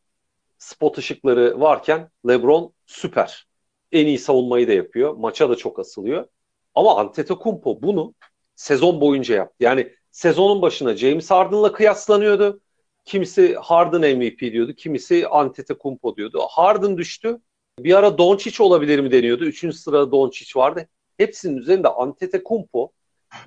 spot 0.58 0.98
ışıkları 0.98 1.60
varken 1.60 2.10
LeBron 2.28 2.74
süper. 2.86 3.48
En 3.92 4.08
iyi 4.08 4.20
savunmayı 4.20 4.68
da 4.68 4.74
yapıyor. 4.74 5.14
Maça 5.14 5.50
da 5.50 5.56
çok 5.56 5.80
asılıyor. 5.80 6.28
Ama 6.76 7.00
Antetokounmpo 7.00 7.82
bunu 7.82 8.14
sezon 8.56 9.02
boyunca 9.02 9.36
yaptı. 9.36 9.56
Yani 9.60 9.94
sezonun 10.12 10.62
başına 10.62 10.96
James 10.96 11.32
Harden'la 11.32 11.72
kıyaslanıyordu. 11.72 12.62
Kimisi 13.06 13.56
Harden 13.56 14.18
MVP 14.18 14.40
diyordu, 14.40 14.74
kimisi 14.74 15.28
Antetokounmpo 15.28 16.16
diyordu. 16.18 16.42
Harden 16.50 16.98
düştü. 16.98 17.40
Bir 17.80 17.98
ara 17.98 18.18
Doncic 18.18 18.64
olabilir 18.64 19.00
mi 19.00 19.12
deniyordu. 19.12 19.46
Üçüncü 19.46 19.78
sırada 19.78 20.12
Doncic 20.12 20.60
vardı. 20.60 20.88
Hepsinin 21.18 21.58
üzerinde 21.58 21.88
Antetokounmpo 21.88 22.92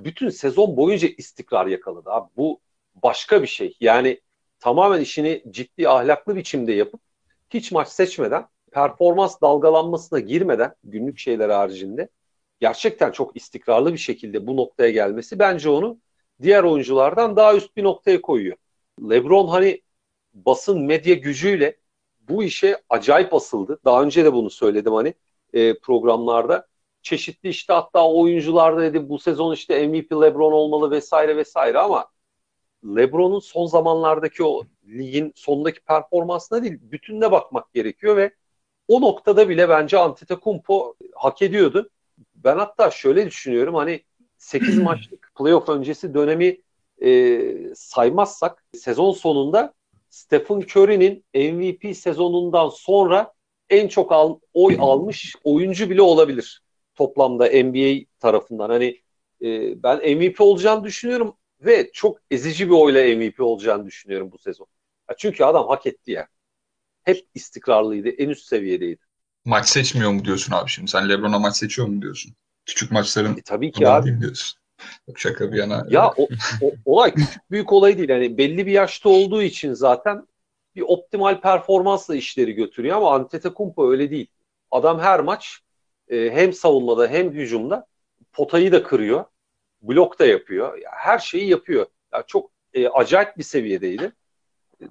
bütün 0.01 0.29
sezon 0.29 0.77
boyunca 0.77 1.09
istikrar 1.19 1.67
yakaladı 1.67 2.11
abi. 2.11 2.29
Bu 2.37 2.61
başka 2.95 3.43
bir 3.43 3.47
şey. 3.47 3.77
Yani 3.81 4.21
tamamen 4.61 5.01
işini 5.01 5.43
ciddi 5.51 5.89
ahlaklı 5.89 6.37
biçimde 6.37 6.73
yapıp 6.73 7.01
hiç 7.51 7.73
maç 7.73 7.89
seçmeden 7.89 8.47
performans 8.73 9.41
dalgalanmasına 9.41 10.19
girmeden 10.21 10.75
günlük 10.85 11.19
şeyler 11.19 11.49
haricinde 11.49 12.09
gerçekten 12.61 13.13
çok 13.13 13.37
istikrarlı 13.37 13.93
bir 13.93 13.99
şekilde 13.99 14.47
bu 14.47 14.57
noktaya 14.57 14.91
gelmesi 14.91 15.39
bence 15.39 15.69
onu 15.71 16.01
diğer 16.43 16.65
oyunculardan 16.65 17.37
daha 17.37 17.57
üst 17.57 17.77
bir 17.77 17.85
noktaya 17.85 18.21
koyuyor. 18.23 18.57
LeBron 19.11 19.49
hani 19.49 19.83
basın 20.35 20.83
medya 20.83 21.15
gücüyle 21.15 21.77
bu 22.21 22.43
işe 22.45 22.83
acayip 22.89 23.35
asıldı. 23.35 23.81
Daha 23.85 24.03
önce 24.03 24.25
de 24.25 24.33
bunu 24.33 24.51
söyledim 24.51 24.93
hani 24.93 25.15
e, 25.53 25.79
programlarda. 25.79 26.67
Çeşitli 27.03 27.49
işte 27.49 27.73
hatta 27.73 28.09
oyuncular 28.13 28.77
da 28.77 28.83
dedi 28.83 29.09
bu 29.09 29.19
sezon 29.19 29.53
işte 29.55 29.89
MVP 29.89 30.13
LeBron 30.13 30.53
olmalı 30.53 30.91
vesaire 30.91 31.37
vesaire 31.37 31.79
ama 31.79 32.07
LeBron'un 32.85 33.39
son 33.39 33.67
zamanlardaki 33.67 34.45
o 34.45 34.65
ligin 34.87 35.33
sondaki 35.37 35.81
performansına 35.81 36.63
değil 36.63 36.79
bütününe 36.81 37.33
bakmak 37.33 37.75
gerekiyor 37.75 38.17
ve 38.17 38.35
o 38.89 39.01
noktada 39.01 39.49
bile 39.49 39.69
bence 39.69 39.99
Antetokounmpo 39.99 40.95
hak 41.15 41.43
ediyordu. 41.43 41.91
Ben 42.45 42.59
hatta 42.59 42.91
şöyle 42.91 43.26
düşünüyorum 43.26 43.74
hani 43.74 44.03
8 44.39 44.78
maçlık 44.82 45.32
playoff 45.39 45.68
öncesi 45.68 46.14
dönemi 46.14 46.59
e, 47.03 47.74
saymazsak 47.74 48.64
sezon 48.72 49.12
sonunda 49.12 49.74
Stephen 50.11 50.61
Curry'nin 50.61 51.24
MVP 51.34 51.97
sezonundan 51.97 52.68
sonra 52.68 53.32
en 53.70 53.89
çok 53.89 54.12
al, 54.12 54.39
oy 54.55 54.76
almış 54.80 55.34
oyuncu 55.45 55.91
bile 55.91 56.03
olabilir 56.03 56.62
toplamda 56.95 57.47
NBA 57.47 58.05
tarafından. 58.20 58.70
Hani 58.70 59.01
e, 59.43 59.82
ben 59.82 60.16
MVP 60.16 60.41
olacağını 60.41 60.84
düşünüyorum 60.84 61.37
ve 61.61 61.91
çok 61.93 62.18
ezici 62.30 62.66
bir 62.68 62.74
oyla 62.74 63.16
MVP 63.16 63.41
olacağını 63.41 63.87
düşünüyorum 63.87 64.32
bu 64.32 64.39
sezon. 64.39 64.66
Ya 65.11 65.16
çünkü 65.18 65.45
adam 65.45 65.68
hak 65.68 65.87
etti 65.87 66.11
ya. 66.11 66.28
Hep 67.05 67.26
istikrarlıydı, 67.34 68.09
en 68.09 68.28
üst 68.28 68.47
seviyedeydi. 68.47 69.06
Maç 69.47 69.69
seçmiyor 69.69 70.11
mu 70.11 70.25
diyorsun 70.25 70.53
abi 70.53 70.71
şimdi? 70.71 70.91
Sen 70.91 71.09
LeBron'a 71.09 71.39
maç 71.39 71.57
seçiyor 71.57 71.89
mu 71.89 72.03
diyorsun? 72.03 72.33
Küçük 72.67 72.93
maçların 72.93 73.37
e, 73.37 73.43
tabii 73.43 73.73
ki 73.73 73.89
abi. 73.89 74.21
diyorsun. 74.21 74.59
Yok 75.09 75.19
şaka 75.19 75.53
bir 75.53 75.57
yana. 75.57 75.87
Ya 75.89 76.13
o, 76.17 76.29
o, 76.63 76.73
olay 76.85 77.15
küçük 77.15 77.51
büyük 77.51 77.73
olay 77.73 77.99
değil. 77.99 78.09
Yani 78.09 78.39
belli 78.39 78.67
bir 78.67 78.73
yaşta 78.73 79.09
olduğu 79.09 79.43
için 79.43 79.73
zaten 79.73 80.27
bir 80.75 80.83
optimal 80.83 81.41
performansla 81.41 82.17
işleri 82.17 82.53
götürüyor 82.53 82.97
ama 82.97 83.15
Antetokounmpo 83.15 83.91
öyle 83.91 84.11
değil. 84.11 84.27
Adam 84.71 85.01
her 85.01 85.21
maç 85.21 85.61
e, 86.09 86.31
hem 86.31 86.53
savunmada 86.53 87.09
hem 87.09 87.31
hücumda 87.31 87.87
potayı 88.33 88.73
da 88.73 88.83
kırıyor. 88.83 89.25
Blok 89.83 90.19
da 90.19 90.27
yapıyor. 90.27 90.79
Ya, 90.79 90.91
her 90.95 91.19
şeyi 91.19 91.49
yapıyor. 91.49 91.87
Ya, 92.13 92.23
çok 92.27 92.51
e, 92.75 92.89
acayip 92.89 93.39
bir 93.39 93.43
seviyedeydi. 93.43 94.13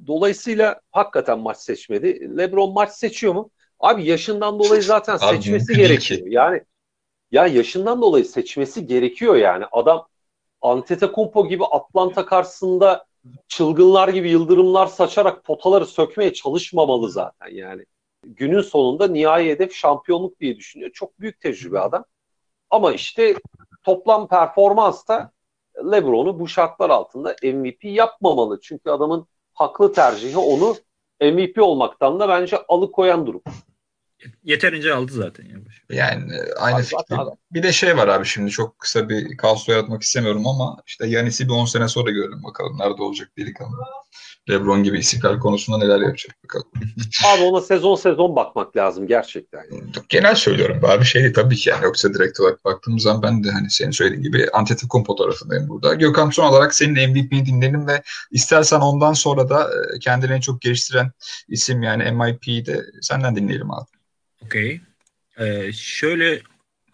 Dolayısıyla 0.08 0.82
hakikaten 0.91 1.39
maç 1.39 1.58
seçmedi. 1.58 2.38
LeBron 2.38 2.74
maç 2.74 2.91
seçiyor 2.91 3.34
mu? 3.34 3.49
Abi 3.80 4.05
yaşından 4.05 4.59
dolayı 4.59 4.84
zaten 4.84 5.17
Abi, 5.21 5.36
seçmesi 5.36 5.73
gerekiyor. 5.73 6.21
Yani 6.26 6.61
ya 7.32 7.47
yaşından 7.47 8.01
dolayı 8.01 8.26
seçmesi 8.26 8.88
gerekiyor 8.88 9.36
yani. 9.36 9.65
Adam 9.71 10.07
Antetokounmpo 10.61 11.47
gibi 11.47 11.65
Atlanta 11.65 12.26
karşısında 12.26 13.05
çılgınlar 13.47 14.07
gibi 14.07 14.30
yıldırımlar 14.30 14.88
saçarak 14.88 15.43
potaları 15.43 15.86
sökmeye 15.86 16.34
çalışmamalı 16.34 17.11
zaten 17.11 17.47
yani. 17.51 17.86
Günün 18.23 18.61
sonunda 18.61 19.07
nihai 19.07 19.49
hedef 19.49 19.73
şampiyonluk 19.73 20.39
diye 20.39 20.57
düşünüyor. 20.57 20.91
Çok 20.93 21.19
büyük 21.19 21.41
tecrübe 21.41 21.80
adam. 21.80 22.05
Ama 22.69 22.93
işte 22.93 23.36
toplam 23.84 24.28
performansta 24.28 25.32
LeBron'u 25.91 26.39
bu 26.39 26.47
şartlar 26.47 26.89
altında 26.89 27.36
MVP 27.43 27.84
yapmamalı. 27.84 28.59
Çünkü 28.61 28.89
adamın 28.89 29.28
haklı 29.53 29.93
tercihi 29.93 30.38
onu 30.38 30.76
MVP 31.22 31.61
olmaktan 31.61 32.20
da 32.20 32.30
bence 32.30 32.57
alıkoyan 32.68 33.28
durum. 33.28 33.41
Yeterince 34.43 34.93
aldı 34.93 35.11
zaten. 35.11 35.45
Yani, 35.45 35.63
yani 35.89 36.34
e, 36.34 36.53
aynı 36.53 36.84
fikir. 36.84 37.18
Bir 37.51 37.63
de 37.63 37.72
şey 37.72 37.97
var 37.97 38.07
abi 38.07 38.26
şimdi 38.26 38.51
çok 38.51 38.80
kısa 38.80 39.09
bir 39.09 39.38
kaos 39.38 39.70
yaratmak 39.70 40.03
istemiyorum 40.03 40.47
ama 40.47 40.78
işte 40.88 41.07
Yanis'i 41.07 41.47
bir 41.47 41.53
10 41.53 41.66
sene 41.66 41.88
sonra 41.88 42.11
görelim 42.11 42.43
bakalım 42.43 42.78
nerede 42.78 43.01
olacak 43.01 43.32
delikanlı. 43.38 43.78
LeBron 44.49 44.84
gibi 44.84 44.99
istikrar 44.99 45.39
konusunda 45.39 45.78
neler 45.78 45.99
yapacak 45.99 46.43
bakalım. 46.43 46.68
Abi 47.26 47.43
ona 47.43 47.61
sezon 47.61 47.95
sezon 47.95 48.36
bakmak 48.36 48.78
lazım 48.78 49.07
gerçekten. 49.07 49.61
Genel 50.09 50.36
söylüyorum 50.36 50.80
abi 50.86 51.05
şey 51.05 51.34
tabii 51.34 51.55
ki 51.55 51.70
yani 51.70 51.84
yoksa 51.84 52.13
direkt 52.13 52.39
olarak 52.39 52.66
baktığımız 52.66 53.03
zaman 53.03 53.24
ben 53.24 53.43
de 53.43 53.51
hani 53.51 53.70
senin 53.70 53.91
söylediğin 53.91 54.24
gibi 54.24 54.47
Antetokounmpo 54.53 55.16
tarafındayım 55.16 55.70
burada. 55.70 55.93
Gökhan 55.93 56.30
son 56.30 56.45
olarak 56.45 56.76
senin 56.76 57.09
MVP'ni 57.09 57.45
dinleyelim 57.45 57.88
ve 57.88 58.01
istersen 58.32 58.80
ondan 58.80 59.13
sonra 59.13 59.49
da 59.49 59.63
e, 59.63 59.99
kendini 59.99 60.32
en 60.32 60.39
çok 60.39 60.61
geliştiren 60.61 61.11
isim 61.47 61.84
yani 61.84 62.11
MIP'yi 62.11 62.66
de 62.66 62.86
senden 63.01 63.36
dinleyelim 63.36 63.72
abi. 63.72 63.95
Okey. 64.45 64.81
Ee, 65.39 65.71
şöyle 65.73 66.41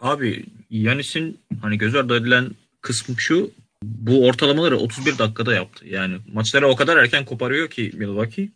abi 0.00 0.44
Yanis'in 0.70 1.40
hani 1.62 1.78
göz 1.78 1.94
ardı 1.94 2.16
edilen 2.16 2.50
kısmı 2.80 3.14
şu 3.18 3.50
bu 3.82 4.26
ortalamaları 4.26 4.76
31 4.76 5.18
dakikada 5.18 5.54
yaptı. 5.54 5.88
Yani 5.88 6.18
maçları 6.32 6.68
o 6.68 6.76
kadar 6.76 6.96
erken 6.96 7.24
koparıyor 7.24 7.70
ki 7.70 7.90
Milwaukee. 7.94 8.48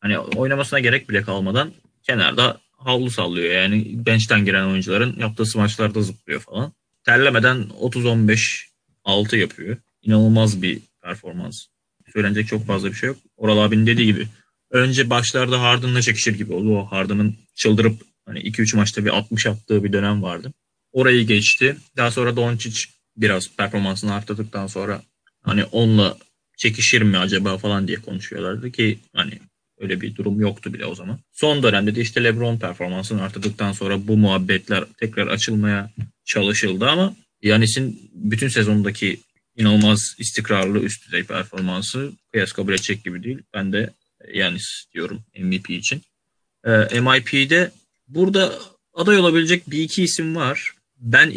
Hani 0.00 0.18
oynamasına 0.18 0.80
gerek 0.80 1.10
bile 1.10 1.22
kalmadan 1.22 1.72
kenarda 2.02 2.60
havlu 2.72 3.10
sallıyor. 3.10 3.52
Yani 3.52 4.06
bench'ten 4.06 4.44
giren 4.44 4.64
oyuncuların 4.64 5.16
yaptığı 5.18 5.46
smaçlarda 5.46 6.02
zıplıyor 6.02 6.40
falan. 6.40 6.72
Terlemeden 7.04 7.56
30-15 7.80 8.64
6 9.04 9.36
yapıyor. 9.36 9.76
İnanılmaz 10.02 10.62
bir 10.62 10.78
performans. 11.02 11.66
Söylenecek 12.12 12.48
çok 12.48 12.66
fazla 12.66 12.88
bir 12.88 12.94
şey 12.94 13.06
yok. 13.06 13.16
Oral 13.36 13.58
abinin 13.58 13.86
dediği 13.86 14.06
gibi. 14.06 14.26
Önce 14.70 15.10
başlarda 15.10 15.62
Harden'la 15.62 16.02
çekişir 16.02 16.34
gibi 16.34 16.52
oldu. 16.52 16.78
O 16.78 16.84
Harden'ın 16.84 17.36
çıldırıp 17.54 18.02
hani 18.26 18.38
2-3 18.38 18.76
maçta 18.76 19.04
bir 19.04 19.10
60 19.10 19.46
attığı 19.46 19.84
bir 19.84 19.92
dönem 19.92 20.22
vardı. 20.22 20.52
Orayı 20.92 21.26
geçti. 21.26 21.76
Daha 21.96 22.10
sonra 22.10 22.36
Doncic 22.36 22.80
biraz 23.16 23.56
performansını 23.56 24.14
arttırdıktan 24.14 24.66
sonra 24.66 25.02
hani 25.42 25.64
onunla 25.64 26.16
çekişir 26.56 27.02
mi 27.02 27.18
acaba 27.18 27.58
falan 27.58 27.88
diye 27.88 27.96
konuşuyorlardı 27.96 28.72
ki 28.72 28.98
hani 29.12 29.38
öyle 29.78 30.00
bir 30.00 30.16
durum 30.16 30.40
yoktu 30.40 30.74
bile 30.74 30.86
o 30.86 30.94
zaman. 30.94 31.18
Son 31.32 31.62
dönemde 31.62 31.94
de 31.94 32.00
işte 32.00 32.24
LeBron 32.24 32.58
performansını 32.58 33.22
arttırdıktan 33.22 33.72
sonra 33.72 34.08
bu 34.08 34.16
muhabbetler 34.16 34.84
tekrar 35.00 35.26
açılmaya 35.26 35.90
çalışıldı 36.24 36.88
ama 36.88 37.16
Yanis'in 37.42 38.10
bütün 38.14 38.48
sezondaki 38.48 39.20
inanılmaz 39.56 40.14
istikrarlı 40.18 40.78
üst 40.80 41.06
düzey 41.06 41.24
performansı 41.24 42.12
kıyas 42.32 42.52
kabul 42.52 42.72
edecek 42.72 43.04
gibi 43.04 43.22
değil. 43.22 43.38
Ben 43.54 43.72
de 43.72 43.90
Yanis 44.32 44.84
diyorum 44.94 45.24
MVP 45.38 45.70
için. 45.70 46.02
Ee, 46.66 47.00
MIP'de 47.00 47.70
burada 48.08 48.58
aday 48.94 49.18
olabilecek 49.18 49.70
bir 49.70 49.78
iki 49.78 50.02
isim 50.02 50.36
var. 50.36 50.74
Ben 50.96 51.32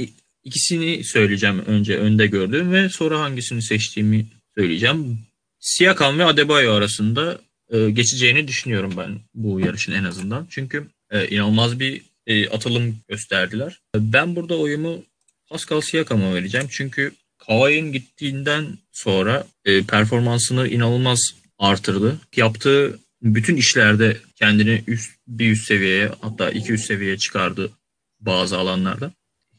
İkisini 0.47 1.03
söyleyeceğim 1.03 1.63
önce 1.67 1.97
önde 1.97 2.27
gördüğüm 2.27 2.71
ve 2.71 2.89
sonra 2.89 3.19
hangisini 3.19 3.61
seçtiğimi 3.61 4.25
söyleyeceğim. 4.57 5.19
Siakam 5.59 6.19
ve 6.19 6.25
Adebayo 6.25 6.73
arasında 6.73 7.41
e, 7.69 7.89
geçeceğini 7.89 8.47
düşünüyorum 8.47 8.93
ben 8.97 9.19
bu 9.33 9.59
yarışın 9.59 9.91
en 9.91 10.03
azından. 10.03 10.47
Çünkü 10.49 10.87
e, 11.11 11.27
inanılmaz 11.27 11.79
bir 11.79 12.01
e, 12.27 12.49
atılım 12.49 12.97
gösterdiler. 13.09 13.79
Ben 13.95 14.35
burada 14.35 14.57
oyumu 14.57 15.03
Pascal 15.49 15.81
Siakam'a 15.81 16.33
vereceğim. 16.33 16.67
Çünkü 16.69 17.11
Kawhi'nin 17.37 17.91
gittiğinden 17.91 18.77
sonra 18.91 19.47
e, 19.65 19.83
performansını 19.83 20.67
inanılmaz 20.67 21.19
artırdı. 21.57 22.17
Yaptığı 22.35 22.99
bütün 23.21 23.55
işlerde 23.55 24.17
kendini 24.39 24.83
üst 24.87 25.11
bir 25.27 25.51
üst 25.51 25.67
seviyeye 25.67 26.11
hatta 26.21 26.49
iki 26.49 26.73
üst 26.73 26.85
seviyeye 26.85 27.17
çıkardı 27.17 27.71
bazı 28.19 28.57
alanlarda 28.57 29.11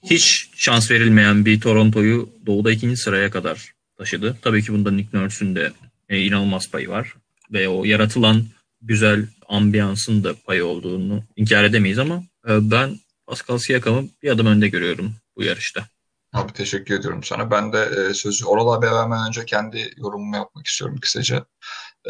hiç 0.02 0.50
şans 0.56 0.90
verilmeyen 0.90 1.44
bir 1.44 1.60
Toronto'yu 1.60 2.28
doğuda 2.46 2.72
ikinci 2.72 2.96
sıraya 2.96 3.30
kadar 3.30 3.72
taşıdı. 3.98 4.38
Tabii 4.42 4.62
ki 4.62 4.72
bunda 4.72 4.90
Nick 4.90 5.18
Nurse'ün 5.18 5.54
de 5.54 5.72
e, 6.08 6.20
inanılmaz 6.20 6.70
payı 6.70 6.88
var. 6.88 7.14
Ve 7.52 7.68
o 7.68 7.84
yaratılan 7.84 8.44
güzel 8.82 9.26
ambiyansın 9.48 10.24
da 10.24 10.34
payı 10.34 10.66
olduğunu 10.66 11.24
inkar 11.36 11.64
edemeyiz 11.64 11.98
ama 11.98 12.22
e, 12.48 12.70
ben 12.70 12.98
Pascal 13.26 13.58
Siakam'ı 13.58 14.08
bir 14.22 14.30
adım 14.30 14.46
önde 14.46 14.68
görüyorum 14.68 15.14
bu 15.36 15.42
yarışta. 15.42 15.86
Abi 16.32 16.52
teşekkür 16.52 16.94
ediyorum 16.94 17.24
sana. 17.24 17.50
Ben 17.50 17.72
de 17.72 17.90
e, 18.10 18.14
sözü 18.14 18.44
Oral 18.44 18.68
abi 18.68 18.86
vermeden 18.86 19.28
önce 19.28 19.44
kendi 19.44 19.90
yorumumu 19.96 20.36
yapmak 20.36 20.66
istiyorum 20.66 20.98
kısaca. 21.00 21.44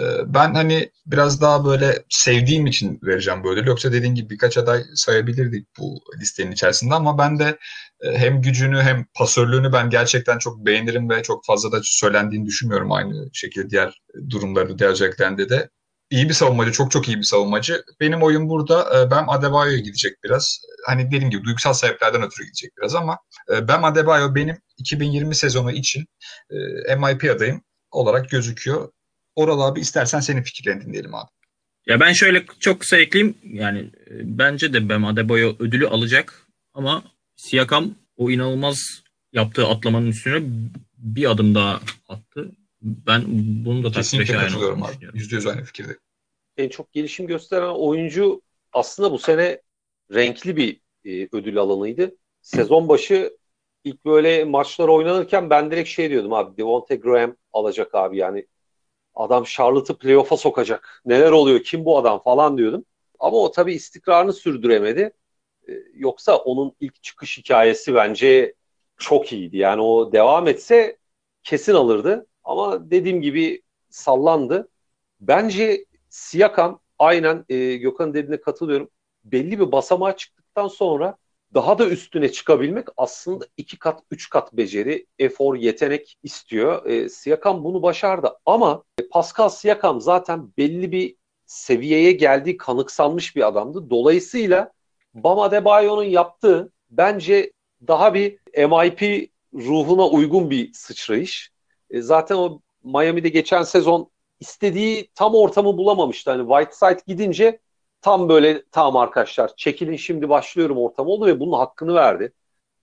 E, 0.01 0.05
ben 0.35 0.55
hani 0.55 0.91
biraz 1.07 1.41
daha 1.41 1.65
böyle 1.65 2.05
sevdiğim 2.09 2.67
için 2.67 3.01
vereceğim 3.03 3.45
böyle. 3.45 3.69
Yoksa 3.69 3.93
dediğin 3.93 4.15
gibi 4.15 4.31
birkaç 4.31 4.59
aday 4.59 4.83
sayabilirdik 4.95 5.67
bu 5.79 6.01
listenin 6.21 6.53
içerisinde 6.53 6.95
ama 6.95 7.19
ben 7.19 7.39
de 7.39 7.59
e, 8.01 8.19
hem 8.19 8.43
gücünü 8.43 8.83
hem 8.83 9.07
pasörlüğünü 9.15 9.73
ben 9.73 9.91
gerçekten 9.91 10.39
çok 10.39 10.67
beğenirim 10.67 11.11
ve 11.11 11.23
çok 11.23 11.47
fazla 11.47 11.73
da 11.73 11.81
söylendiğini 11.83 12.47
düşünmüyorum 12.47 12.93
aynı 12.93 13.31
şekilde 13.33 13.71
diğer 13.71 14.03
durumlarda, 14.31 14.79
diğer 14.79 14.91
özelliklerinde 14.91 15.49
de 15.49 15.71
iyi 16.11 16.29
bir 16.29 16.35
savunmacı, 16.35 16.73
çok 16.73 16.91
çok 16.91 17.09
iyi 17.09 17.19
bir 17.19 17.23
savunmacı. 17.23 17.85
Benim 18.01 18.23
oyun 18.23 18.49
burada 18.49 19.01
e, 19.01 19.11
Bam 19.11 19.31
Adebayo'ya 19.31 19.79
gidecek 19.79 20.25
biraz. 20.25 20.61
Hani 20.87 21.07
dediğim 21.07 21.31
gibi 21.31 21.45
duygusal 21.45 21.73
sebeplerden 21.73 22.23
ötürü 22.23 22.45
gidecek 22.45 22.71
biraz 22.79 22.95
ama 22.95 23.19
e, 23.53 23.69
Bam 23.69 23.85
Adebayo 23.85 24.35
benim 24.35 24.57
2020 24.79 25.35
sezonu 25.35 25.73
için 25.73 26.07
MIP 26.99 27.31
adayım 27.37 27.63
olarak 27.91 28.31
gözüküyor. 28.31 28.89
Oral 29.39 29.61
abi 29.61 29.80
istersen 29.80 30.20
senin 30.20 30.43
fikirlerini 30.43 30.84
dinleyelim 30.84 31.14
abi. 31.14 31.30
Ya 31.86 32.01
ben 32.01 32.12
şöyle 32.12 32.45
çok 32.61 32.80
kısa 32.80 32.97
ekleyeyim. 32.97 33.34
Yani 33.43 33.91
bence 34.11 34.72
de 34.72 34.89
Bam 34.89 35.05
Adebayo 35.05 35.55
ödülü 35.59 35.89
alacak 35.89 36.47
ama 36.74 37.03
Siakam 37.36 37.95
o 38.16 38.30
inanılmaz 38.30 39.03
yaptığı 39.32 39.66
atlamanın 39.66 40.07
üstüne 40.07 40.43
bir 40.99 41.30
adım 41.30 41.55
daha 41.55 41.80
attı. 42.09 42.53
Ben 42.82 43.22
bunu 43.64 43.84
da 43.84 43.91
Kesinlikle 43.91 44.34
katılıyorum 44.34 44.82
abi. 44.82 44.95
Yüzde 45.14 45.36
yüz 45.36 45.47
aynı 45.47 45.64
fikirde. 45.64 45.99
En 46.57 46.68
çok 46.68 46.93
gelişim 46.93 47.26
gösteren 47.26 47.74
oyuncu 47.74 48.43
aslında 48.72 49.12
bu 49.12 49.18
sene 49.18 49.62
renkli 50.14 50.57
bir 50.57 50.80
e, 51.05 51.28
ödül 51.32 51.59
alanıydı. 51.59 52.16
Sezon 52.43 52.89
başı 52.89 53.36
ilk 53.84 54.05
böyle 54.05 54.45
maçlar 54.45 54.89
oynanırken 54.89 55.51
ben 55.51 55.70
direkt 55.70 55.89
şey 55.89 56.11
diyordum 56.11 56.32
abi 56.32 56.57
Devonte 56.57 56.97
Graham 56.97 57.36
alacak 57.53 57.95
abi 57.95 58.16
yani 58.16 58.47
adam 59.19 59.45
Charlotte'ı 59.45 59.99
playoff'a 59.99 60.37
sokacak. 60.37 61.03
Neler 61.07 61.33
oluyor 61.33 61.62
kim 61.62 61.85
bu 61.85 61.99
adam 61.99 62.23
falan 62.23 62.59
diyordum. 62.59 62.85
Ama 63.19 63.37
o 63.37 63.51
tabii 63.51 63.75
istikrarını 63.75 64.33
sürdüremedi. 64.33 65.12
Ee, 65.69 65.73
yoksa 65.95 66.37
onun 66.37 66.73
ilk 66.81 67.03
çıkış 67.03 67.39
hikayesi 67.39 67.95
bence 67.95 68.55
çok 68.99 69.33
iyiydi. 69.33 69.57
Yani 69.57 69.83
o 69.83 70.12
devam 70.12 70.49
etse 70.49 70.99
kesin 71.43 71.75
alırdı. 71.75 72.27
Ama 72.45 72.91
dediğim 72.91 73.23
gibi 73.23 73.62
sallandı. 73.91 74.69
Bence 75.21 75.85
Siakam 76.09 76.81
aynen 76.99 77.45
e, 77.49 77.77
Gökhan'ın 77.77 78.14
dediğine 78.14 78.41
katılıyorum. 78.41 78.91
Belli 79.25 79.61
bir 79.61 79.73
basamağa 79.73 80.16
çıktıktan 80.16 80.69
sonra 80.69 81.16
daha 81.55 81.79
da 81.79 81.87
üstüne 81.87 82.33
çıkabilmek 82.33 82.89
aslında 82.97 83.45
iki 83.57 83.79
kat, 83.79 84.03
üç 84.11 84.31
kat 84.31 84.53
beceri, 84.53 85.07
efor, 85.19 85.55
yetenek 85.55 86.19
istiyor. 86.23 86.87
E, 86.87 87.09
Siakam 87.09 87.65
bunu 87.65 87.83
başardı 87.83 88.33
ama 88.47 88.85
Pascal 89.11 89.49
Siakam 89.49 90.01
zaten 90.01 90.53
belli 90.59 90.93
bir 90.93 91.17
seviyeye 91.47 92.13
geldiği 92.13 92.57
kanıksanmış 92.57 93.37
bir 93.37 93.49
adamdı. 93.49 93.91
Dolayısıyla 93.91 94.73
Bam 95.15 95.39
Adebayo'nun 95.39 96.05
yaptığı 96.05 96.73
bence 96.91 97.53
daha 97.87 98.15
bir 98.15 98.39
MIP 98.57 99.31
ruhuna 99.55 100.09
uygun 100.09 100.51
bir 100.51 100.73
sıçrayış. 100.73 101.51
E, 101.91 102.01
zaten 102.01 102.37
o 102.37 102.61
Miami'de 102.85 103.29
geçen 103.29 103.63
sezon 103.63 104.11
istediği 104.41 105.11
tam 105.15 105.35
ortamı 105.35 105.79
bulamamıştı. 105.79 106.31
Hani 106.31 106.49
Whiteside 106.49 107.03
gidince 107.07 107.61
tam 108.01 108.29
böyle 108.29 108.65
tamam 108.73 108.97
arkadaşlar 108.97 109.57
çekilin 109.57 109.97
şimdi 109.97 110.29
başlıyorum 110.29 110.79
ortam 110.79 111.07
oldu 111.07 111.27
ve 111.27 111.41
bunun 111.41 111.59
hakkını 111.59 111.95
verdi. 111.95 112.33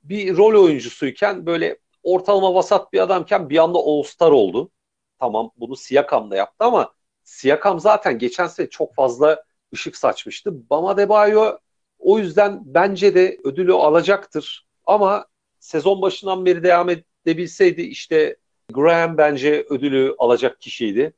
Bir 0.04 0.38
rol 0.38 0.64
oyuncusuyken 0.64 1.46
böyle 1.46 1.78
ortalama 2.04 2.54
vasat 2.56 2.94
bir 2.94 3.00
adamken 3.00 3.50
bir 3.50 3.58
anda 3.58 3.80
All-Star 3.80 4.32
oldu. 4.32 4.72
Tamam 5.20 5.52
bunu 5.58 5.76
Siakam 5.76 6.32
da 6.32 6.36
yaptı 6.36 6.66
ama 6.66 6.94
Siakam 7.24 7.80
zaten 7.80 8.20
geçen 8.20 8.48
sene 8.48 8.70
çok 8.70 8.96
fazla 8.96 9.44
ışık 9.74 9.98
saçmıştı. 9.98 10.70
Bama 10.70 10.98
Debayo 10.98 11.58
o 12.00 12.20
yüzden 12.20 12.62
bence 12.66 13.16
de 13.16 13.38
ödülü 13.44 13.74
alacaktır. 13.74 14.68
Ama 14.86 15.26
sezon 15.60 16.02
başından 16.02 16.46
beri 16.46 16.64
devam 16.64 16.90
edebilseydi 16.90 17.82
işte 17.82 18.38
Graham 18.74 19.18
bence 19.18 19.66
ödülü 19.70 20.16
alacak 20.18 20.62
kişiydi. 20.62 21.14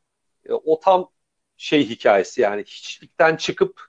E, 0.49 0.53
o 0.53 0.79
tam 0.79 1.09
şey 1.57 1.89
hikayesi 1.89 2.41
yani 2.41 2.63
hiçlikten 2.63 3.35
çıkıp 3.35 3.86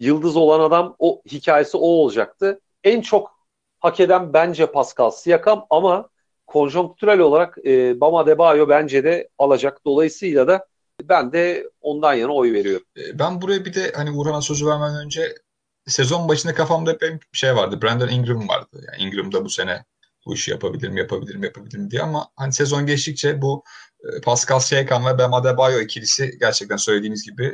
yıldız 0.00 0.36
olan 0.36 0.60
adam 0.60 0.96
o 0.98 1.22
hikayesi 1.30 1.76
o 1.76 1.80
olacaktı. 1.80 2.60
En 2.84 3.00
çok 3.00 3.38
hak 3.80 4.00
eden 4.00 4.32
bence 4.32 4.72
Pascal 4.72 5.10
Siakam 5.10 5.66
ama 5.70 6.08
konjonktürel 6.46 7.20
olarak 7.20 7.58
e, 7.66 8.00
Bama 8.00 8.26
Debayo 8.26 8.68
bence 8.68 9.04
de 9.04 9.28
alacak. 9.38 9.84
Dolayısıyla 9.84 10.48
da 10.48 10.66
ben 11.02 11.32
de 11.32 11.70
ondan 11.80 12.14
yana 12.14 12.32
oy 12.32 12.52
veriyorum. 12.52 12.86
E, 12.96 13.18
ben 13.18 13.42
buraya 13.42 13.64
bir 13.64 13.74
de 13.74 13.92
hani 13.96 14.10
Uğran'a 14.10 14.40
sözü 14.40 14.66
vermeden 14.66 15.04
önce 15.04 15.34
sezon 15.86 16.28
başında 16.28 16.54
kafamda 16.54 16.90
hep 16.90 17.02
bir 17.32 17.38
şey 17.38 17.56
vardı. 17.56 17.82
Brandon 17.82 18.08
Ingram 18.08 18.48
vardı. 18.48 18.84
Yani 18.86 19.02
Ingram 19.02 19.32
da 19.32 19.44
bu 19.44 19.50
sene 19.50 19.84
bu 20.26 20.34
işi 20.34 20.50
yapabilir 20.50 20.88
mi, 20.88 21.00
yapabilir 21.00 21.34
mi, 21.34 21.46
yapabilir 21.46 21.78
mi 21.78 21.90
diye. 21.90 22.02
Ama 22.02 22.28
hani 22.36 22.52
sezon 22.52 22.86
geçtikçe 22.86 23.42
bu 23.42 23.64
e, 24.04 24.20
Pascal 24.20 24.58
Siakam 24.58 25.06
ve 25.06 25.18
Bam 25.18 25.34
Adebayo 25.34 25.80
ikilisi 25.80 26.30
gerçekten 26.40 26.76
söylediğiniz 26.76 27.22
gibi 27.24 27.46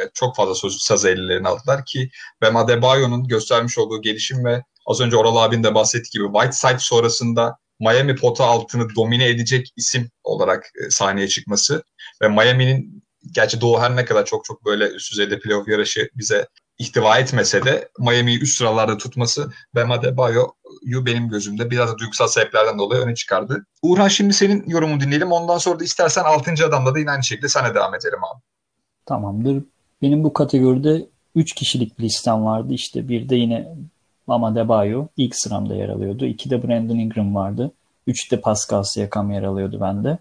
e, 0.00 0.02
çok 0.14 0.36
fazla 0.36 0.54
söz, 0.54 0.78
saz 0.78 1.04
ellerine 1.04 1.48
aldılar 1.48 1.84
ki 1.84 2.10
Bam 2.42 2.56
Adebayo'nun 2.56 3.28
göstermiş 3.28 3.78
olduğu 3.78 4.02
gelişim 4.02 4.44
ve 4.44 4.62
az 4.86 5.00
önce 5.00 5.16
Oral 5.16 5.36
abin 5.36 5.64
de 5.64 5.74
bahsettiği 5.74 6.22
gibi 6.22 6.32
Whiteside 6.32 6.78
sonrasında 6.78 7.56
Miami 7.80 8.16
pota 8.16 8.44
altını 8.44 8.94
domine 8.96 9.28
edecek 9.28 9.72
isim 9.76 10.10
olarak 10.24 10.70
e, 10.86 10.90
sahneye 10.90 11.28
çıkması 11.28 11.82
ve 12.22 12.28
Miami'nin 12.28 13.04
gerçi 13.34 13.60
Doğu 13.60 13.80
her 13.80 13.96
ne 13.96 14.04
kadar 14.04 14.24
çok 14.24 14.44
çok 14.44 14.64
böyle 14.64 14.88
üst 14.88 15.12
düzeyde 15.12 15.38
playoff 15.38 15.68
yarışı 15.68 16.10
bize 16.14 16.46
ihtiva 16.82 17.18
etmese 17.18 17.64
de 17.64 17.88
Miami'yi 17.98 18.40
üst 18.40 18.58
sıralarda 18.58 18.98
tutması 18.98 19.52
Bam 19.74 19.90
Adebayo'yu 19.90 21.06
benim 21.06 21.28
gözümde 21.28 21.70
biraz 21.70 21.92
da 21.92 21.98
duygusal 21.98 22.26
sebeplerden 22.26 22.78
dolayı 22.78 23.02
öne 23.02 23.14
çıkardı. 23.14 23.66
Uğurhan 23.82 24.08
şimdi 24.08 24.32
senin 24.32 24.64
yorumunu 24.66 25.00
dinleyelim. 25.00 25.32
Ondan 25.32 25.58
sonra 25.58 25.80
da 25.80 25.84
istersen 25.84 26.24
6. 26.24 26.50
adamda 26.66 26.94
da 26.94 26.98
yine 26.98 27.10
aynı 27.10 27.24
şekilde 27.24 27.48
sana 27.48 27.74
devam 27.74 27.94
edelim 27.94 28.24
abi. 28.34 28.42
Tamamdır. 29.06 29.64
Benim 30.02 30.24
bu 30.24 30.32
kategoride 30.32 31.06
3 31.34 31.54
kişilik 31.54 31.98
bir 31.98 32.04
listem 32.04 32.44
vardı. 32.44 32.74
İşte 32.74 33.08
bir 33.08 33.28
de 33.28 33.36
yine 33.36 33.68
Bam 34.28 34.56
Debayo 34.56 35.06
ilk 35.16 35.36
sıramda 35.36 35.74
yer 35.74 35.88
alıyordu. 35.88 36.26
İki 36.26 36.50
de 36.50 36.68
Brandon 36.68 36.98
Ingram 36.98 37.34
vardı. 37.34 37.72
Üç 38.06 38.32
de 38.32 38.40
Pascal 38.40 38.82
Siakam 38.82 39.30
yer 39.30 39.42
alıyordu 39.42 39.80
bende. 39.80 40.18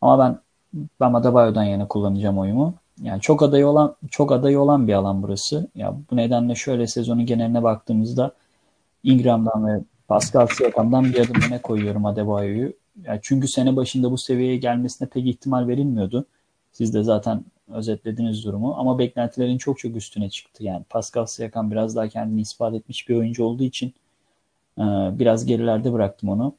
Ama 0.00 0.18
ben 0.18 0.38
Bam 1.00 1.14
Adebayo'dan 1.14 1.64
yana 1.64 1.88
kullanacağım 1.88 2.38
oyumu. 2.38 2.74
Yani 3.02 3.20
çok 3.20 3.42
adayı 3.42 3.66
olan 3.66 3.96
çok 4.10 4.32
adayı 4.32 4.60
olan 4.60 4.88
bir 4.88 4.92
alan 4.92 5.22
burası. 5.22 5.68
Ya 5.74 5.94
bu 6.10 6.16
nedenle 6.16 6.54
şöyle 6.54 6.86
sezonun 6.86 7.26
geneline 7.26 7.62
baktığımızda 7.62 8.32
Ingram'dan 9.02 9.66
ve 9.66 9.80
Pascal 10.08 10.46
Siakam'dan 10.46 11.04
bir 11.04 11.20
adım 11.20 11.42
öne 11.48 11.62
koyuyorum 11.62 12.06
Adebayo'yu. 12.06 12.72
Yani 13.04 13.20
çünkü 13.22 13.48
sene 13.48 13.76
başında 13.76 14.10
bu 14.10 14.18
seviyeye 14.18 14.56
gelmesine 14.56 15.08
pek 15.08 15.26
ihtimal 15.26 15.68
verilmiyordu. 15.68 16.26
Siz 16.72 16.94
de 16.94 17.02
zaten 17.02 17.44
özetlediniz 17.72 18.44
durumu 18.44 18.74
ama 18.78 18.98
beklentilerin 18.98 19.58
çok 19.58 19.78
çok 19.78 19.96
üstüne 19.96 20.30
çıktı. 20.30 20.64
Yani 20.64 20.84
Pascal 20.90 21.26
Siakam 21.26 21.70
biraz 21.70 21.96
daha 21.96 22.08
kendini 22.08 22.40
ispat 22.40 22.74
etmiş 22.74 23.08
bir 23.08 23.16
oyuncu 23.16 23.44
olduğu 23.44 23.64
için 23.64 23.94
biraz 25.18 25.46
gerilerde 25.46 25.92
bıraktım 25.92 26.28
onu. 26.28 26.54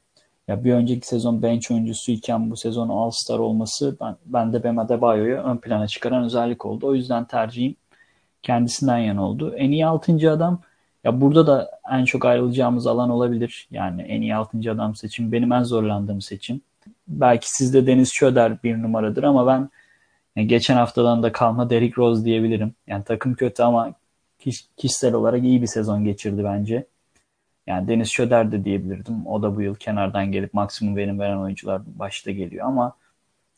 Ya 0.48 0.64
bir 0.64 0.72
önceki 0.72 1.06
sezon 1.06 1.42
bench 1.42 1.70
oyuncusuyken 1.70 2.50
bu 2.50 2.56
sezon 2.56 2.88
All-Star 2.88 3.38
olması 3.38 3.96
ben, 4.00 4.16
ben 4.26 4.52
de 4.52 4.64
Bam 4.64 4.78
Adebayo'yu 4.78 5.36
ön 5.36 5.56
plana 5.56 5.86
çıkaran 5.86 6.24
özellik 6.24 6.66
oldu. 6.66 6.86
O 6.86 6.94
yüzden 6.94 7.24
tercihim 7.24 7.76
kendisinden 8.42 8.98
yana 8.98 9.24
oldu. 9.28 9.54
En 9.56 9.70
iyi 9.70 9.86
6. 9.86 10.30
adam 10.32 10.60
ya 11.04 11.20
burada 11.20 11.46
da 11.46 11.70
en 11.92 12.04
çok 12.04 12.24
ayrılacağımız 12.24 12.86
alan 12.86 13.10
olabilir. 13.10 13.68
Yani 13.70 14.02
en 14.02 14.22
iyi 14.22 14.34
6. 14.34 14.70
adam 14.70 14.96
seçim 14.96 15.32
benim 15.32 15.52
en 15.52 15.62
zorlandığım 15.62 16.20
seçim. 16.20 16.60
Belki 17.08 17.50
sizde 17.50 17.86
Deniz 17.86 18.12
Şöder 18.12 18.62
bir 18.62 18.82
numaradır 18.82 19.22
ama 19.22 19.46
ben 19.46 19.70
geçen 20.46 20.76
haftadan 20.76 21.22
da 21.22 21.32
kalma 21.32 21.70
Derrick 21.70 21.96
Rose 22.02 22.24
diyebilirim. 22.24 22.74
Yani 22.86 23.04
takım 23.04 23.34
kötü 23.34 23.62
ama 23.62 23.92
kişisel 24.76 25.14
olarak 25.14 25.44
iyi 25.44 25.62
bir 25.62 25.66
sezon 25.66 26.04
geçirdi 26.04 26.44
bence. 26.44 26.86
Yani 27.68 27.88
Deniz 27.88 28.08
Şöder 28.08 28.52
de 28.52 28.64
diyebilirdim. 28.64 29.26
O 29.26 29.42
da 29.42 29.56
bu 29.56 29.62
yıl 29.62 29.74
kenardan 29.74 30.32
gelip 30.32 30.54
maksimum 30.54 30.96
verim 30.96 31.20
veren 31.20 31.38
oyuncular 31.38 31.82
başta 31.86 32.30
geliyor 32.30 32.66
ama 32.66 32.96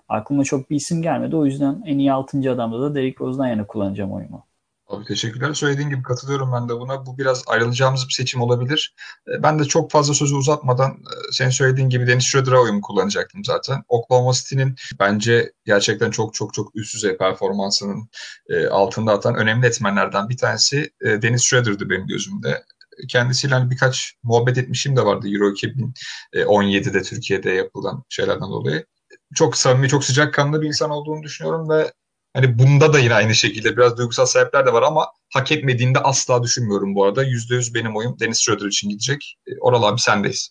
aklıma 0.09 0.45
çok 0.45 0.71
bir 0.71 0.77
isim 0.77 1.03
gelmedi. 1.03 1.37
O 1.37 1.47
yüzden 1.47 1.83
en 1.87 1.99
iyi 1.99 2.13
6. 2.13 2.51
adamda 2.53 2.81
da 2.81 2.95
Derrick 2.95 3.25
Rose'dan 3.25 3.47
yana 3.47 3.67
kullanacağım 3.67 4.13
oyumu. 4.13 4.47
Abi 4.89 5.05
teşekkürler. 5.05 5.55
Söylediğin 5.55 5.89
gibi 5.89 6.03
katılıyorum 6.03 6.53
ben 6.53 6.69
de 6.69 6.81
buna. 6.81 7.07
Bu 7.07 7.19
biraz 7.19 7.43
ayrılacağımız 7.47 8.09
bir 8.09 8.13
seçim 8.13 8.41
olabilir. 8.41 8.95
E, 9.29 9.43
ben 9.43 9.59
de 9.59 9.65
çok 9.65 9.91
fazla 9.91 10.15
sözü 10.15 10.35
uzatmadan 10.35 10.91
e, 10.91 11.33
senin 11.33 11.51
söylediğin 11.51 11.89
gibi 11.89 12.07
Dennis 12.07 12.25
Schroeder'a 12.25 12.61
oyumu 12.61 12.81
kullanacaktım 12.81 13.45
zaten. 13.45 13.83
Oklahoma 13.89 14.33
City'nin 14.33 14.77
bence 15.01 15.53
gerçekten 15.65 16.11
çok 16.11 16.35
çok 16.35 16.55
çok 16.55 16.77
üst 16.77 16.95
düzey 16.95 17.17
performansının 17.17 18.09
e, 18.49 18.67
altında 18.67 19.13
atan 19.13 19.35
önemli 19.35 19.67
etmenlerden 19.67 20.29
bir 20.29 20.37
tanesi 20.37 20.91
Dennis 21.03 21.43
Schroeder'dı 21.43 21.91
benim 21.91 22.07
gözümde 22.07 22.63
kendisiyle 23.09 23.55
hani 23.55 23.71
birkaç 23.71 24.15
muhabbet 24.23 24.59
etmişim 24.59 24.97
de 24.97 25.05
vardı 25.05 25.29
Euro 25.29 25.51
2017'de 25.51 27.03
Türkiye'de 27.03 27.51
yapılan 27.51 28.05
şeylerden 28.09 28.51
dolayı. 28.51 28.87
Çok 29.35 29.57
samimi, 29.57 29.89
çok 29.89 30.05
sıcakkanlı 30.05 30.63
bir 30.63 30.67
insan 30.67 30.91
olduğunu 30.91 31.23
düşünüyorum 31.23 31.69
ve 31.71 31.93
hani 32.35 32.59
bunda 32.59 32.93
da 32.93 32.99
yine 32.99 33.15
aynı 33.15 33.35
şekilde 33.35 33.77
biraz 33.77 33.99
duygusal 33.99 34.27
sebepler 34.27 34.67
de 34.67 34.73
var 34.73 34.83
ama 34.83 35.07
hak 35.35 35.53
etmediğinde 35.53 35.99
asla 35.99 36.43
düşünmüyorum 36.43 36.95
bu 36.95 37.05
arada. 37.05 37.25
%100 37.25 37.75
benim 37.75 37.97
oyum 37.97 38.17
Deniz 38.21 38.43
Schroeder 38.43 38.67
için 38.67 38.89
gidecek. 38.89 39.37
E, 39.47 39.51
Oral 39.61 39.83
abi 39.83 40.01
sendeyiz. 40.01 40.51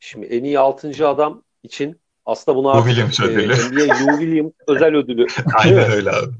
Şimdi 0.00 0.26
en 0.26 0.44
iyi 0.44 0.58
6. 0.58 1.08
adam 1.08 1.42
için 1.62 2.00
aslında 2.26 2.56
buna 2.56 2.76
Lou 2.76 2.84
Williams 2.86 3.20
ödülü. 3.20 3.52
E, 3.52 3.56
NBA 3.56 3.94
Lou 3.94 4.20
Williams 4.20 4.52
özel 4.66 4.94
ödülü. 4.94 5.26
Aynen 5.54 5.90
öyle 5.90 6.10
abi. 6.10 6.34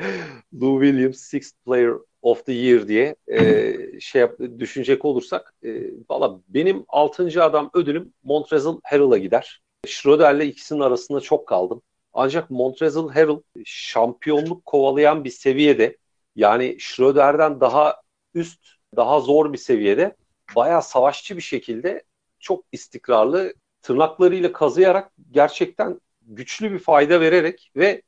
Lou 0.60 0.82
Williams 0.84 1.18
Sixth 1.18 1.56
Player 1.66 1.92
of 2.24 2.46
the 2.46 2.52
Year 2.52 2.88
diye 2.88 3.16
e, 3.28 4.00
şey 4.00 4.20
yap, 4.20 4.38
düşünecek 4.58 5.04
olursak 5.04 5.54
e, 5.64 5.82
valla 6.10 6.40
benim 6.48 6.84
6. 6.88 7.44
adam 7.44 7.70
ödülüm 7.74 8.12
Montrezl 8.22 8.74
Harrell'a 8.84 9.18
gider. 9.18 9.62
Schroeder'le 9.86 10.40
ikisinin 10.46 10.80
arasında 10.80 11.20
çok 11.20 11.48
kaldım. 11.48 11.82
Ancak 12.12 12.50
Montrezl 12.50 13.08
Harrell 13.08 13.42
şampiyonluk 13.64 14.64
kovalayan 14.64 15.24
bir 15.24 15.30
seviyede 15.30 15.96
yani 16.36 16.76
Schroeder'den 16.80 17.60
daha 17.60 18.00
üst, 18.34 18.60
daha 18.96 19.20
zor 19.20 19.52
bir 19.52 19.58
seviyede 19.58 20.16
bayağı 20.56 20.82
savaşçı 20.82 21.36
bir 21.36 21.42
şekilde 21.42 22.02
çok 22.38 22.64
istikrarlı 22.72 23.54
tırnaklarıyla 23.82 24.52
kazıyarak 24.52 25.12
gerçekten 25.30 26.00
güçlü 26.22 26.72
bir 26.72 26.78
fayda 26.78 27.20
vererek 27.20 27.72
ve 27.76 28.02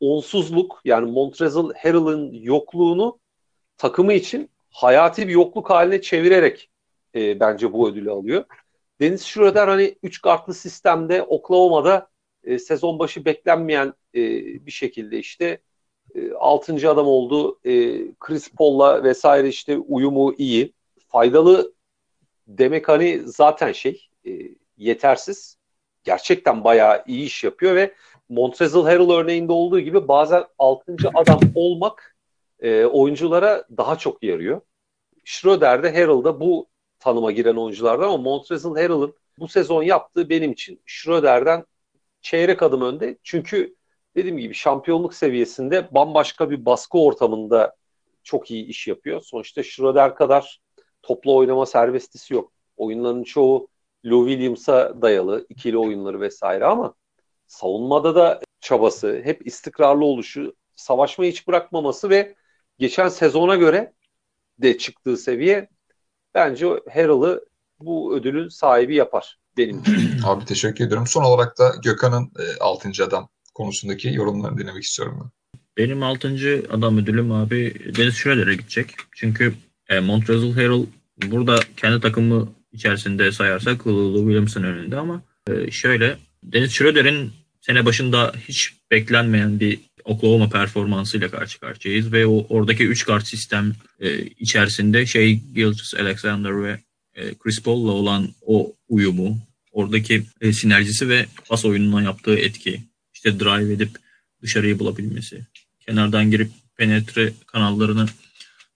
onsuzluk 0.00 0.80
yani 0.84 1.10
Montrezl 1.10 1.72
Harrell'ın 1.82 2.32
yokluğunu 2.32 3.18
takımı 3.78 4.12
için 4.12 4.50
hayati 4.70 5.28
bir 5.28 5.32
yokluk 5.32 5.70
haline 5.70 6.00
çevirerek 6.00 6.70
e, 7.14 7.40
bence 7.40 7.72
bu 7.72 7.88
ödülü 7.88 8.10
alıyor. 8.10 8.44
Deniz 9.00 9.22
Schroeder 9.22 9.68
hani 9.68 9.98
3 10.02 10.22
kartlı 10.22 10.54
sistemde 10.54 11.22
Oklahoma'da 11.22 12.08
e, 12.44 12.58
sezon 12.58 12.98
başı 12.98 13.24
beklenmeyen 13.24 13.94
e, 14.14 14.20
bir 14.66 14.70
şekilde 14.70 15.18
işte 15.18 15.58
e, 16.14 16.32
6. 16.32 16.90
adam 16.90 17.06
oldu. 17.06 17.60
E, 17.64 17.72
Chris 18.20 18.52
Paul'la 18.52 19.04
vesaire 19.04 19.48
işte 19.48 19.78
uyumu 19.78 20.34
iyi. 20.38 20.72
Faydalı 21.08 21.72
demek 22.46 22.88
hani 22.88 23.20
zaten 23.24 23.72
şey 23.72 24.08
e, 24.26 24.30
yetersiz. 24.76 25.58
Gerçekten 26.04 26.64
bayağı 26.64 27.04
iyi 27.06 27.26
iş 27.26 27.44
yapıyor 27.44 27.74
ve 27.74 27.94
Montrezl 28.28 28.82
Harrell 28.82 29.10
örneğinde 29.10 29.52
olduğu 29.52 29.80
gibi 29.80 30.08
bazen 30.08 30.44
6. 30.58 30.96
adam 31.14 31.40
olmak 31.54 32.17
e, 32.60 32.84
oyunculara 32.84 33.64
daha 33.76 33.98
çok 33.98 34.22
yarıyor. 34.22 34.60
Schroeder 35.24 35.82
de 35.82 35.92
Harrell 35.92 36.24
da 36.24 36.40
bu 36.40 36.68
tanıma 36.98 37.32
giren 37.32 37.56
oyunculardan 37.56 38.04
ama 38.04 38.16
Montrezl 38.16 38.68
Harrell'ın 38.68 39.14
bu 39.38 39.48
sezon 39.48 39.82
yaptığı 39.82 40.28
benim 40.30 40.52
için 40.52 40.82
Schroeder'den 40.86 41.64
çeyrek 42.22 42.62
adım 42.62 42.82
önde. 42.82 43.18
Çünkü 43.22 43.76
dediğim 44.16 44.38
gibi 44.38 44.54
şampiyonluk 44.54 45.14
seviyesinde 45.14 45.94
bambaşka 45.94 46.50
bir 46.50 46.64
baskı 46.64 46.98
ortamında 46.98 47.76
çok 48.22 48.50
iyi 48.50 48.66
iş 48.66 48.88
yapıyor. 48.88 49.20
Sonuçta 49.20 49.62
Schroeder 49.62 50.14
kadar 50.14 50.60
toplu 51.02 51.36
oynama 51.36 51.66
serbestisi 51.66 52.34
yok. 52.34 52.52
Oyunların 52.76 53.22
çoğu 53.22 53.68
Lou 54.06 54.28
Williams'a 54.28 55.02
dayalı, 55.02 55.46
ikili 55.48 55.78
oyunları 55.78 56.20
vesaire 56.20 56.64
ama 56.64 56.94
savunmada 57.46 58.14
da 58.14 58.40
çabası, 58.60 59.20
hep 59.24 59.46
istikrarlı 59.46 60.04
oluşu, 60.04 60.54
savaşmayı 60.76 61.30
hiç 61.32 61.48
bırakmaması 61.48 62.10
ve 62.10 62.34
geçen 62.78 63.08
sezona 63.08 63.56
göre 63.56 63.92
de 64.58 64.78
çıktığı 64.78 65.16
seviye 65.16 65.68
bence 66.34 66.66
Harrell'ı 66.66 67.44
bu 67.80 68.16
ödülün 68.16 68.48
sahibi 68.48 68.94
yapar 68.94 69.38
benim 69.56 69.78
için. 69.80 70.20
Abi 70.24 70.44
teşekkür 70.44 70.84
ediyorum. 70.86 71.06
Son 71.06 71.24
olarak 71.24 71.58
da 71.58 71.72
Gökhan'ın 71.84 72.24
e, 72.24 72.58
6. 72.60 73.04
adam 73.04 73.28
konusundaki 73.54 74.08
yorumlarını 74.08 74.58
dinlemek 74.58 74.82
istiyorum 74.82 75.18
ben. 75.22 75.30
Benim 75.76 76.02
6. 76.02 76.62
adam 76.70 76.98
ödülüm 76.98 77.32
abi 77.32 77.74
Deniz 77.96 78.14
Schroeder'e 78.14 78.54
gidecek. 78.54 78.94
Çünkü 79.12 79.54
e, 79.88 80.00
Montrezl 80.00 80.52
Harrell 80.52 80.86
burada 81.26 81.60
kendi 81.76 82.00
takımı 82.00 82.48
içerisinde 82.72 83.32
sayarsak 83.32 83.86
Lou 83.86 84.18
Williams'ın 84.18 84.62
önünde 84.62 84.96
ama 84.96 85.22
e, 85.50 85.70
şöyle 85.70 86.18
Deniz 86.42 86.72
Schroeder'in 86.72 87.32
sene 87.60 87.84
başında 87.84 88.32
hiç 88.48 88.74
beklenmeyen 88.90 89.60
bir 89.60 89.80
Oklahoma 90.08 90.48
performansıyla 90.48 91.30
karşı 91.30 91.60
karşıyayız 91.60 92.12
ve 92.12 92.26
o 92.26 92.46
oradaki 92.48 92.84
3 92.84 93.06
kart 93.06 93.26
sistem 93.26 93.72
e, 94.00 94.20
içerisinde 94.20 95.06
şey 95.06 95.40
Gilgis 95.54 95.94
Alexander 95.94 96.62
ve 96.64 96.80
e, 97.14 97.34
Chris 97.34 97.62
Paul'la 97.62 97.92
olan 97.92 98.28
o 98.46 98.72
uyumu, 98.88 99.38
oradaki 99.72 100.22
e, 100.40 100.52
sinerjisi 100.52 101.08
ve 101.08 101.26
pas 101.48 101.64
oyununa 101.64 102.02
yaptığı 102.02 102.38
etki, 102.38 102.82
işte 103.14 103.40
drive 103.40 103.72
edip 103.72 103.90
dışarıyı 104.42 104.78
bulabilmesi, 104.78 105.46
kenardan 105.86 106.30
girip 106.30 106.50
penetre 106.76 107.32
kanallarını 107.46 108.06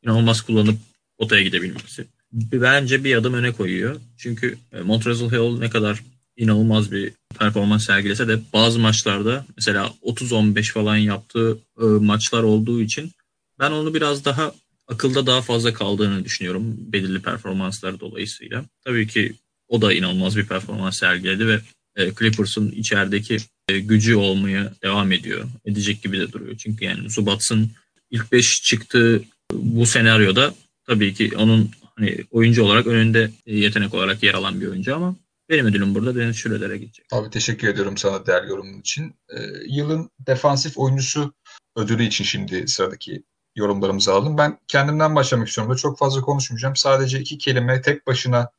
inanılmaz 0.02 0.40
kullanıp 0.40 0.78
potaya 1.18 1.42
gidebilmesi. 1.42 2.06
Bence 2.32 3.04
bir 3.04 3.16
adım 3.16 3.34
öne 3.34 3.52
koyuyor. 3.52 4.00
Çünkü 4.16 4.58
e, 4.72 4.80
Montrezl 4.80 5.24
Harrell 5.24 5.58
ne 5.58 5.70
kadar 5.70 6.02
inanılmaz 6.36 6.92
bir 6.92 7.12
performans 7.38 7.86
sergilese 7.86 8.28
de 8.28 8.40
bazı 8.52 8.78
maçlarda 8.78 9.46
mesela 9.56 9.92
30-15 10.02 10.72
falan 10.72 10.96
yaptığı 10.96 11.58
e, 11.80 11.84
maçlar 11.84 12.42
olduğu 12.42 12.80
için 12.80 13.12
ben 13.58 13.70
onu 13.70 13.94
biraz 13.94 14.24
daha 14.24 14.52
akılda 14.88 15.26
daha 15.26 15.42
fazla 15.42 15.74
kaldığını 15.74 16.24
düşünüyorum 16.24 16.76
belirli 16.78 17.22
performanslar 17.22 18.00
dolayısıyla. 18.00 18.64
Tabii 18.84 19.06
ki 19.06 19.34
o 19.68 19.82
da 19.82 19.92
inanılmaz 19.92 20.36
bir 20.36 20.46
performans 20.46 20.98
sergiledi 20.98 21.46
ve 21.46 21.60
e, 21.96 22.14
Clippers'ın 22.14 22.70
içerideki 22.70 23.36
e, 23.68 23.78
gücü 23.78 24.14
olmaya 24.14 24.72
devam 24.82 25.12
ediyor. 25.12 25.44
Edecek 25.64 26.02
gibi 26.02 26.20
de 26.20 26.32
duruyor. 26.32 26.56
Çünkü 26.56 26.84
yani 26.84 27.10
Subats'ın 27.10 27.70
ilk 28.10 28.32
5 28.32 28.62
çıktığı 28.62 29.22
bu 29.52 29.86
senaryoda 29.86 30.54
tabii 30.86 31.14
ki 31.14 31.30
onun 31.36 31.70
hani 31.96 32.24
oyuncu 32.30 32.64
olarak 32.64 32.86
önünde 32.86 33.30
yetenek 33.46 33.94
olarak 33.94 34.22
yer 34.22 34.34
alan 34.34 34.60
bir 34.60 34.66
oyuncu 34.66 34.96
ama 34.96 35.16
benim 35.52 35.66
ödülüm 35.66 35.94
burada 35.94 36.16
Deniz 36.16 36.36
Şüreder'e 36.36 36.78
gidecek. 36.78 37.06
Abi 37.12 37.30
teşekkür 37.30 37.68
ediyorum 37.68 37.96
sana 37.96 38.26
değerli 38.26 38.50
yorumun 38.50 38.80
için. 38.80 39.14
Ee, 39.30 39.36
yılın 39.68 40.10
defansif 40.18 40.78
oyuncusu 40.78 41.34
ödülü 41.76 42.02
için 42.02 42.24
şimdi 42.24 42.68
sıradaki 42.68 43.24
yorumlarımızı 43.56 44.12
aldım. 44.12 44.38
Ben 44.38 44.58
kendimden 44.68 45.16
başlamak 45.16 45.48
istiyorum. 45.48 45.70
Böyle 45.70 45.80
çok 45.80 45.98
fazla 45.98 46.20
konuşmayacağım. 46.20 46.76
Sadece 46.76 47.20
iki 47.20 47.38
kelime 47.38 47.80
tek 47.82 48.06
başına 48.06 48.50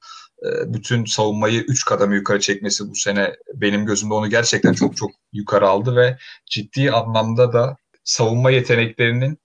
e, 0.46 0.74
bütün 0.74 1.06
savunmayı 1.06 1.62
üç 1.62 1.86
kademe 1.86 2.16
yukarı 2.16 2.40
çekmesi 2.40 2.90
bu 2.90 2.96
sene 2.96 3.36
benim 3.54 3.86
gözümde 3.86 4.14
onu 4.14 4.30
gerçekten 4.30 4.74
çok 4.74 4.98
çok 4.98 5.12
yukarı 5.34 5.68
aldı 5.68 5.96
ve 5.96 6.18
ciddi 6.50 6.92
anlamda 6.92 7.54
da 7.54 7.78
savunma 8.04 8.52
yeteneklerinin 8.52 9.40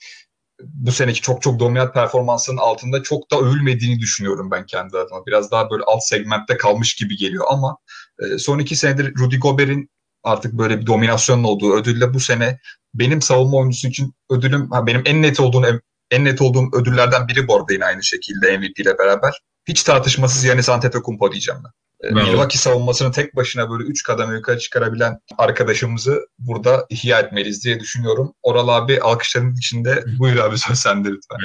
bu 0.63 0.93
seneki 0.93 1.21
çok 1.21 1.43
çok 1.43 1.61
dominant 1.61 1.95
performansının 1.95 2.57
altında 2.57 3.03
çok 3.03 3.31
da 3.31 3.39
övülmediğini 3.39 4.01
düşünüyorum 4.01 4.51
ben 4.51 4.67
kendi 4.67 4.99
adıma. 4.99 5.27
Biraz 5.27 5.51
daha 5.51 5.71
böyle 5.71 5.83
alt 5.87 6.03
segmentte 6.03 6.57
kalmış 6.57 6.95
gibi 6.95 7.17
geliyor 7.17 7.45
ama 7.51 7.77
e, 8.21 8.39
son 8.39 8.59
iki 8.59 8.77
senedir 8.77 9.15
Rudy 9.19 9.39
Gobert'in 9.39 9.91
artık 10.23 10.53
böyle 10.53 10.81
bir 10.81 10.87
dominasyonun 10.87 11.45
olduğu 11.45 11.75
ödülle 11.75 12.15
bu 12.15 12.21
sene 12.21 12.59
benim 12.95 13.23
savunma 13.23 13.57
oyuncusu 13.57 13.89
için 13.89 14.15
ödülüm 14.31 14.71
ha, 14.71 14.87
benim 14.87 15.03
en 15.05 15.23
net 15.23 15.41
olduğum 15.41 15.81
en 16.11 16.25
net 16.25 16.43
olduğum 16.43 16.69
ödüllerden 16.73 17.29
biri 17.29 17.49
bu 17.49 17.57
arada 17.57 17.73
yine 17.73 17.85
aynı 17.85 18.03
şekilde 18.03 18.59
MVP 18.59 18.79
ile 18.81 18.99
beraber. 18.99 19.43
Hiç 19.69 19.83
tartışmasız 19.83 20.45
Yanis 20.45 20.69
Antetokounmpo 20.69 21.33
diyeceğim 21.33 21.61
ben. 21.65 21.71
E, 22.01 22.11
Milwaukee 22.11 22.59
savunmasını 22.59 23.13
tek 23.13 23.37
başına 23.37 23.71
böyle 23.71 23.85
üç 23.85 24.03
kademe 24.03 24.35
yukarı 24.35 24.59
çıkarabilen 24.59 25.21
arkadaşımızı 25.39 26.29
burada 26.39 26.87
ihya 26.91 27.21
etmeliyiz 27.21 27.65
diye 27.65 27.81
düşünüyorum. 27.81 28.35
Oral 28.43 28.69
abi 28.69 29.01
alkışların 29.01 29.55
içinde 29.55 30.05
buyur 30.19 30.37
abi 30.37 30.59
söz 30.59 30.79
sende 30.79 31.09
lütfen. 31.09 31.39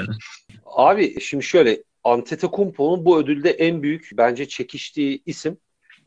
Abi 0.65 1.21
şimdi 1.21 1.43
şöyle 1.43 1.83
Antetokounmpo'nun 2.03 3.05
bu 3.05 3.19
ödülde 3.19 3.51
en 3.51 3.83
büyük 3.83 4.09
bence 4.13 4.47
çekiştiği 4.47 5.23
isim 5.25 5.57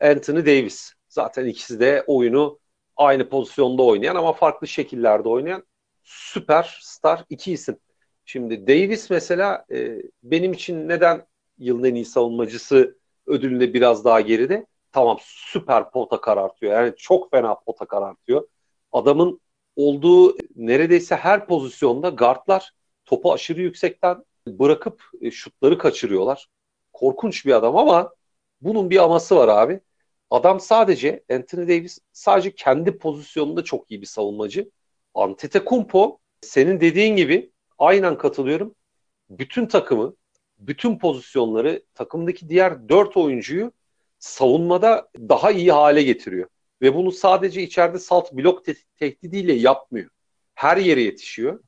Anthony 0.00 0.46
Davis. 0.46 0.92
Zaten 1.08 1.46
ikisi 1.46 1.80
de 1.80 2.04
oyunu 2.06 2.58
aynı 2.96 3.28
pozisyonda 3.28 3.82
oynayan 3.82 4.16
ama 4.16 4.32
farklı 4.32 4.68
şekillerde 4.68 5.28
oynayan 5.28 5.66
süper 6.04 6.78
star 6.82 7.24
iki 7.30 7.52
isim. 7.52 7.76
Şimdi 8.24 8.66
Davis 8.66 9.10
mesela 9.10 9.64
e, 9.72 10.02
benim 10.22 10.52
için 10.52 10.88
neden 10.88 11.26
yılın 11.58 11.84
en 11.84 11.94
iyi 11.94 12.04
savunmacısı 12.04 12.96
ödülünde 13.26 13.74
biraz 13.74 14.04
daha 14.04 14.20
geride. 14.20 14.66
Tamam 14.92 15.18
süper 15.20 15.90
pota 15.90 16.20
karartıyor. 16.20 16.72
Yani 16.72 16.94
çok 16.98 17.30
fena 17.30 17.54
pota 17.54 17.86
karartıyor. 17.86 18.48
Adamın 18.92 19.40
olduğu 19.76 20.36
neredeyse 20.56 21.16
her 21.16 21.46
pozisyonda 21.46 22.08
guardlar 22.08 22.70
topu 23.04 23.32
aşırı 23.32 23.60
yüksekten 23.62 24.24
bırakıp 24.46 25.02
e, 25.20 25.30
şutları 25.30 25.78
kaçırıyorlar. 25.78 26.48
Korkunç 26.92 27.46
bir 27.46 27.52
adam 27.52 27.76
ama 27.76 28.14
bunun 28.60 28.90
bir 28.90 29.04
aması 29.04 29.36
var 29.36 29.48
abi. 29.48 29.80
Adam 30.30 30.60
sadece 30.60 31.24
Anthony 31.30 31.68
Davis 31.68 31.98
sadece 32.12 32.54
kendi 32.54 32.98
pozisyonunda 32.98 33.64
çok 33.64 33.90
iyi 33.90 34.00
bir 34.00 34.06
savunmacı. 34.06 34.70
Antetokounmpo 35.14 36.18
senin 36.40 36.80
dediğin 36.80 37.16
gibi 37.16 37.52
aynen 37.78 38.18
katılıyorum. 38.18 38.74
Bütün 39.30 39.66
takımı 39.66 40.16
bütün 40.58 40.98
pozisyonları 40.98 41.82
takımdaki 41.94 42.48
diğer 42.48 42.88
dört 42.88 43.16
oyuncuyu 43.16 43.72
savunmada 44.18 45.08
daha 45.18 45.50
iyi 45.50 45.72
hale 45.72 46.02
getiriyor. 46.02 46.48
Ve 46.82 46.94
bunu 46.94 47.12
sadece 47.12 47.62
içeride 47.62 47.98
salt 47.98 48.32
blok 48.32 48.64
te- 48.64 48.74
tehdidiyle 48.96 49.52
yapmıyor. 49.52 50.10
Her 50.54 50.76
yere 50.76 51.00
yetişiyor. 51.00 51.60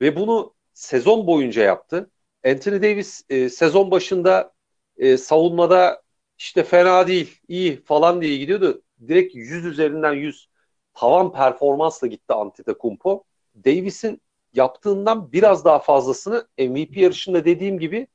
Ve 0.00 0.16
bunu 0.16 0.54
sezon 0.72 1.26
boyunca 1.26 1.62
yaptı. 1.62 2.10
Anthony 2.46 2.82
Davis 2.82 3.22
e, 3.28 3.48
sezon 3.48 3.90
başında 3.90 4.52
e, 4.96 5.16
savunmada 5.16 6.02
işte 6.38 6.64
fena 6.64 7.06
değil, 7.06 7.40
iyi 7.48 7.82
falan 7.84 8.22
diye 8.22 8.36
gidiyordu. 8.36 8.82
Direkt 9.08 9.34
100 9.34 9.64
üzerinden 9.64 10.12
100 10.12 10.48
tavan 10.94 11.32
performansla 11.32 12.06
gitti 12.06 12.34
Antetokounmpo. 12.34 13.24
Davis'in 13.64 14.20
yaptığından 14.54 15.32
biraz 15.32 15.64
daha 15.64 15.78
fazlasını 15.78 16.48
MVP 16.58 16.96
yarışında 16.96 17.44
dediğim 17.44 17.78
gibi 17.78 18.06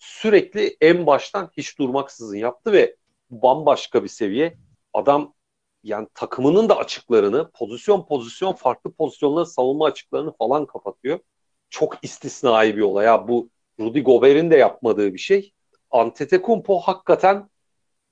sürekli 0.00 0.76
en 0.80 1.06
baştan 1.06 1.50
hiç 1.56 1.78
durmaksızın 1.78 2.36
yaptı 2.36 2.72
ve 2.72 2.96
bambaşka 3.30 4.04
bir 4.04 4.08
seviye. 4.08 4.58
Adam 4.94 5.34
yani 5.84 6.08
takımının 6.14 6.68
da 6.68 6.76
açıklarını 6.76 7.50
pozisyon 7.50 8.06
pozisyon 8.06 8.52
farklı 8.52 8.92
pozisyonların 8.92 9.44
savunma 9.44 9.86
açıklarını 9.86 10.32
falan 10.36 10.66
kapatıyor. 10.66 11.18
Çok 11.70 11.94
istisnai 12.02 12.76
bir 12.76 12.82
olay. 12.82 13.06
Ya 13.06 13.28
bu 13.28 13.50
Rudy 13.80 14.00
Gobert'in 14.00 14.50
de 14.50 14.56
yapmadığı 14.56 15.14
bir 15.14 15.18
şey. 15.18 15.52
Antetokounmpo 15.90 16.78
hakikaten 16.78 17.50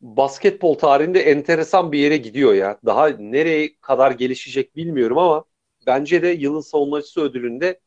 basketbol 0.00 0.74
tarihinde 0.74 1.20
enteresan 1.20 1.92
bir 1.92 1.98
yere 1.98 2.16
gidiyor 2.16 2.54
ya. 2.54 2.78
Daha 2.86 3.08
nereye 3.08 3.76
kadar 3.80 4.10
gelişecek 4.10 4.76
bilmiyorum 4.76 5.18
ama 5.18 5.44
bence 5.86 6.22
de 6.22 6.28
yılın 6.28 6.60
savunmacısı 6.60 7.20
ödülünde 7.20 7.80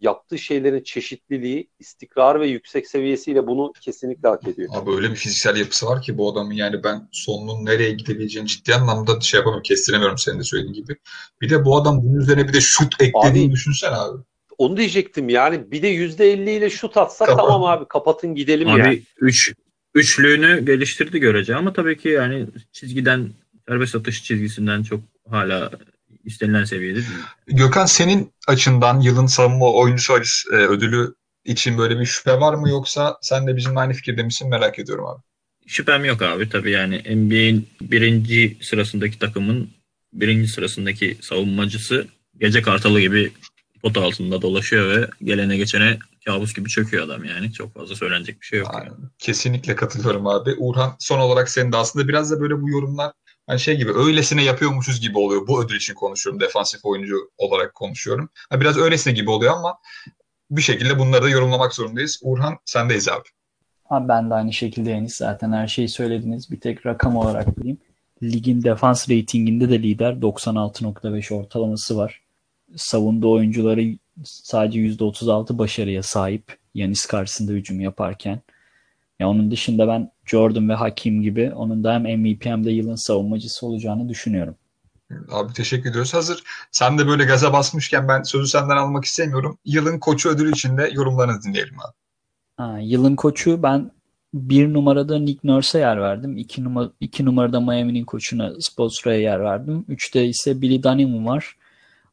yaptığı 0.00 0.38
şeylerin 0.38 0.82
çeşitliliği, 0.82 1.68
istikrar 1.78 2.40
ve 2.40 2.46
yüksek 2.48 2.86
seviyesiyle 2.86 3.46
bunu 3.46 3.72
kesinlikle 3.80 4.28
hak 4.28 4.48
ediyor. 4.48 4.68
Abi 4.72 4.90
öyle 4.90 5.10
bir 5.10 5.16
fiziksel 5.16 5.56
yapısı 5.56 5.86
var 5.86 6.02
ki 6.02 6.18
bu 6.18 6.32
adamın 6.32 6.52
yani 6.54 6.84
ben 6.84 7.08
sonunun 7.12 7.64
nereye 7.66 7.92
gidebileceğini 7.92 8.48
ciddi 8.48 8.74
anlamda 8.74 9.20
şey 9.20 9.38
yapamıyorum, 9.38 9.62
kestiremiyorum 9.62 10.18
senin 10.18 10.38
de 10.38 10.42
söylediğin 10.44 10.74
gibi. 10.74 10.96
Bir 11.40 11.50
de 11.50 11.64
bu 11.64 11.76
adam 11.76 12.02
bunun 12.02 12.20
üzerine 12.20 12.48
bir 12.48 12.52
de 12.52 12.60
şut 12.60 12.94
eklediğini 13.00 13.46
Abi- 13.48 13.52
düşünsen 13.52 13.92
abi. 13.92 14.22
Onu 14.58 14.76
diyecektim 14.76 15.28
yani 15.28 15.70
bir 15.70 15.82
de 15.82 15.88
%50 15.88 16.50
ile 16.50 16.70
şut 16.70 16.96
atsa 16.96 17.26
Kapat. 17.26 17.44
tamam 17.46 17.64
abi 17.64 17.88
kapatın 17.88 18.34
gidelim 18.34 18.68
Abi 18.68 18.80
yani. 18.80 19.02
üç, 19.20 19.52
üçlüğünü 19.94 20.66
geliştirdi 20.66 21.18
görece 21.18 21.56
ama 21.56 21.72
tabii 21.72 21.96
ki 21.98 22.08
yani 22.08 22.46
çizgiden 22.72 23.30
serbest 23.68 23.94
atış 23.94 24.24
çizgisinden 24.24 24.82
çok 24.82 25.00
hala 25.30 25.70
istenilen 26.26 26.64
seviyede 26.64 26.98
değil. 26.98 27.08
Gökhan 27.46 27.86
senin 27.86 28.32
açından 28.48 29.00
yılın 29.00 29.26
savunma 29.26 29.72
oyuncusu 29.72 30.14
e, 30.52 30.54
ödülü 30.54 31.14
için 31.44 31.78
böyle 31.78 32.00
bir 32.00 32.06
şüphe 32.06 32.40
var 32.40 32.54
mı 32.54 32.68
yoksa 32.68 33.18
sen 33.22 33.46
de 33.46 33.56
bizimle 33.56 33.80
aynı 33.80 33.92
fikirde 33.92 34.22
misin 34.22 34.48
merak 34.48 34.78
ediyorum 34.78 35.06
abi. 35.06 35.22
Şüphem 35.66 36.04
yok 36.04 36.22
abi 36.22 36.48
tabii 36.48 36.70
yani 36.70 36.96
NBA'in 37.16 37.68
birinci 37.80 38.58
sırasındaki 38.62 39.18
takımın 39.18 39.70
birinci 40.12 40.48
sırasındaki 40.48 41.18
savunmacısı 41.20 42.06
gece 42.38 42.62
kartalı 42.62 43.00
gibi 43.00 43.32
pot 43.82 43.96
altında 43.96 44.42
dolaşıyor 44.42 44.96
ve 44.96 45.10
gelene 45.24 45.56
geçene 45.56 45.98
kabus 46.26 46.54
gibi 46.54 46.68
çöküyor 46.68 47.04
adam 47.04 47.24
yani. 47.24 47.52
Çok 47.52 47.74
fazla 47.74 47.96
söylenecek 47.96 48.40
bir 48.40 48.46
şey 48.46 48.58
yok. 48.58 48.74
Aynen. 48.74 48.92
Kesinlikle 49.18 49.76
katılıyorum 49.76 50.26
abi. 50.26 50.54
Uğurhan 50.58 50.96
son 50.98 51.18
olarak 51.18 51.50
senin 51.50 51.72
de 51.72 51.76
aslında 51.76 52.08
biraz 52.08 52.30
da 52.30 52.40
böyle 52.40 52.62
bu 52.62 52.70
yorumlar 52.70 53.12
hani 53.46 53.60
şey 53.60 53.76
gibi 53.76 53.92
öylesine 53.92 54.44
yapıyormuşuz 54.44 55.00
gibi 55.00 55.18
oluyor. 55.18 55.46
Bu 55.46 55.64
ödül 55.64 55.76
için 55.76 55.94
konuşuyorum. 55.94 56.40
Defansif 56.40 56.84
oyuncu 56.84 57.30
olarak 57.38 57.74
konuşuyorum. 57.74 58.28
Ha, 58.50 58.60
biraz 58.60 58.78
öylesine 58.78 59.12
gibi 59.12 59.30
oluyor 59.30 59.52
ama 59.52 59.78
bir 60.50 60.62
şekilde 60.62 60.98
bunları 60.98 61.22
da 61.22 61.28
yorumlamak 61.28 61.74
zorundayız. 61.74 62.20
Uğurhan 62.22 62.58
sendeyiz 62.64 63.08
abi. 63.08 63.28
Abi 63.90 64.08
ben 64.08 64.30
de 64.30 64.34
aynı 64.34 64.52
şekilde 64.52 64.92
Enis 64.92 65.16
zaten 65.16 65.52
her 65.52 65.68
şeyi 65.68 65.88
söylediniz. 65.88 66.50
Bir 66.50 66.60
tek 66.60 66.86
rakam 66.86 67.16
olarak 67.16 67.58
bileyim. 67.58 67.78
Ligin 68.22 68.62
defans 68.62 69.08
reytinginde 69.08 69.70
de 69.70 69.82
lider 69.82 70.12
96.5 70.12 71.34
ortalaması 71.34 71.96
var. 71.96 72.22
Savunduğu 72.76 73.32
oyuncuları 73.32 73.98
sadece 74.24 74.80
%36 74.80 75.58
başarıya 75.58 76.02
sahip. 76.02 76.58
Yanis 76.74 77.06
karşısında 77.06 77.52
hücum 77.52 77.80
yaparken. 77.80 78.40
Ya 79.20 79.28
onun 79.28 79.50
dışında 79.50 79.88
ben 79.88 80.10
Jordan 80.24 80.68
ve 80.68 80.74
Hakim 80.74 81.22
gibi 81.22 81.52
onun 81.52 81.84
da 81.84 81.94
hem 81.94 82.02
MVP 82.20 82.46
hem 82.46 82.64
de 82.64 82.70
yılın 82.70 82.94
savunmacısı 82.94 83.66
olacağını 83.66 84.08
düşünüyorum. 84.08 84.56
Abi 85.30 85.52
teşekkür 85.52 85.90
ediyoruz. 85.90 86.14
Hazır 86.14 86.42
sen 86.70 86.98
de 86.98 87.06
böyle 87.06 87.24
gaza 87.24 87.52
basmışken 87.52 88.08
ben 88.08 88.22
sözü 88.22 88.46
senden 88.46 88.76
almak 88.76 89.04
istemiyorum. 89.04 89.58
Yılın 89.64 89.98
koçu 89.98 90.28
ödülü 90.28 90.52
için 90.52 90.76
de 90.76 90.90
yorumlarını 90.92 91.42
dinleyelim 91.42 91.80
abi. 91.80 91.94
Ha, 92.56 92.78
yılın 92.78 93.16
koçu 93.16 93.62
ben 93.62 93.90
bir 94.34 94.72
numarada 94.72 95.18
Nick 95.18 95.40
Nurse'a 95.44 95.80
yer 95.80 96.00
verdim. 96.00 96.36
İki, 96.36 96.64
numara, 96.64 96.90
iki 97.00 97.24
numarada 97.24 97.60
Miami'nin 97.60 98.04
koçuna 98.04 98.52
Spoelstra'ya 98.60 99.20
yer 99.20 99.40
verdim. 99.40 99.84
Üçte 99.88 100.26
ise 100.26 100.60
Billy 100.60 100.82
Donovan 100.82 101.26
var. 101.26 101.56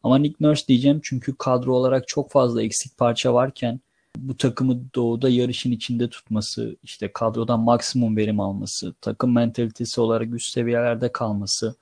Ama 0.03 0.17
Nick 0.17 0.35
Nurse 0.41 0.67
diyeceğim 0.67 0.99
çünkü 1.03 1.35
kadro 1.35 1.73
olarak 1.73 2.07
çok 2.07 2.31
fazla 2.31 2.63
eksik 2.63 2.97
parça 2.97 3.33
varken 3.33 3.79
bu 4.17 4.37
takımı 4.37 4.81
doğuda 4.95 5.29
yarışın 5.29 5.71
içinde 5.71 6.09
tutması, 6.09 6.75
işte 6.83 7.11
kadrodan 7.13 7.59
maksimum 7.59 8.17
verim 8.17 8.39
alması, 8.39 8.93
takım 9.01 9.35
mentalitesi 9.35 10.01
olarak 10.01 10.33
üst 10.33 10.53
seviyelerde 10.53 11.11
kalması. 11.11 11.75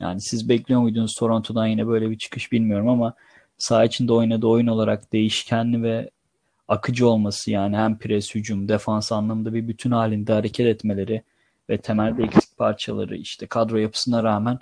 Yani 0.00 0.20
siz 0.20 0.48
bekliyor 0.48 0.80
muydunuz 0.80 1.14
Toronto'dan 1.14 1.66
yine 1.66 1.86
böyle 1.86 2.10
bir 2.10 2.18
çıkış 2.18 2.52
bilmiyorum 2.52 2.88
ama 2.88 3.14
saha 3.58 3.84
içinde 3.84 4.12
oynadığı 4.12 4.46
oyun 4.46 4.66
olarak 4.66 5.12
değişkenli 5.12 5.82
ve 5.82 6.10
akıcı 6.68 7.08
olması 7.08 7.50
yani 7.50 7.76
hem 7.76 7.98
pres, 7.98 8.34
hücum, 8.34 8.68
defans 8.68 9.12
anlamında 9.12 9.54
bir 9.54 9.68
bütün 9.68 9.90
halinde 9.90 10.32
hareket 10.32 10.66
etmeleri 10.66 11.22
ve 11.70 11.78
temelde 11.78 12.22
eksik 12.22 12.58
parçaları 12.58 13.16
işte 13.16 13.46
kadro 13.46 13.76
yapısına 13.76 14.22
rağmen 14.22 14.58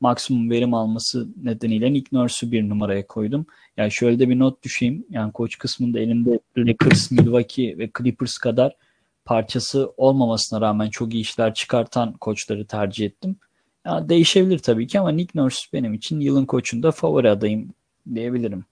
maksimum 0.00 0.50
verim 0.50 0.74
alması 0.74 1.28
nedeniyle 1.42 1.92
Nick 1.92 2.16
Nurse'u 2.16 2.52
bir 2.52 2.68
numaraya 2.68 3.06
koydum. 3.06 3.46
Yani 3.76 3.92
şöyle 3.92 4.18
de 4.18 4.28
bir 4.28 4.38
not 4.38 4.62
düşeyim. 4.62 5.06
Yani 5.10 5.32
koç 5.32 5.58
kısmında 5.58 6.00
elimde 6.00 6.40
Lakers, 6.58 7.10
Milwaukee 7.10 7.78
ve 7.78 7.90
Clippers 7.98 8.38
kadar 8.38 8.76
parçası 9.24 9.92
olmamasına 9.96 10.60
rağmen 10.60 10.90
çok 10.90 11.14
iyi 11.14 11.20
işler 11.20 11.54
çıkartan 11.54 12.12
koçları 12.12 12.66
tercih 12.66 13.06
ettim. 13.06 13.36
Yani 13.84 14.08
değişebilir 14.08 14.58
tabii 14.58 14.86
ki 14.86 15.00
ama 15.00 15.10
Nick 15.10 15.38
Nurse 15.38 15.66
benim 15.72 15.94
için 15.94 16.20
yılın 16.20 16.46
koçunda 16.46 16.92
favori 16.92 17.30
adayım 17.30 17.74
diyebilirim. 18.14 18.64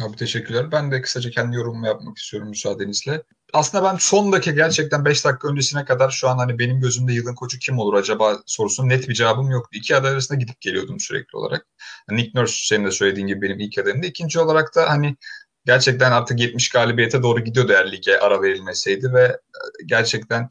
Abi 0.00 0.16
teşekkürler. 0.16 0.72
Ben 0.72 0.90
de 0.90 1.02
kısaca 1.02 1.30
kendi 1.30 1.56
yorumumu 1.56 1.86
yapmak 1.86 2.18
istiyorum 2.18 2.48
müsaadenizle. 2.48 3.22
Aslında 3.52 3.84
ben 3.84 3.96
son 3.96 4.32
dakika 4.32 4.50
gerçekten 4.50 5.04
5 5.04 5.24
dakika 5.24 5.48
öncesine 5.48 5.84
kadar 5.84 6.10
şu 6.10 6.28
an 6.28 6.38
hani 6.38 6.58
benim 6.58 6.80
gözümde 6.80 7.12
yılın 7.12 7.34
koçu 7.34 7.58
kim 7.58 7.78
olur 7.78 7.94
acaba 7.94 8.38
sorusunun 8.46 8.88
net 8.88 9.08
bir 9.08 9.14
cevabım 9.14 9.50
yoktu. 9.50 9.70
İki 9.72 9.96
aday 9.96 10.12
arasında 10.12 10.38
gidip 10.38 10.60
geliyordum 10.60 11.00
sürekli 11.00 11.36
olarak. 11.36 11.66
Nick 12.10 12.30
Nurse 12.34 12.54
senin 12.64 12.86
de 12.86 12.90
söylediğin 12.90 13.26
gibi 13.26 13.42
benim 13.42 13.60
ilk 13.60 13.78
adayımdı. 13.78 14.06
İkinci 14.06 14.40
olarak 14.40 14.74
da 14.76 14.90
hani 14.90 15.16
gerçekten 15.64 16.12
artık 16.12 16.40
70 16.40 16.68
galibiyete 16.70 17.22
doğru 17.22 17.40
gidiyordu 17.40 17.72
eğer 17.72 17.92
lige 17.92 18.18
ara 18.18 18.42
verilmeseydi 18.42 19.12
ve 19.12 19.38
gerçekten 19.86 20.48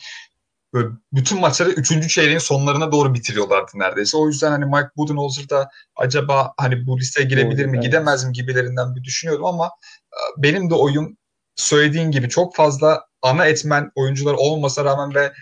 böyle 0.74 0.88
bütün 1.14 1.40
maçları 1.40 1.70
3. 1.70 2.10
çeyreğin 2.10 2.38
sonlarına 2.40 2.92
doğru 2.92 3.14
bitiriyorlardı 3.14 3.72
neredeyse. 3.76 4.18
O 4.18 4.28
yüzden 4.28 4.52
hani 4.52 4.66
Mike 4.66 4.90
Budenholzer 4.98 5.50
da 5.50 5.70
acaba 5.96 6.54
hani 6.58 6.88
bu 6.88 7.00
listeye 7.00 7.28
girebilir 7.28 7.66
mi, 7.66 7.80
gidemez 7.80 8.26
mi 8.26 8.34
gibilerinden 8.34 8.96
bir 8.96 9.04
düşünüyordum 9.04 9.46
ama 9.46 9.66
e, 10.14 10.20
benim 10.44 10.70
de 10.70 10.76
oyun 10.76 11.18
söylediğin 11.62 12.12
gibi 12.12 12.30
çok 12.30 12.56
fazla 12.56 13.06
ana 13.22 13.46
etmen 13.46 13.92
oyuncular 13.96 14.34
olmasına 14.34 14.86
rağmen 14.86 15.16
ve 15.16 15.34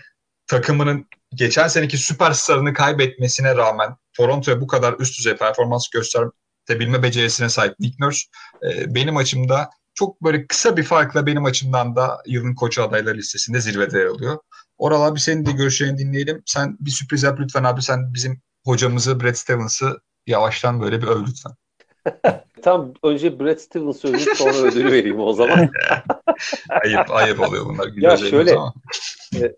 takımının 0.46 1.06
geçen 1.34 1.68
seneki 1.68 1.98
süperstarını 1.98 2.74
kaybetmesine 2.74 3.56
rağmen 3.56 3.96
Toronto'ya 4.16 4.60
bu 4.60 4.66
kadar 4.66 4.94
üst 4.98 5.18
düzey 5.18 5.36
performans 5.36 5.88
gösterebilme 5.88 7.02
becerisine 7.02 7.48
sahip 7.48 7.74
Nick 7.80 7.96
Nurse 8.00 8.22
e, 8.62 8.94
benim 8.94 9.16
açımda 9.16 9.70
çok 9.94 10.22
böyle 10.22 10.46
kısa 10.46 10.76
bir 10.76 10.82
farkla 10.82 11.26
benim 11.26 11.44
açımdan 11.44 11.96
da 11.96 12.18
yılın 12.26 12.54
koçu 12.54 12.82
adayları 12.82 13.18
listesinde 13.18 13.60
zirvede 13.60 13.98
yer 13.98 14.06
alıyor. 14.06 14.38
Oral 14.78 15.02
abi 15.02 15.20
senin 15.20 15.46
de 15.46 15.52
görüşlerini 15.52 15.98
dinleyelim. 15.98 16.42
Sen 16.46 16.76
bir 16.80 16.90
sürpriz 16.90 17.22
yap 17.22 17.40
lütfen 17.40 17.64
abi. 17.64 17.82
Sen 17.82 18.14
bizim 18.14 18.42
hocamızı 18.64 19.20
Brad 19.20 19.34
Stevens'ı 19.34 20.00
yavaştan 20.26 20.80
böyle 20.80 21.02
bir 21.02 21.06
öv 21.06 21.26
lütfen. 21.26 21.52
Tam 22.62 22.94
önce 23.02 23.40
Brad 23.40 23.58
Stevens 23.58 24.00
söyleyeyim 24.00 24.34
sonra 24.36 24.56
ödülü 24.68 24.92
vereyim 24.92 25.20
o 25.20 25.32
zaman. 25.32 25.70
Ayıp, 26.84 27.10
ayıp 27.10 27.40
oluyor 27.40 27.66
bunlar. 27.66 27.88
Ya 27.96 28.16
şöyle- 28.16 28.54
ama. 28.56 28.74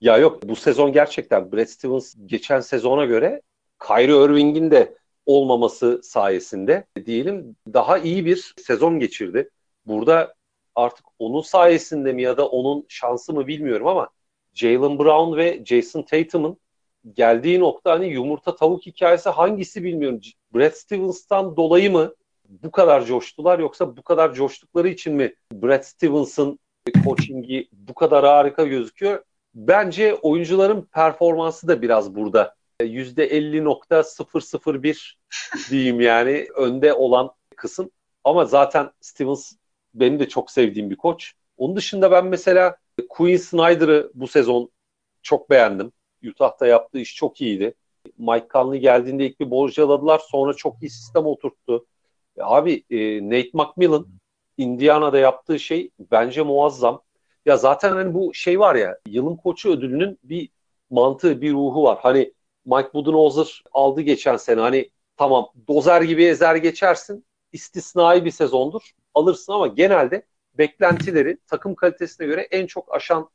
Ya 0.00 0.18
yok 0.18 0.42
bu 0.42 0.56
sezon 0.56 0.92
gerçekten 0.92 1.52
Brad 1.52 1.64
Stevens 1.66 2.14
geçen 2.26 2.60
sezona 2.60 3.04
göre 3.04 3.42
Kyrie 3.86 4.24
Irving'in 4.24 4.70
de 4.70 4.94
olmaması 5.26 6.00
sayesinde 6.02 6.84
diyelim 7.06 7.56
daha 7.74 7.98
iyi 7.98 8.26
bir 8.26 8.54
sezon 8.66 8.98
geçirdi. 8.98 9.50
Burada 9.86 10.34
artık 10.74 11.06
onun 11.18 11.40
sayesinde 11.40 12.12
mi 12.12 12.22
ya 12.22 12.36
da 12.36 12.48
onun 12.48 12.86
şansı 12.88 13.32
mı 13.32 13.46
bilmiyorum 13.46 13.86
ama 13.86 14.08
Jalen 14.54 14.98
Brown 14.98 15.36
ve 15.36 15.62
Jason 15.64 16.02
Tatum'un 16.02 16.56
geldiği 17.14 17.60
nokta 17.60 17.92
hani 17.92 18.08
yumurta 18.08 18.56
tavuk 18.56 18.86
hikayesi 18.86 19.28
hangisi 19.28 19.84
bilmiyorum. 19.84 20.20
Brad 20.54 20.72
Stevens'tan 20.72 21.56
dolayı 21.56 21.92
mı 21.92 22.14
bu 22.48 22.70
kadar 22.70 23.04
coştular 23.04 23.58
yoksa 23.58 23.96
bu 23.96 24.02
kadar 24.02 24.34
coştukları 24.34 24.88
için 24.88 25.14
mi 25.14 25.34
Brad 25.52 25.82
Stevens'ın 25.82 26.58
coachingi 27.04 27.68
bu 27.72 27.94
kadar 27.94 28.24
harika 28.24 28.64
gözüküyor? 28.64 29.22
Bence 29.54 30.14
oyuncuların 30.14 30.82
performansı 30.82 31.68
da 31.68 31.82
biraz 31.82 32.14
burada. 32.14 32.54
%50.001 32.80 35.14
diyeyim 35.70 36.00
yani 36.00 36.46
önde 36.56 36.92
olan 36.92 37.30
kısım. 37.56 37.90
Ama 38.24 38.44
zaten 38.44 38.90
Stevens 39.00 39.52
benim 39.94 40.20
de 40.20 40.28
çok 40.28 40.50
sevdiğim 40.50 40.90
bir 40.90 40.96
koç. 40.96 41.32
Onun 41.56 41.76
dışında 41.76 42.10
ben 42.10 42.26
mesela 42.26 42.76
Quinn 43.08 43.36
Snyder'ı 43.36 44.10
bu 44.14 44.28
sezon 44.28 44.70
çok 45.22 45.50
beğendim. 45.50 45.92
Utah'ta 46.30 46.66
yaptığı 46.66 46.98
iş 46.98 47.14
çok 47.16 47.40
iyiydi. 47.40 47.74
Mike 48.18 48.46
Conley 48.52 48.80
geldiğinde 48.80 49.26
ilk 49.26 49.40
bir 49.40 49.50
borcaladılar. 49.50 50.18
Sonra 50.18 50.54
çok 50.54 50.82
iyi 50.82 50.90
sistem 50.90 51.26
oturttu. 51.26 51.86
Abi 52.40 52.84
e, 52.90 53.28
Nate 53.28 53.50
McMillan 53.52 54.06
Indiana'da 54.58 55.18
yaptığı 55.18 55.58
şey 55.58 55.90
bence 56.10 56.42
muazzam. 56.42 57.02
Ya 57.46 57.56
zaten 57.56 57.92
hani 57.92 58.14
bu 58.14 58.34
şey 58.34 58.60
var 58.60 58.74
ya 58.74 58.98
yılın 59.06 59.36
koçu 59.36 59.70
ödülünün 59.70 60.18
bir 60.24 60.48
mantığı, 60.90 61.40
bir 61.40 61.52
ruhu 61.52 61.82
var. 61.82 61.98
Hani 62.02 62.32
Mike 62.66 62.92
Budenholzer 62.94 63.62
aldı 63.72 64.00
geçen 64.00 64.36
sene. 64.36 64.60
Hani 64.60 64.90
tamam 65.16 65.48
dozer 65.68 66.02
gibi 66.02 66.24
ezer 66.24 66.56
geçersin. 66.56 67.24
istisnai 67.52 68.24
bir 68.24 68.30
sezondur. 68.30 68.92
Alırsın 69.14 69.52
ama 69.52 69.66
genelde 69.66 70.26
beklentileri 70.58 71.38
takım 71.46 71.74
kalitesine 71.74 72.26
göre 72.26 72.48
en 72.50 72.66
çok 72.66 72.94
aşan 72.94 73.30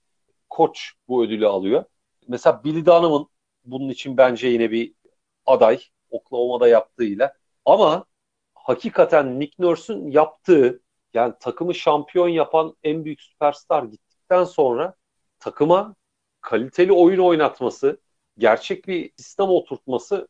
koç 0.49 0.93
bu 1.07 1.23
ödülü 1.23 1.47
alıyor. 1.47 1.83
Mesela 2.27 2.63
Billy 2.63 2.85
Donovan 2.85 3.27
bunun 3.65 3.89
için 3.89 4.17
bence 4.17 4.47
yine 4.47 4.71
bir 4.71 4.93
aday 5.45 5.79
Oklahoma'da 6.09 6.67
yaptığıyla. 6.67 7.33
Ama 7.65 8.05
hakikaten 8.55 9.39
Nick 9.39 9.63
Nurse'un 9.63 10.07
yaptığı 10.11 10.81
yani 11.13 11.33
takımı 11.39 11.75
şampiyon 11.75 12.27
yapan 12.27 12.75
en 12.83 13.05
büyük 13.05 13.21
süperstar 13.21 13.83
gittikten 13.83 14.43
sonra 14.43 14.95
takıma 15.39 15.95
kaliteli 16.41 16.91
oyun 16.93 17.19
oynatması, 17.19 18.01
gerçek 18.37 18.87
bir 18.87 19.11
sistem 19.17 19.49
oturtması 19.49 20.27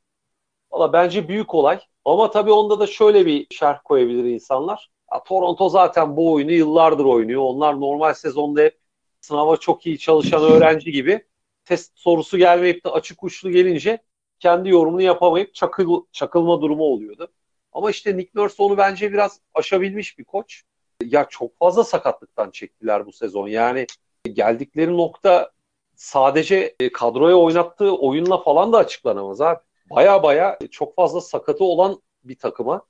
valla 0.71 0.93
bence 0.93 1.27
büyük 1.27 1.55
olay. 1.55 1.79
Ama 2.05 2.31
tabii 2.31 2.51
onda 2.51 2.79
da 2.79 2.87
şöyle 2.87 3.25
bir 3.25 3.47
şerh 3.51 3.79
koyabilir 3.83 4.23
insanlar. 4.23 4.91
Ya, 5.13 5.23
Toronto 5.23 5.69
zaten 5.69 6.17
bu 6.17 6.33
oyunu 6.33 6.51
yıllardır 6.51 7.05
oynuyor. 7.05 7.41
Onlar 7.41 7.81
normal 7.81 8.13
sezonda 8.13 8.61
hep 8.61 8.79
sınava 9.21 9.57
çok 9.57 9.85
iyi 9.85 9.99
çalışan 9.99 10.43
öğrenci 10.51 10.91
gibi 10.91 11.27
test 11.67 11.91
sorusu 11.99 12.37
gelmeyip 12.37 12.85
de 12.85 12.89
açık 12.89 13.23
uçlu 13.23 13.51
gelince 13.51 13.99
kendi 14.39 14.69
yorumunu 14.69 15.01
yapamayıp 15.01 15.55
çakıl, 15.55 16.01
çakılma 16.11 16.61
durumu 16.61 16.83
oluyordu. 16.83 17.27
Ama 17.71 17.91
işte 17.91 18.17
Nick 18.17 18.31
Nurse 18.35 18.63
onu 18.63 18.77
bence 18.77 19.13
biraz 19.13 19.39
aşabilmiş 19.53 20.19
bir 20.19 20.23
koç. 20.23 20.63
Ya 21.03 21.27
çok 21.29 21.57
fazla 21.59 21.83
sakatlıktan 21.83 22.51
çektiler 22.51 23.05
bu 23.05 23.11
sezon. 23.11 23.47
Yani 23.47 23.87
geldikleri 24.33 24.97
nokta 24.97 25.51
sadece 25.95 26.75
e, 26.79 26.91
kadroya 26.91 27.35
oynattığı 27.35 27.95
oyunla 27.97 28.43
falan 28.43 28.73
da 28.73 28.77
açıklanamaz 28.77 29.41
abi. 29.41 29.59
Baya 29.89 30.23
baya 30.23 30.59
çok 30.71 30.95
fazla 30.95 31.21
sakatı 31.21 31.63
olan 31.63 32.01
bir 32.23 32.35
takıma 32.35 32.81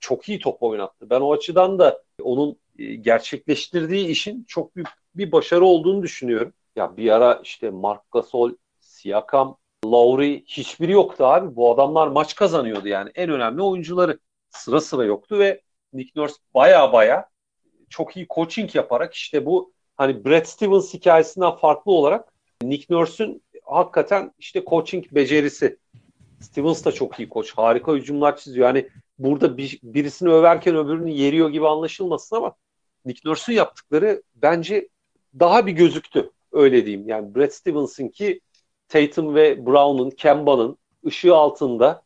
çok 0.00 0.28
iyi 0.28 0.38
top 0.38 0.62
oynattı. 0.62 1.10
Ben 1.10 1.20
o 1.20 1.32
açıdan 1.32 1.78
da 1.78 2.02
onun 2.22 2.58
e, 2.78 2.94
gerçekleştirdiği 2.94 4.06
işin 4.06 4.44
çok 4.48 4.76
büyük 4.76 4.88
bir 5.14 5.32
başarı 5.32 5.64
olduğunu 5.64 6.02
düşünüyorum. 6.02 6.52
Ya 6.78 6.96
bir 6.96 7.10
ara 7.10 7.40
işte 7.42 7.70
Mark 7.70 8.10
Gasol, 8.10 8.52
Siakam, 8.80 9.56
Lowry 9.84 10.44
hiçbiri 10.46 10.92
yoktu 10.92 11.24
abi. 11.24 11.56
Bu 11.56 11.74
adamlar 11.74 12.08
maç 12.08 12.34
kazanıyordu 12.34 12.88
yani. 12.88 13.10
En 13.14 13.30
önemli 13.30 13.62
oyuncuları 13.62 14.18
sıra 14.50 14.80
sıra 14.80 15.04
yoktu 15.04 15.38
ve 15.38 15.60
Nick 15.92 16.20
Nurse 16.20 16.34
baya 16.54 16.92
baya 16.92 17.28
çok 17.88 18.16
iyi 18.16 18.26
coaching 18.34 18.74
yaparak 18.74 19.14
işte 19.14 19.46
bu 19.46 19.72
hani 19.96 20.24
Brad 20.24 20.44
Stevens 20.44 20.94
hikayesinden 20.94 21.50
farklı 21.50 21.92
olarak 21.92 22.32
Nick 22.62 22.94
Nurse'ün 22.94 23.42
hakikaten 23.64 24.32
işte 24.38 24.64
coaching 24.64 25.04
becerisi. 25.12 25.78
Stevens 26.40 26.84
da 26.84 26.92
çok 26.92 27.20
iyi 27.20 27.28
koç. 27.28 27.52
Harika 27.56 27.92
hücumlar 27.92 28.36
çiziyor. 28.36 28.66
Yani 28.66 28.88
burada 29.18 29.56
bir, 29.56 29.78
birisini 29.82 30.28
överken 30.28 30.76
öbürünü 30.76 31.10
yeriyor 31.10 31.50
gibi 31.50 31.68
anlaşılmasın 31.68 32.36
ama 32.36 32.54
Nick 33.04 33.28
Nurse'un 33.28 33.56
yaptıkları 33.56 34.22
bence 34.34 34.88
daha 35.40 35.66
bir 35.66 35.72
gözüktü. 35.72 36.30
Öyle 36.52 36.86
diyeyim. 36.86 37.08
Yani 37.08 37.34
Brad 37.34 37.50
Stevens'ın 37.50 38.08
ki 38.08 38.40
Tatum 38.88 39.34
ve 39.34 39.66
Brown'un, 39.66 40.10
Kemba'nın 40.10 40.78
ışığı 41.06 41.34
altında 41.34 42.02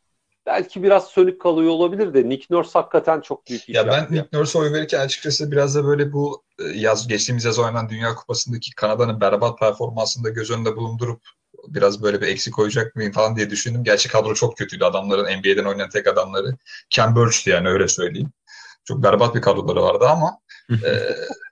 belki 0.47 0.83
biraz 0.83 1.09
sönük 1.09 1.41
kalıyor 1.41 1.71
olabilir 1.71 2.15
de 2.15 2.29
Nick 2.29 2.47
Nurse 2.51 2.71
hakikaten 2.73 3.21
çok 3.21 3.47
büyük 3.47 3.69
iş 3.69 3.75
Ya 3.75 3.87
ben 3.87 3.99
yaptı. 3.99 4.15
Nick 4.15 4.29
Nurse'a 4.33 4.63
oy 4.63 4.73
verirken 4.73 5.01
açıkçası 5.01 5.51
biraz 5.53 5.75
da 5.75 5.85
böyle 5.85 6.13
bu 6.13 6.43
e, 6.59 6.65
yaz 6.65 7.09
geçtiğimiz 7.09 7.45
yaz 7.45 7.59
oynanan 7.59 7.89
Dünya 7.89 8.15
Kupası'ndaki 8.15 8.75
Kanada'nın 8.75 9.21
berbat 9.21 9.59
performansını 9.59 10.25
da 10.25 10.29
göz 10.29 10.51
önünde 10.51 10.77
bulundurup 10.77 11.21
biraz 11.69 12.03
böyle 12.03 12.21
bir 12.21 12.27
eksik 12.27 12.55
koyacak 12.55 12.97
mıyım 12.97 13.13
falan 13.13 13.37
diye 13.37 13.51
düşündüm. 13.51 13.85
Gerçi 13.85 14.09
kadro 14.09 14.35
çok 14.35 14.57
kötüydü. 14.57 14.85
Adamların 14.85 15.25
NBA'den 15.25 15.65
oynayan 15.65 15.91
tek 15.91 16.07
adamları 16.07 16.57
Ken 16.91 17.15
yani 17.47 17.69
öyle 17.69 17.89
söyleyeyim. 17.89 18.33
Çok 18.85 19.03
berbat 19.03 19.35
bir 19.35 19.41
kadroları 19.41 19.83
vardı 19.83 20.05
ama 20.09 20.39
e, 20.71 20.91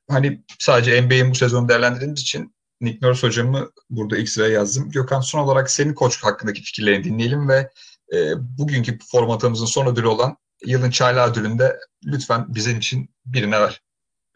hani 0.08 0.42
sadece 0.58 1.02
NBA'in 1.02 1.30
bu 1.30 1.34
sezonu 1.34 1.68
değerlendirdiğimiz 1.68 2.20
için 2.20 2.54
Nick 2.80 3.06
Nurse 3.06 3.26
hocamı 3.26 3.70
burada 3.90 4.16
ilk 4.18 4.36
yazdım. 4.38 4.90
Gökhan 4.90 5.20
son 5.20 5.40
olarak 5.40 5.70
senin 5.70 5.94
koç 5.94 6.22
hakkındaki 6.22 6.62
fikirlerini 6.62 7.04
dinleyelim 7.04 7.48
ve 7.48 7.70
e, 8.14 8.18
bugünkü 8.58 8.98
formatımızın 9.12 9.66
son 9.66 9.86
ödülü 9.86 10.06
olan 10.06 10.36
yılın 10.66 10.90
çaylağı 10.90 11.30
ödülünde 11.30 11.76
lütfen 12.06 12.46
bizim 12.48 12.78
için 12.78 13.10
birine 13.26 13.60
ver. 13.60 13.80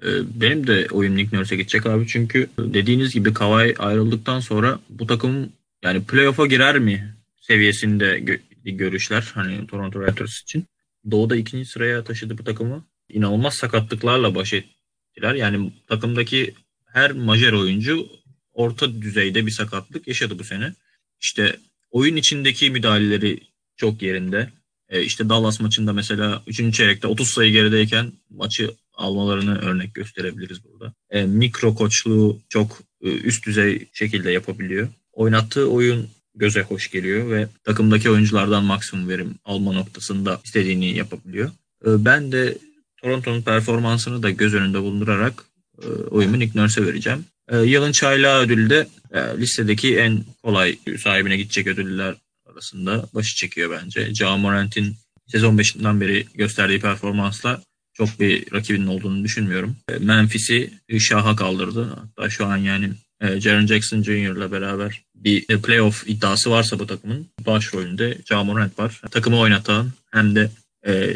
Ee, 0.03 0.41
Benim 0.41 0.67
de 0.67 0.87
oyun 0.91 1.17
Nick 1.17 1.37
Nurse'e 1.37 1.57
gidecek 1.57 1.87
abi 1.87 2.07
çünkü 2.07 2.51
dediğiniz 2.59 3.15
gibi 3.15 3.35
Kawhi 3.35 3.79
ayrıldıktan 3.79 4.41
sonra 4.41 4.79
bu 4.89 5.07
takım 5.07 5.53
yani 5.85 6.05
playoff'a 6.05 6.47
girer 6.47 6.79
mi 6.79 7.15
seviyesinde 7.41 8.19
gö- 8.19 8.41
görüşler 8.65 9.33
hani 9.35 9.67
Toronto 9.67 10.03
Raptors 10.03 10.43
için. 10.43 10.67
Doğu'da 11.11 11.37
ikinci 11.37 11.65
sıraya 11.65 12.05
taşıdı 12.05 12.39
bu 12.39 12.45
takımı. 12.45 12.85
İnanılmaz 13.09 13.55
sakatlıklarla 13.55 14.35
baş 14.35 14.53
ettiler. 14.53 15.35
Yani 15.35 15.73
takımdaki 15.89 16.55
her 16.87 17.13
majör 17.13 17.53
oyuncu 17.53 18.07
orta 18.55 19.03
düzeyde 19.03 19.47
bir 19.47 19.51
sakatlık 19.51 20.09
yaşadı 20.09 20.39
bu 20.39 20.45
sene. 20.45 20.75
İşte 21.21 21.57
oyun 21.91 22.17
içindeki 22.17 22.71
müdahaleleri 22.71 23.41
çok 23.77 24.03
yerinde. 24.03 24.51
E, 24.89 25.03
işte 25.03 25.29
Dallas 25.29 25.61
maçında 25.61 25.93
mesela 25.93 26.43
3. 26.47 26.75
çeyrekte 26.75 27.07
30 27.07 27.29
sayı 27.29 27.53
gerideyken 27.53 28.13
maçı 28.31 28.75
almalarını 28.95 29.59
örnek 29.59 29.95
gösterebiliriz 29.95 30.65
burada. 30.65 30.93
E, 31.11 31.23
mikro 31.23 31.75
koçluğu 31.75 32.41
çok 32.49 32.79
e, 33.03 33.09
üst 33.09 33.47
düzey 33.47 33.89
şekilde 33.93 34.31
yapabiliyor. 34.31 34.89
Oynattığı 35.13 35.71
oyun 35.71 36.09
göze 36.35 36.63
hoş 36.63 36.91
geliyor 36.91 37.31
ve 37.31 37.49
takımdaki 37.65 38.11
oyunculardan 38.11 38.65
maksimum 38.65 39.09
verim 39.09 39.35
alma 39.45 39.73
noktasında 39.73 40.41
istediğini 40.45 40.97
yapabiliyor. 40.97 41.51
E, 41.87 42.05
ben 42.05 42.33
de 42.33 42.59
Toronto'nun 42.97 43.43
performansını 43.43 44.23
da 44.23 44.31
göz 44.31 44.55
önünde 44.55 44.83
bulundurarak 44.83 45.45
e, 45.83 45.87
oyumu 45.87 46.39
Nick 46.39 46.61
Nurse'e 46.61 46.87
vereceğim. 46.87 47.25
E, 47.49 47.59
yılın 47.59 47.93
çaylağı 47.93 48.41
ödülü 48.41 48.71
de 48.71 48.89
e, 49.13 49.21
listedeki 49.39 49.99
en 49.99 50.25
kolay 50.43 50.79
sahibine 50.99 51.37
gidecek 51.37 51.67
ödüller 51.67 52.15
arasında 52.53 53.07
başı 53.15 53.37
çekiyor 53.37 53.81
bence. 53.83 54.15
Ja 54.15 54.37
Morant'in 54.37 54.97
sezon 55.27 55.59
başından 55.59 56.01
beri 56.01 56.27
gösterdiği 56.35 56.81
performansla 56.81 57.63
çok 57.93 58.21
bir 58.21 58.53
rakibinin 58.53 58.87
olduğunu 58.87 59.25
düşünmüyorum. 59.25 59.77
E, 59.89 59.99
Memphis'i 59.99 60.71
şaha 60.99 61.37
kaldırdı. 61.37 61.85
Hatta 61.85 62.31
şu 62.31 62.47
an 62.47 62.57
yani 62.57 62.91
e, 63.21 63.41
Jaren 63.41 63.67
Jackson 63.67 64.03
Jr. 64.03 64.37
ile 64.37 64.53
beraber 64.53 65.03
bir 65.15 65.47
playoff 65.47 66.05
iddiası 66.09 66.51
varsa 66.51 66.79
bu 66.79 66.87
takımın 66.87 67.27
başrolünde 67.47 68.19
Ja 68.29 68.45
Morant 68.45 68.79
var. 68.79 69.01
Takımı 69.11 69.39
oynatan 69.39 69.93
hem 70.11 70.35
de 70.35 70.51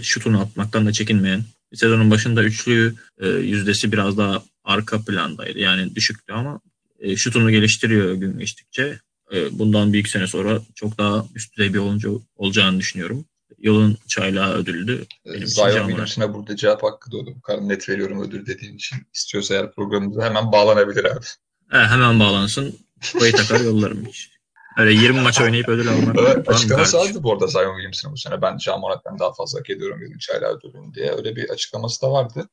şutunu 0.02 0.40
atmaktan 0.40 0.86
da 0.86 0.92
çekinmeyen. 0.92 1.44
Sezonun 1.74 2.10
başında 2.10 2.44
üçlü 2.44 2.94
yüzdesi 3.42 3.92
biraz 3.92 4.18
daha 4.18 4.42
arka 4.68 5.04
plandaydı. 5.04 5.58
Yani 5.58 5.94
düşüktü 5.94 6.32
ama 6.32 6.60
e, 6.98 7.16
şutunu 7.16 7.50
geliştiriyor 7.50 8.14
gün 8.14 8.38
geçtikçe. 8.38 9.00
E, 9.32 9.58
bundan 9.58 9.92
bir 9.92 9.98
iki 9.98 10.10
sene 10.10 10.26
sonra 10.26 10.62
çok 10.74 10.98
daha 10.98 11.24
üst 11.34 11.56
düzey 11.56 11.74
bir 11.74 11.78
oyuncu 11.78 12.22
olacağını 12.36 12.78
düşünüyorum. 12.78 13.24
Yılın 13.58 13.98
çaylağı 14.08 14.54
ödüllü. 14.54 15.06
Benim 15.26 15.36
için 15.36 15.46
Zion 15.46 15.86
Williamson'a 15.86 16.34
burada 16.34 16.56
cevap 16.56 16.82
hakkı 16.82 17.12
doğdu. 17.12 17.34
Bu 17.36 17.40
kadar 17.40 17.68
net 17.68 17.88
veriyorum 17.88 18.22
ödül 18.22 18.46
dediğin 18.46 18.74
için. 18.74 18.98
İstiyorsa 19.14 19.54
eğer 19.54 19.72
programımıza 19.72 20.24
hemen 20.24 20.52
bağlanabilir 20.52 21.04
abi. 21.04 21.24
He, 21.70 21.78
hemen 21.78 22.20
bağlansın. 22.20 22.78
Kupayı 23.12 23.32
takar 23.32 23.60
yollarım 23.60 24.06
hiç. 24.06 24.37
Öyle 24.78 24.92
20 24.92 25.20
maç 25.20 25.40
oynayıp 25.40 25.68
ödül 25.68 25.88
almak. 25.88 26.16
Evet, 26.18 26.48
açıklaması 26.48 26.98
vardı 26.98 27.22
bu 27.22 27.32
arada 27.32 27.46
Zion 27.46 27.74
Williamson'ın 27.74 28.12
bu 28.12 28.18
sene. 28.18 28.42
Ben 28.42 28.58
Jean 28.58 28.80
Morant'tan 28.80 29.18
daha 29.18 29.32
fazla 29.32 29.58
hak 29.58 29.70
ediyorum 29.70 30.02
yılın 30.02 30.18
çaylağı 30.18 30.52
ödülünü 30.56 30.94
diye. 30.94 31.12
Öyle 31.12 31.36
bir 31.36 31.50
açıklaması 31.50 32.02
da 32.02 32.12
vardı. 32.12 32.48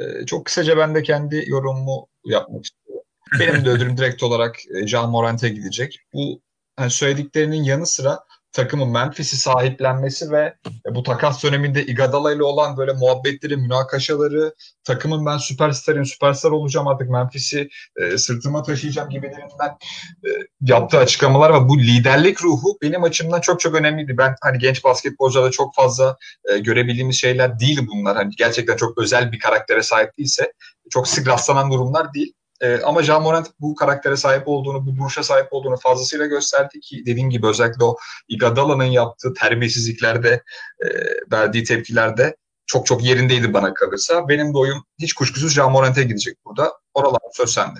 Ee, 0.00 0.26
çok 0.26 0.44
kısaca 0.44 0.76
ben 0.76 0.94
de 0.94 1.02
kendi 1.02 1.44
yorumumu 1.46 2.08
yapmak 2.24 2.64
istiyorum. 2.64 3.02
Benim 3.40 3.64
de 3.64 3.70
ödülüm 3.70 3.96
direkt 3.96 4.22
olarak 4.22 4.56
e, 4.74 4.86
Jean 4.86 5.10
Morant'e 5.10 5.48
gidecek. 5.48 5.98
Bu 6.12 6.42
hani 6.76 6.90
söylediklerinin 6.90 7.62
yanı 7.62 7.86
sıra 7.86 8.18
takımın 8.56 8.88
Memphis'i 8.88 9.36
sahiplenmesi 9.36 10.30
ve 10.30 10.54
bu 10.90 11.02
takas 11.02 11.42
döneminde 11.42 11.86
Iguodala 11.86 12.32
ile 12.32 12.42
olan 12.42 12.76
böyle 12.76 12.92
muhabbetleri, 12.92 13.56
münakaşaları, 13.56 14.54
takımın 14.84 15.26
ben 15.26 15.36
süperstarım, 15.36 16.04
süperstar 16.04 16.50
olacağım 16.50 16.88
artık 16.88 17.10
Memphis'i 17.10 17.68
e, 17.96 18.18
sırtıma 18.18 18.62
taşıyacağım 18.62 19.10
gibilerinden 19.10 19.78
e, 20.24 20.30
yaptığı 20.60 20.98
açıklamalar 20.98 21.54
ve 21.54 21.68
bu 21.68 21.78
liderlik 21.78 22.42
ruhu 22.42 22.78
benim 22.82 23.02
açımdan 23.02 23.40
çok 23.40 23.60
çok 23.60 23.74
önemliydi. 23.74 24.18
Ben 24.18 24.34
hani 24.42 24.58
genç 24.58 24.84
basketbolcularda 24.84 25.50
çok 25.50 25.74
fazla 25.74 26.16
e, 26.52 26.58
görebildiğimiz 26.58 27.16
şeyler 27.16 27.60
değil 27.60 27.80
bunlar. 27.94 28.16
Hani 28.16 28.30
gerçekten 28.36 28.76
çok 28.76 28.98
özel 28.98 29.32
bir 29.32 29.38
karaktere 29.38 29.82
sahip 29.82 30.18
değilse 30.18 30.52
çok 30.90 31.08
sık 31.08 31.28
rastlanan 31.28 31.70
durumlar 31.70 32.14
değil. 32.14 32.32
E, 32.60 32.80
ama 32.80 33.02
Jean 33.02 33.22
Morant 33.22 33.50
bu 33.60 33.74
karaktere 33.74 34.16
sahip 34.16 34.48
olduğunu, 34.48 34.86
bu 34.86 34.96
duruşa 34.96 35.22
sahip 35.22 35.46
olduğunu 35.50 35.76
fazlasıyla 35.76 36.26
gösterdi 36.26 36.80
ki 36.80 37.02
dediğim 37.06 37.30
gibi 37.30 37.46
özellikle 37.46 37.84
o 37.84 37.96
Iguodala'nın 38.28 38.84
yaptığı 38.84 39.34
terbiyesizliklerde, 39.34 40.42
e, 40.80 40.86
verdiği 41.32 41.64
tepkilerde 41.64 42.36
çok 42.66 42.86
çok 42.86 43.04
yerindeydi 43.04 43.54
bana 43.54 43.74
kalırsa. 43.74 44.28
Benim 44.28 44.54
de 44.54 44.58
oyum 44.58 44.84
hiç 45.00 45.12
kuşkusuz 45.12 45.54
Jean 45.54 45.72
Morant'e 45.72 46.02
gidecek 46.02 46.36
burada. 46.44 46.72
Oralar 46.94 47.20
söz 47.32 47.50
sende. 47.50 47.78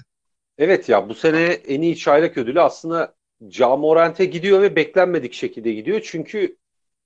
Evet 0.59 0.89
ya 0.89 1.09
bu 1.09 1.15
sene 1.15 1.43
en 1.43 1.83
iyi 1.83 1.97
çaylak 1.97 2.37
ödülü 2.39 2.61
aslında 2.61 3.15
Ja 3.51 3.77
Morant'e 3.77 4.25
gidiyor 4.25 4.63
ve 4.63 4.77
beklenmedik 4.77 5.33
şekilde 5.33 5.73
gidiyor. 5.73 6.01
Çünkü 6.05 6.57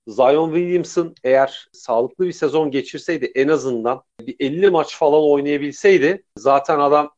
Zion 0.07 0.55
Williamson 0.55 1.15
eğer 1.25 1.69
sağlıklı 1.73 2.27
bir 2.27 2.33
sezon 2.33 2.71
geçirseydi 2.71 3.33
en 3.35 3.49
azından 3.49 4.03
bir 4.21 4.37
50 4.41 4.71
maç 4.71 4.97
falan 4.97 5.23
oynayabilseydi 5.23 6.25
zaten 6.37 6.79
adam 6.79 7.11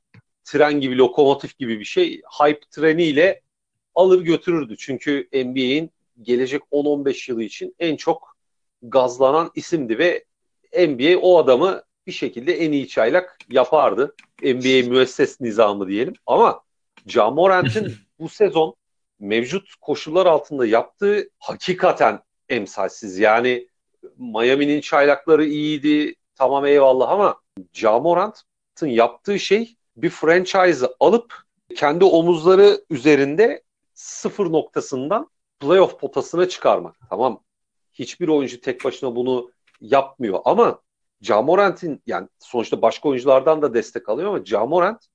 tren 0.45 0.81
gibi, 0.81 0.99
lokomotif 0.99 1.59
gibi 1.59 1.81
bir 1.81 1.85
şey 1.85 2.21
hype 2.41 2.61
treniyle 2.71 3.41
alır 3.95 4.23
götürürdü. 4.23 4.75
Çünkü 4.79 5.29
NBA'in 5.33 5.91
gelecek 6.23 6.63
10-15 6.73 7.31
yılı 7.31 7.43
için 7.43 7.75
en 7.79 7.97
çok 7.97 8.37
gazlanan 8.83 9.51
isimdi 9.55 9.99
ve 9.99 10.25
NBA 10.89 11.19
o 11.19 11.39
adamı 11.39 11.83
bir 12.07 12.13
şekilde 12.13 12.53
en 12.61 12.73
iyi 12.73 12.89
çaylak 12.89 13.39
yapardı. 13.51 14.15
NBA 14.43 14.89
müesses 14.91 15.41
nizamı 15.41 15.89
diyelim. 15.89 16.15
Ama 16.27 16.61
Jamorant'in 17.07 17.95
bu 18.19 18.29
sezon 18.29 18.75
mevcut 19.21 19.69
koşullar 19.81 20.27
altında 20.27 20.67
yaptığı 20.67 21.29
hakikaten 21.39 22.21
emsalsiz. 22.49 23.19
Yani 23.19 23.69
Miami'nin 24.19 24.81
çaylakları 24.81 25.45
iyiydi. 25.45 26.15
Tamam 26.35 26.67
eyvallah 26.67 27.11
ama 27.11 27.41
Jamorant'ın 27.73 28.87
yaptığı 28.87 29.39
şey 29.39 29.77
bir 29.97 30.11
franchise'ı 30.11 30.95
alıp 31.01 31.35
kendi 31.77 32.05
omuzları 32.05 32.85
üzerinde 32.91 33.63
sıfır 33.95 34.53
noktasından 34.53 35.31
playoff 35.61 36.01
potasına 36.01 36.49
çıkarmak. 36.49 36.97
Tamam 37.11 37.43
hiçbir 37.93 38.29
oyuncu 38.29 38.61
tek 38.61 38.85
başına 38.85 39.17
bunu 39.17 39.51
yapmıyor 39.81 40.41
ama 40.45 40.81
Jamorant'in 41.21 42.03
yani 42.07 42.29
sonuçta 42.39 42.83
başka 42.83 43.09
oyunculardan 43.09 43.63
da 43.63 43.75
destek 43.75 44.09
alıyor 44.09 44.29
ama 44.29 44.45
Jamorant 44.45 45.07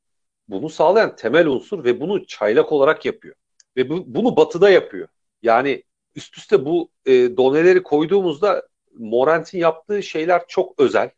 bunu 0.47 0.69
sağlayan 0.69 1.15
temel 1.15 1.47
unsur 1.47 1.83
ve 1.83 1.99
bunu 1.99 2.25
çaylak 2.25 2.71
olarak 2.71 3.05
yapıyor. 3.05 3.35
Ve 3.77 3.89
bu, 3.89 4.03
bunu 4.07 4.35
batıda 4.35 4.69
yapıyor. 4.69 5.07
Yani 5.41 5.83
üst 6.15 6.37
üste 6.37 6.65
bu 6.65 6.89
e, 7.05 7.11
doneleri 7.37 7.83
koyduğumuzda 7.83 8.67
Morant'in 8.97 9.59
yaptığı 9.59 10.03
şeyler 10.03 10.43
çok 10.47 10.79
özel. 10.79 11.11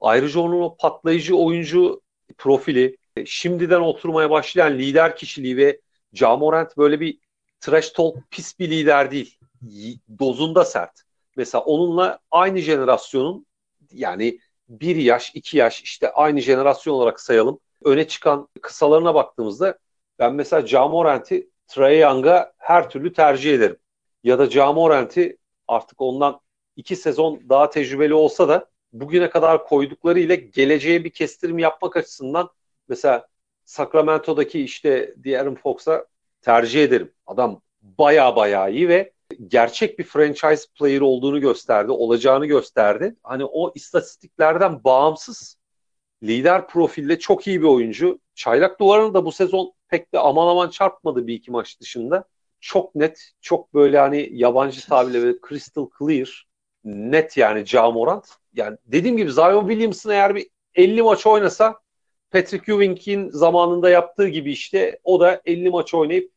Ayrıca 0.00 0.40
onun 0.40 0.62
o 0.62 0.76
patlayıcı 0.76 1.36
oyuncu 1.36 2.00
profili, 2.38 2.96
şimdiden 3.24 3.80
oturmaya 3.80 4.30
başlayan 4.30 4.78
lider 4.78 5.16
kişiliği 5.16 5.56
ve 5.56 5.80
Jamorant 6.12 6.76
böyle 6.76 7.00
bir 7.00 7.18
trash 7.60 7.90
talk 7.90 8.16
pis 8.30 8.58
bir 8.58 8.70
lider 8.70 9.10
değil. 9.10 9.38
Dozunda 10.18 10.64
sert. 10.64 11.02
Mesela 11.36 11.64
onunla 11.64 12.18
aynı 12.30 12.58
jenerasyonun 12.58 13.46
yani 13.92 14.38
bir 14.68 14.96
yaş, 14.96 15.30
iki 15.34 15.58
yaş 15.58 15.82
işte 15.82 16.12
aynı 16.12 16.40
jenerasyon 16.40 16.94
olarak 16.94 17.20
sayalım. 17.20 17.60
Öne 17.84 18.08
çıkan 18.08 18.48
kısalarına 18.62 19.14
baktığımızda 19.14 19.78
ben 20.18 20.34
mesela 20.34 20.66
Jamorant'i 20.66 21.50
Trae 21.68 21.96
Young'a 21.96 22.52
her 22.58 22.90
türlü 22.90 23.12
tercih 23.12 23.54
ederim. 23.54 23.76
Ya 24.24 24.38
da 24.38 24.50
Jamorant'i 24.50 25.36
artık 25.68 26.00
ondan 26.00 26.40
iki 26.76 26.96
sezon 26.96 27.42
daha 27.48 27.70
tecrübeli 27.70 28.14
olsa 28.14 28.48
da 28.48 28.70
bugüne 28.92 29.30
kadar 29.30 29.66
koydukları 29.66 30.20
ile 30.20 30.36
geleceğe 30.36 31.04
bir 31.04 31.10
kestirim 31.10 31.58
yapmak 31.58 31.96
açısından 31.96 32.50
mesela 32.88 33.26
Sacramento'daki 33.64 34.64
işte 34.64 35.14
De'Aaron 35.16 35.54
Fox'a 35.54 36.06
tercih 36.40 36.84
ederim. 36.84 37.12
Adam 37.26 37.60
baya 37.82 38.36
baya 38.36 38.68
iyi 38.68 38.88
ve 38.88 39.12
gerçek 39.46 39.98
bir 39.98 40.04
franchise 40.04 40.66
player 40.78 41.00
olduğunu 41.00 41.40
gösterdi, 41.40 41.92
olacağını 41.92 42.46
gösterdi. 42.46 43.16
Hani 43.22 43.44
o 43.44 43.72
istatistiklerden 43.74 44.84
bağımsız 44.84 45.58
lider 46.22 46.68
profilde 46.68 47.18
çok 47.18 47.46
iyi 47.46 47.60
bir 47.60 47.66
oyuncu. 47.66 48.18
Çaylak 48.34 48.80
duvarını 48.80 49.14
da 49.14 49.24
bu 49.24 49.32
sezon 49.32 49.72
pek 49.88 50.12
de 50.12 50.18
aman 50.18 50.46
aman 50.46 50.68
çarpmadı 50.68 51.26
bir 51.26 51.34
iki 51.34 51.50
maç 51.50 51.80
dışında. 51.80 52.24
Çok 52.60 52.94
net, 52.94 53.32
çok 53.40 53.74
böyle 53.74 53.98
hani 53.98 54.28
yabancı 54.32 54.88
tabirle 54.88 55.22
böyle 55.22 55.38
crystal 55.48 55.88
clear, 55.98 56.46
net 56.84 57.36
yani 57.36 57.64
Camorant. 57.64 58.28
Yani 58.54 58.76
dediğim 58.86 59.16
gibi 59.16 59.32
Zion 59.32 59.68
Williamson 59.68 60.10
eğer 60.10 60.34
bir 60.34 60.48
50 60.74 61.02
maç 61.02 61.26
oynasa 61.26 61.80
Patrick 62.30 62.72
Ewing'in 62.72 63.30
zamanında 63.30 63.90
yaptığı 63.90 64.28
gibi 64.28 64.52
işte 64.52 64.98
o 65.04 65.20
da 65.20 65.42
50 65.44 65.70
maç 65.70 65.94
oynayıp 65.94 66.32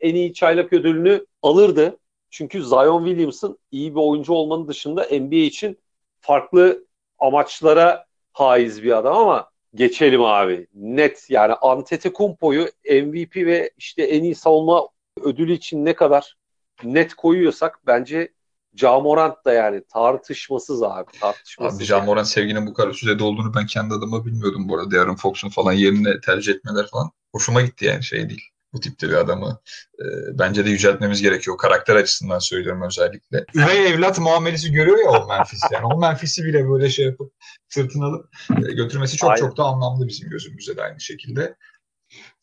en 0.00 0.14
iyi 0.14 0.34
çaylak 0.34 0.72
ödülünü 0.72 1.26
alırdı. 1.42 1.98
Çünkü 2.30 2.64
Zion 2.64 3.04
Williamson 3.06 3.58
iyi 3.70 3.94
bir 3.94 4.00
oyuncu 4.00 4.32
olmanın 4.32 4.68
dışında 4.68 5.06
NBA 5.10 5.36
için 5.36 5.78
farklı 6.20 6.84
amaçlara 7.18 8.06
haiz 8.32 8.82
bir 8.82 8.98
adam 8.98 9.16
ama 9.16 9.50
geçelim 9.74 10.22
abi. 10.24 10.66
Net 10.74 11.26
yani 11.30 11.52
Antetokounmpo'yu 11.54 12.68
MVP 12.90 13.36
ve 13.36 13.70
işte 13.76 14.02
en 14.02 14.22
iyi 14.22 14.34
savunma 14.34 14.88
ödülü 15.22 15.52
için 15.52 15.84
ne 15.84 15.94
kadar 15.94 16.36
net 16.84 17.14
koyuyorsak 17.14 17.80
bence 17.86 18.32
Camorant 18.76 19.44
da 19.44 19.52
yani 19.52 19.82
tartışmasız 19.92 20.82
abi 20.82 21.12
tartışmasız. 21.20 21.78
Abi 21.78 21.86
Camorant 21.86 22.28
sevginin 22.28 22.66
bu 22.66 22.74
kadar 22.74 22.92
düzeyde 22.92 23.24
olduğunu 23.24 23.54
ben 23.54 23.66
kendi 23.66 23.94
adıma 23.94 24.26
bilmiyordum 24.26 24.68
bu 24.68 24.78
arada. 24.78 24.90
Darren 24.90 25.16
Fox'un 25.16 25.48
falan 25.48 25.72
yerine 25.72 26.20
tercih 26.20 26.54
etmeler 26.54 26.86
falan. 26.86 27.10
Hoşuma 27.32 27.62
gitti 27.62 27.84
yani 27.84 28.04
şey 28.04 28.28
değil 28.28 28.50
bu 28.72 28.80
tipte 28.80 29.08
bir 29.08 29.14
adamı. 29.14 29.60
E, 29.98 30.04
bence 30.38 30.64
de 30.64 30.70
yüceltmemiz 30.70 31.22
gerekiyor. 31.22 31.58
Karakter 31.58 31.96
açısından 31.96 32.38
söylüyorum 32.38 32.82
özellikle. 32.82 33.44
Üvey 33.54 33.86
evlat 33.86 34.18
muamelesi 34.18 34.72
görüyor 34.72 34.98
ya 34.98 35.10
o 35.10 35.28
Memphis 35.28 35.60
yani. 35.72 35.86
O 35.86 35.98
Memphis'i 35.98 36.44
bile 36.44 36.68
böyle 36.68 36.90
şey 36.90 37.06
yapıp 37.06 37.32
sırtına 37.68 38.06
alıp 38.06 38.28
e, 38.50 38.72
götürmesi 38.72 39.16
çok 39.16 39.30
Aynen. 39.30 39.40
çok 39.40 39.56
da 39.56 39.64
anlamlı 39.64 40.08
bizim 40.08 40.30
gözümüzde 40.30 40.76
de 40.76 40.82
aynı 40.82 41.00
şekilde. 41.00 41.56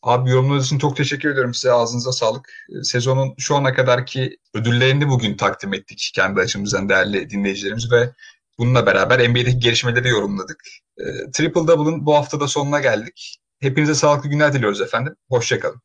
Abi 0.02 0.30
yorumlarınız 0.30 0.66
için 0.66 0.78
çok 0.78 0.96
teşekkür 0.96 1.30
ederim 1.30 1.54
size. 1.54 1.72
Ağzınıza 1.72 2.12
sağlık. 2.12 2.52
Sezonun 2.82 3.34
şu 3.38 3.56
ana 3.56 3.74
kadarki 3.74 4.36
ödüllerini 4.54 5.08
bugün 5.08 5.36
takdim 5.36 5.74
ettik 5.74 6.10
kendi 6.14 6.40
açımızdan 6.40 6.88
değerli 6.88 7.30
dinleyicilerimiz 7.30 7.92
ve 7.92 8.10
bununla 8.58 8.86
beraber 8.86 9.30
NBA'deki 9.30 9.58
gelişmeleri 9.58 10.08
yorumladık. 10.08 10.62
E, 10.98 11.04
Triple 11.32 11.66
Double'ın 11.66 12.06
bu 12.06 12.14
haftada 12.14 12.48
sonuna 12.48 12.80
geldik. 12.80 13.38
Hepinize 13.60 13.94
sağlıklı 13.94 14.28
günler 14.28 14.52
diliyoruz 14.52 14.80
efendim. 14.80 15.16
Hoşçakalın. 15.28 15.80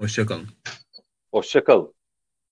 Hoşçakalın. 0.00 0.48
Hoşçakalın. 1.30 1.94